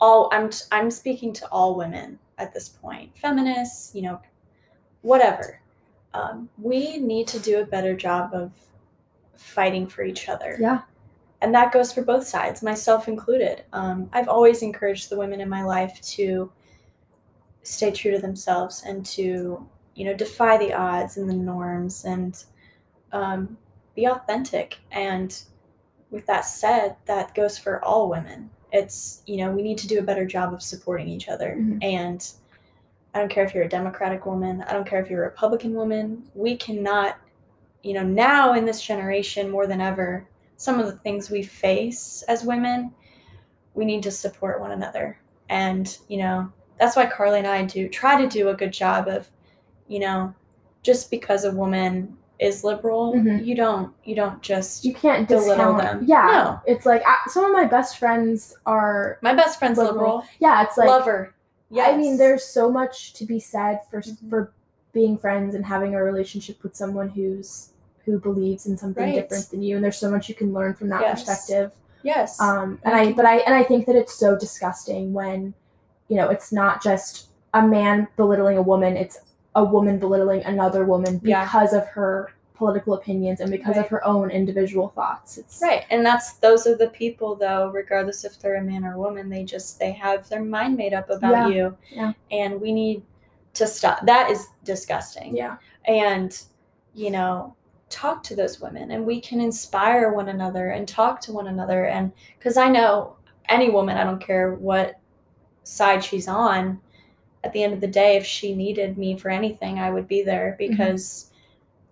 all 0.00 0.28
I'm 0.32 0.50
I'm 0.72 0.90
speaking 0.90 1.32
to 1.34 1.46
all 1.48 1.74
women 1.74 2.18
at 2.38 2.54
this 2.54 2.68
point, 2.68 3.16
feminists, 3.18 3.94
you 3.94 4.02
know, 4.02 4.20
whatever. 5.02 5.60
Um, 6.14 6.48
we 6.58 6.98
need 6.98 7.26
to 7.28 7.38
do 7.38 7.60
a 7.60 7.66
better 7.66 7.94
job 7.94 8.32
of 8.32 8.50
fighting 9.36 9.86
for 9.86 10.02
each 10.02 10.28
other. 10.28 10.56
yeah, 10.60 10.82
and 11.40 11.54
that 11.54 11.72
goes 11.72 11.92
for 11.92 12.02
both 12.02 12.26
sides, 12.26 12.62
myself 12.62 13.06
included. 13.08 13.64
Um, 13.72 14.08
I've 14.12 14.28
always 14.28 14.62
encouraged 14.62 15.08
the 15.10 15.18
women 15.18 15.40
in 15.40 15.48
my 15.48 15.62
life 15.62 16.00
to 16.16 16.50
stay 17.62 17.90
true 17.92 18.10
to 18.12 18.18
themselves 18.18 18.82
and 18.86 19.04
to, 19.06 19.66
you 19.94 20.04
know, 20.04 20.14
defy 20.14 20.56
the 20.56 20.72
odds 20.72 21.16
and 21.16 21.28
the 21.28 21.34
norms 21.34 22.04
and 22.04 22.42
um, 23.12 23.56
be 23.94 24.06
authentic. 24.06 24.78
And 24.90 25.38
with 26.10 26.26
that 26.26 26.40
said, 26.46 26.96
that 27.06 27.34
goes 27.34 27.58
for 27.58 27.84
all 27.84 28.08
women. 28.08 28.50
It's, 28.72 29.22
you 29.26 29.36
know, 29.38 29.50
we 29.50 29.62
need 29.62 29.78
to 29.78 29.86
do 29.88 29.98
a 29.98 30.02
better 30.02 30.24
job 30.26 30.52
of 30.54 30.62
supporting 30.62 31.08
each 31.08 31.28
other. 31.28 31.56
Mhm. 31.58 31.84
And 31.84 32.32
I 33.14 33.18
don't 33.20 33.30
care 33.30 33.44
if 33.44 33.54
you're 33.54 33.64
a 33.64 33.68
Democratic 33.68 34.26
woman, 34.26 34.62
I 34.68 34.72
don't 34.72 34.86
care 34.86 35.00
if 35.02 35.10
you're 35.10 35.24
a 35.24 35.28
Republican 35.28 35.74
woman. 35.74 36.22
We 36.34 36.56
cannot, 36.56 37.16
you 37.82 37.94
know, 37.94 38.02
now 38.04 38.54
in 38.54 38.64
this 38.64 38.80
generation 38.82 39.50
more 39.50 39.66
than 39.66 39.80
ever, 39.80 40.26
some 40.56 40.78
of 40.78 40.86
the 40.86 40.92
things 40.98 41.30
we 41.30 41.42
face 41.42 42.22
as 42.28 42.44
women, 42.44 42.92
we 43.74 43.84
need 43.84 44.02
to 44.02 44.10
support 44.10 44.60
one 44.60 44.72
another. 44.72 45.18
And, 45.48 45.96
you 46.08 46.18
know, 46.18 46.52
that's 46.78 46.96
why 46.96 47.06
Carly 47.06 47.38
and 47.38 47.46
I 47.46 47.64
do 47.64 47.88
try 47.88 48.20
to 48.20 48.28
do 48.28 48.48
a 48.50 48.54
good 48.54 48.72
job 48.72 49.08
of, 49.08 49.28
you 49.86 50.00
know, 50.00 50.34
just 50.82 51.10
because 51.10 51.44
a 51.44 51.50
woman 51.50 52.16
is 52.38 52.62
liberal, 52.62 53.14
Mhm. 53.14 53.44
you 53.44 53.56
don't 53.56 53.92
you 54.04 54.14
don't 54.14 54.40
just 54.42 54.84
You 54.84 54.94
can't 54.94 55.26
belittle 55.26 55.74
them. 55.76 56.04
Yeah, 56.06 56.26
No. 56.26 56.60
it's 56.72 56.86
like 56.86 57.02
I, 57.04 57.16
some 57.28 57.44
of 57.44 57.52
my 57.52 57.64
best 57.64 57.98
friends 57.98 58.56
are. 58.64 59.18
my 59.22 59.34
best 59.34 59.58
friend's 59.58 59.76
Liberal. 59.78 59.94
liberal. 59.96 60.24
Yeah, 60.38 60.62
it's 60.62 60.78
like 60.78 60.86
Love 60.88 61.04
her. 61.06 61.34
Yes. 61.70 61.92
I 61.92 61.96
mean, 61.96 62.16
there's 62.16 62.44
so 62.44 62.70
much 62.70 63.12
to 63.14 63.24
be 63.26 63.38
said 63.40 63.80
for 63.90 64.00
Mhm. 64.00 64.30
for 64.30 64.52
being 64.92 65.18
friends 65.18 65.54
and 65.54 65.64
having 65.66 65.94
a 65.94 66.02
relationship 66.02 66.62
with 66.62 66.74
someone 66.74 67.08
who's 67.10 67.72
who 68.04 68.18
believes 68.18 68.66
in 68.66 68.76
something 68.78 69.04
Right. 69.04 69.14
different 69.16 69.50
than 69.50 69.62
you, 69.62 69.76
and 69.76 69.84
there's 69.84 69.98
so 69.98 70.10
much 70.10 70.30
you 70.30 70.34
can 70.34 70.54
learn 70.54 70.72
from 70.74 70.88
that 70.88 71.02
Yes. 71.02 71.24
perspective. 71.24 71.72
yes. 72.02 72.40
Um, 72.40 72.78
and 72.84 72.94
I, 72.94 73.12
but 73.12 73.26
I, 73.26 73.38
and 73.38 73.54
I 73.54 73.62
think 73.62 73.84
that 73.86 73.96
it's 73.96 74.14
so 74.14 74.34
disgusting 74.36 75.12
when, 75.12 75.52
you 76.08 76.16
know, 76.16 76.28
it's 76.30 76.50
not 76.52 76.82
just 76.82 77.26
a 77.52 77.60
man 77.60 78.08
belittling 78.16 78.56
a 78.56 78.62
woman; 78.62 78.96
it's 78.96 79.18
a 79.54 79.62
woman 79.64 79.98
belittling 79.98 80.42
another 80.44 80.84
woman 80.86 81.20
Yeah. 81.22 81.44
because 81.44 81.72
of 81.74 81.86
her 81.88 82.30
political 82.58 82.94
opinions 82.94 83.40
and 83.40 83.50
because 83.50 83.76
of 83.76 83.86
her 83.88 84.04
own 84.04 84.30
individual 84.30 84.88
thoughts. 84.88 85.38
It's 85.38 85.60
Right. 85.62 85.84
And 85.90 86.04
that's 86.04 86.34
those 86.34 86.66
are 86.66 86.76
the 86.76 86.90
people 86.90 87.36
though, 87.36 87.68
regardless 87.68 88.24
if 88.24 88.38
they're 88.38 88.56
a 88.56 88.62
man 88.62 88.84
or 88.84 88.94
a 88.94 88.98
woman, 88.98 89.30
they 89.30 89.44
just 89.44 89.78
they 89.78 89.92
have 89.92 90.28
their 90.28 90.44
mind 90.44 90.76
made 90.76 90.92
up 90.92 91.08
about 91.08 91.48
Yeah. 91.50 91.54
you. 91.54 91.76
Yeah. 91.90 92.12
And 92.30 92.60
we 92.60 92.72
need 92.72 93.02
to 93.54 93.66
stop. 93.66 94.04
That 94.04 94.30
is 94.30 94.48
disgusting. 94.64 95.36
Yeah. 95.36 95.56
And, 95.86 96.38
you 96.94 97.10
know, 97.10 97.54
talk 97.88 98.22
to 98.24 98.36
those 98.36 98.60
women 98.60 98.90
and 98.90 99.06
we 99.06 99.20
can 99.20 99.40
inspire 99.40 100.12
one 100.12 100.28
another 100.28 100.70
and 100.70 100.86
talk 100.86 101.20
to 101.22 101.32
one 101.32 101.46
another 101.46 101.86
and 101.86 102.12
cuz 102.40 102.56
I 102.58 102.68
know 102.68 103.16
any 103.48 103.70
woman, 103.70 103.96
I 103.96 104.04
don't 104.04 104.20
care 104.20 104.52
what 104.54 104.98
side 105.62 106.04
she's 106.04 106.28
on, 106.28 106.80
at 107.44 107.52
the 107.52 107.62
end 107.62 107.72
of 107.72 107.80
the 107.80 107.86
day 107.86 108.16
if 108.16 108.26
she 108.26 108.54
needed 108.54 108.98
me 108.98 109.16
for 109.16 109.30
anything, 109.30 109.78
I 109.78 109.90
would 109.90 110.08
be 110.08 110.22
there 110.22 110.56
mm-hmm. 110.60 110.72
because 110.72 111.27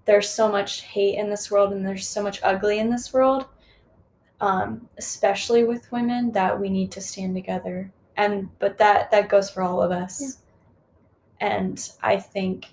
there's 0.07 0.29
so 0.29 0.49
much 0.51 0.83
hate 0.83 1.19
in 1.19 1.29
this 1.29 1.51
world 1.51 1.73
and 1.73 1.85
there's 1.87 2.09
so 2.09 2.23
much 2.23 2.41
ugly 2.43 2.79
in 2.79 2.89
this 2.91 3.13
world 3.13 3.47
um, 4.41 4.89
especially 4.99 5.65
with 5.65 5.91
women 5.93 6.31
that 6.33 6.59
we 6.61 6.69
need 6.69 6.91
to 6.93 7.01
stand 7.01 7.35
together. 7.35 7.91
And 8.19 8.51
but 8.59 8.77
that 8.79 9.11
that 9.11 9.29
goes 9.31 9.49
for 9.51 9.63
all 9.63 9.83
of 9.83 9.91
us. 9.91 10.39
And 11.41 11.91
i 12.03 12.17
think 12.19 12.67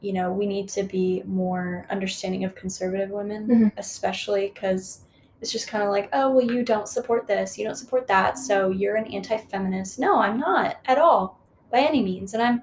you 0.00 0.12
know 0.12 0.30
we 0.32 0.46
need 0.46 0.68
to 0.70 0.82
be 0.82 1.22
more 1.26 1.86
understanding 1.90 2.44
of 2.44 2.54
conservative 2.54 3.10
women 3.10 3.48
Mhm. 3.48 3.72
especially 3.78 4.50
because 4.54 5.00
it's 5.40 5.50
just 5.52 5.68
kind 5.68 5.82
of 5.82 5.90
like 5.90 6.08
oh 6.12 6.30
well 6.30 6.44
you 6.50 6.62
don't 6.62 6.88
support 6.88 7.26
this 7.26 7.56
you 7.58 7.64
don't 7.64 7.74
support 7.76 8.06
that 8.06 8.38
so 8.38 8.68
you're 8.70 8.96
an 8.96 9.06
anti-feminist. 9.12 9.98
No 9.98 10.18
i'm 10.20 10.38
not 10.38 10.76
at 10.86 10.98
all 10.98 11.40
by 11.72 11.80
any 11.80 12.02
means. 12.02 12.34
And 12.34 12.42
i'm 12.42 12.62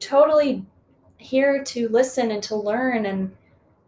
totally 0.00 0.64
here 1.18 1.62
to 1.64 1.88
listen 1.88 2.30
and 2.30 2.42
to 2.44 2.56
learn 2.56 3.06
and 3.06 3.34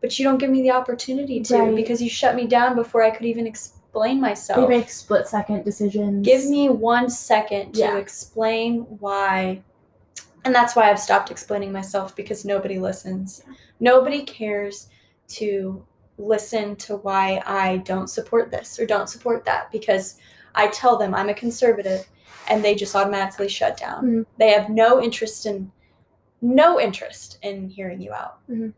but 0.01 0.17
you 0.19 0.25
don't 0.25 0.39
give 0.39 0.51
me 0.51 0.63
the 0.63 0.71
opportunity 0.71 1.41
to 1.41 1.59
Right. 1.59 1.75
because 1.75 2.01
you 2.01 2.09
shut 2.09 2.37
me 2.37 2.47
down 2.47 2.77
before 2.77 3.03
I 3.03 3.11
could 3.11 3.27
even 3.27 3.47
explain 3.47 4.21
myself. 4.21 4.69
they 4.69 4.77
make 4.79 4.89
split 4.91 5.27
second 5.27 5.65
decisions. 5.65 6.25
Give 6.25 6.47
me 6.49 6.69
one 6.69 7.11
second 7.11 7.73
to 7.73 7.81
Yeah. 7.81 7.97
explain 7.97 8.83
why. 9.01 9.63
And 10.45 10.55
that's 10.55 10.77
why 10.77 10.89
I've 10.89 11.01
stopped 11.01 11.33
explaining 11.33 11.73
myself 11.73 12.15
because 12.15 12.45
nobody 12.45 12.79
listens. 12.79 13.43
Nobody 13.81 14.23
cares 14.23 14.89
to 15.29 15.85
listen 16.17 16.77
to 16.77 16.97
why 16.99 17.43
I 17.45 17.79
don't 17.79 18.09
support 18.09 18.51
this 18.53 18.79
or 18.79 18.87
don't 18.87 19.09
support 19.09 19.45
that 19.47 19.71
because 19.73 20.15
I 20.55 20.69
tell 20.69 20.97
them 20.97 21.13
I'm 21.13 21.29
a 21.29 21.35
conservative 21.35 22.09
and 22.49 22.65
they 22.65 22.75
just 22.77 22.95
automatically 22.95 23.49
shut 23.49 23.77
down. 23.77 24.05
Mhm. 24.07 24.27
They 24.39 24.51
have 24.51 24.71
no 24.71 25.03
interest 25.03 25.45
in 25.45 25.73
no 26.41 26.81
interest 26.81 27.39
in 27.43 27.69
hearing 27.69 28.01
you 28.01 28.13
out. 28.13 28.39
Mhm. 28.49 28.73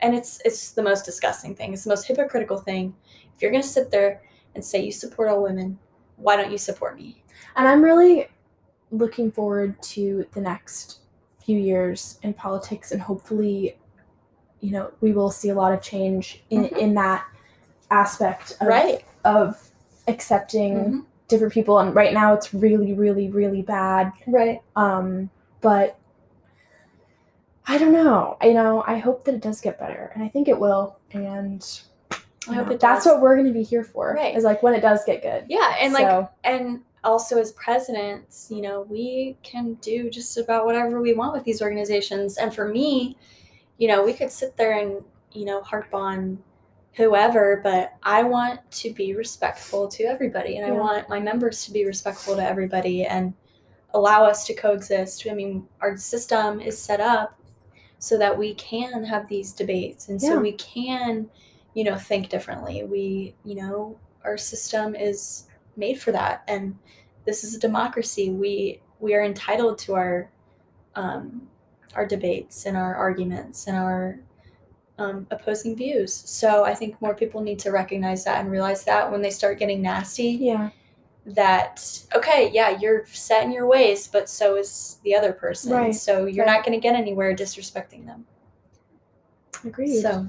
And 0.00 0.14
it's 0.14 0.40
it's 0.44 0.72
the 0.72 0.82
most 0.82 1.04
disgusting 1.04 1.54
thing. 1.54 1.72
It's 1.72 1.84
the 1.84 1.90
most 1.90 2.06
hypocritical 2.06 2.58
thing. 2.58 2.94
If 3.34 3.42
you're 3.42 3.50
going 3.50 3.62
to 3.62 3.68
sit 3.68 3.90
there 3.90 4.22
and 4.54 4.64
say 4.64 4.82
you 4.84 4.92
support 4.92 5.28
all 5.28 5.42
women, 5.42 5.78
why 6.16 6.36
don't 6.36 6.50
you 6.52 6.58
support 6.58 6.96
me? 6.96 7.22
And 7.56 7.66
I'm 7.68 7.82
really 7.82 8.28
looking 8.90 9.30
forward 9.32 9.80
to 9.82 10.26
the 10.32 10.40
next 10.40 11.00
few 11.44 11.58
years 11.58 12.18
in 12.22 12.32
politics 12.32 12.90
and 12.92 13.02
hopefully 13.02 13.76
you 14.60 14.70
know 14.70 14.90
we 15.00 15.12
will 15.12 15.30
see 15.30 15.50
a 15.50 15.54
lot 15.54 15.72
of 15.72 15.82
change 15.82 16.42
in, 16.48 16.64
Mhm. 16.64 16.76
in 16.78 16.94
that 16.94 17.26
aspect 17.90 18.56
of, 18.60 18.66
Right. 18.68 19.04
of 19.24 19.70
accepting 20.08 20.74
Mhm. 20.74 21.04
different 21.28 21.52
people 21.52 21.78
and 21.80 21.94
right 21.94 22.14
now 22.14 22.32
it's 22.34 22.54
really 22.54 22.94
really 22.94 23.28
really 23.30 23.60
bad 23.62 24.12
Right. 24.26 24.62
um 24.76 25.28
but 25.60 25.98
i 27.66 27.78
don't 27.78 27.92
know 27.92 28.36
you 28.42 28.54
know 28.54 28.82
i 28.86 28.98
hope 28.98 29.24
that 29.24 29.34
it 29.34 29.40
does 29.40 29.60
get 29.60 29.78
better 29.78 30.10
and 30.14 30.22
i 30.22 30.28
think 30.28 30.48
it 30.48 30.58
will 30.58 30.98
and 31.12 31.82
I 32.46 32.52
hope 32.54 32.70
it 32.70 32.78
that's 32.80 33.04
does. 33.04 33.12
what 33.14 33.22
we're 33.22 33.36
going 33.36 33.46
to 33.46 33.54
be 33.54 33.62
here 33.62 33.84
for 33.84 34.12
Right. 34.14 34.36
is 34.36 34.44
like 34.44 34.62
when 34.62 34.74
it 34.74 34.82
does 34.82 35.02
get 35.06 35.22
good 35.22 35.46
Yeah, 35.48 35.76
and 35.80 35.92
like 35.94 36.28
and 36.44 36.82
also 37.02 37.38
as 37.38 37.52
presidents, 37.52 38.48
you 38.50 38.60
know, 38.62 38.82
we 38.82 39.36
can 39.42 39.74
do 39.74 40.10
just 40.10 40.36
about 40.38 40.66
whatever 40.66 41.00
we 41.00 41.14
want 41.14 41.34
with 41.34 41.44
these 41.44 41.60
organizations. 41.62 42.38
And 42.38 42.54
for 42.54 42.66
me, 42.68 43.16
you 43.78 43.88
know, 43.88 44.02
we 44.04 44.12
could 44.14 44.30
sit 44.30 44.56
there 44.56 44.78
and, 44.78 45.04
you 45.32 45.44
know, 45.44 45.60
harp 45.62 45.92
on 45.94 46.38
whoever, 46.94 47.60
but 47.62 47.94
I 48.02 48.22
want 48.22 48.60
to 48.72 48.92
be 48.92 49.14
respectful 49.14 49.88
to 49.88 50.04
everybody 50.04 50.56
and 50.56 50.66
I 50.66 50.70
want 50.70 51.08
my 51.08 51.20
members 51.20 51.64
to 51.64 51.72
be 51.72 51.84
respectful 51.84 52.36
to 52.36 52.46
everybody 52.46 53.04
and 53.04 53.34
allow 53.92 54.24
us 54.24 54.46
to 54.46 54.54
coexist. 54.54 55.26
I 55.30 55.34
mean, 55.34 55.66
our 55.80 55.96
system 55.96 56.60
is 56.60 56.80
set 56.80 57.00
up 57.00 57.38
so 58.04 58.18
that 58.18 58.36
we 58.36 58.52
can 58.52 59.02
have 59.02 59.26
these 59.28 59.50
debates 59.50 60.10
and 60.10 60.20
so 60.20 60.38
we 60.38 60.52
can, 60.52 61.26
you 61.72 61.82
know, 61.82 61.96
think 61.96 62.28
differently. 62.28 62.84
We, 62.84 63.34
you 63.46 63.54
know, 63.54 63.98
our 64.22 64.36
system 64.36 64.94
is 64.94 65.44
made 65.74 65.98
for 66.02 66.12
that 66.12 66.44
and 66.46 66.78
this 67.24 67.44
is 67.44 67.54
a 67.54 67.58
democracy. 67.58 68.28
We 68.28 68.82
we 69.00 69.14
are 69.14 69.22
entitled 69.24 69.78
to 69.78 69.94
our 69.94 70.30
um 70.94 71.48
our 71.94 72.06
debates 72.06 72.66
and 72.66 72.76
our 72.76 72.94
arguments 72.94 73.66
and 73.68 73.76
our 73.78 74.20
um, 74.98 75.26
opposing 75.30 75.74
views. 75.74 76.12
So 76.12 76.62
i 76.64 76.74
think 76.74 77.00
more 77.00 77.14
people 77.14 77.40
need 77.40 77.58
to 77.60 77.70
recognize 77.70 78.24
that 78.24 78.40
and 78.40 78.50
realize 78.50 78.84
that 78.84 79.10
when 79.10 79.22
they 79.22 79.30
start 79.30 79.58
getting 79.58 79.80
nasty 79.80 80.28
yeah 80.40 80.68
that 81.26 82.02
okay 82.14 82.50
yeah 82.52 82.78
you're 82.78 83.06
set 83.06 83.44
in 83.44 83.50
your 83.50 83.66
ways 83.66 84.08
but 84.08 84.28
so 84.28 84.56
is 84.56 84.98
the 85.04 85.14
other 85.14 85.32
person. 85.32 85.72
Right, 85.72 85.94
so 85.94 86.26
you're 86.26 86.44
right. 86.44 86.56
not 86.56 86.64
going 86.64 86.78
to 86.78 86.82
get 86.82 86.94
anywhere 86.94 87.34
disrespecting 87.34 88.06
them. 88.06 88.26
Agreed. 89.64 90.02
So. 90.02 90.28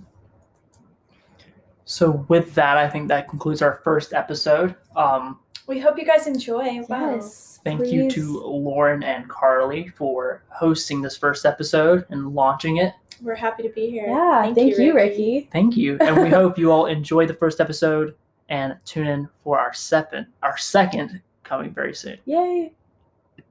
So 1.87 2.25
with 2.29 2.55
that, 2.55 2.77
I 2.77 2.89
think 2.89 3.09
that 3.09 3.29
concludes 3.29 3.61
our 3.61 3.81
first 3.83 4.13
episode. 4.13 4.75
Um, 4.95 5.39
we 5.67 5.79
hope 5.79 5.99
you 5.99 6.05
guys 6.05 6.25
enjoy. 6.25 6.81
Wow. 6.87 7.15
Yes 7.15 7.55
thank 7.65 7.87
you 7.87 8.09
to 8.11 8.39
Lauren 8.39 9.03
and 9.03 9.27
Carly 9.27 9.89
for 9.89 10.43
hosting 10.49 11.01
this 11.01 11.17
first 11.17 11.45
episode 11.45 12.05
and 12.09 12.33
launching 12.33 12.77
it. 12.77 12.93
we're 13.21 13.35
happy 13.35 13.63
to 13.63 13.69
be 13.69 13.89
here. 13.89 14.05
Yeah 14.07 14.53
thank, 14.53 14.77
you 14.77 14.93
ricky. 14.93 15.49
Thank 15.51 15.75
you, 15.75 15.97
and 15.99 16.21
we 16.21 16.29
hope 16.41 16.57
you 16.57 16.71
all 16.71 16.85
enjoy 16.85 17.25
the 17.25 17.33
first 17.33 17.59
episode 17.59 18.15
and 18.49 18.75
tune 18.85 19.07
in 19.07 19.29
for 19.43 19.59
our 19.59 19.73
second, 19.73 20.27
our 20.43 20.57
second 20.57 21.21
coming 21.43 21.71
very 21.73 21.93
soon. 21.93 22.17
yay 22.25 22.71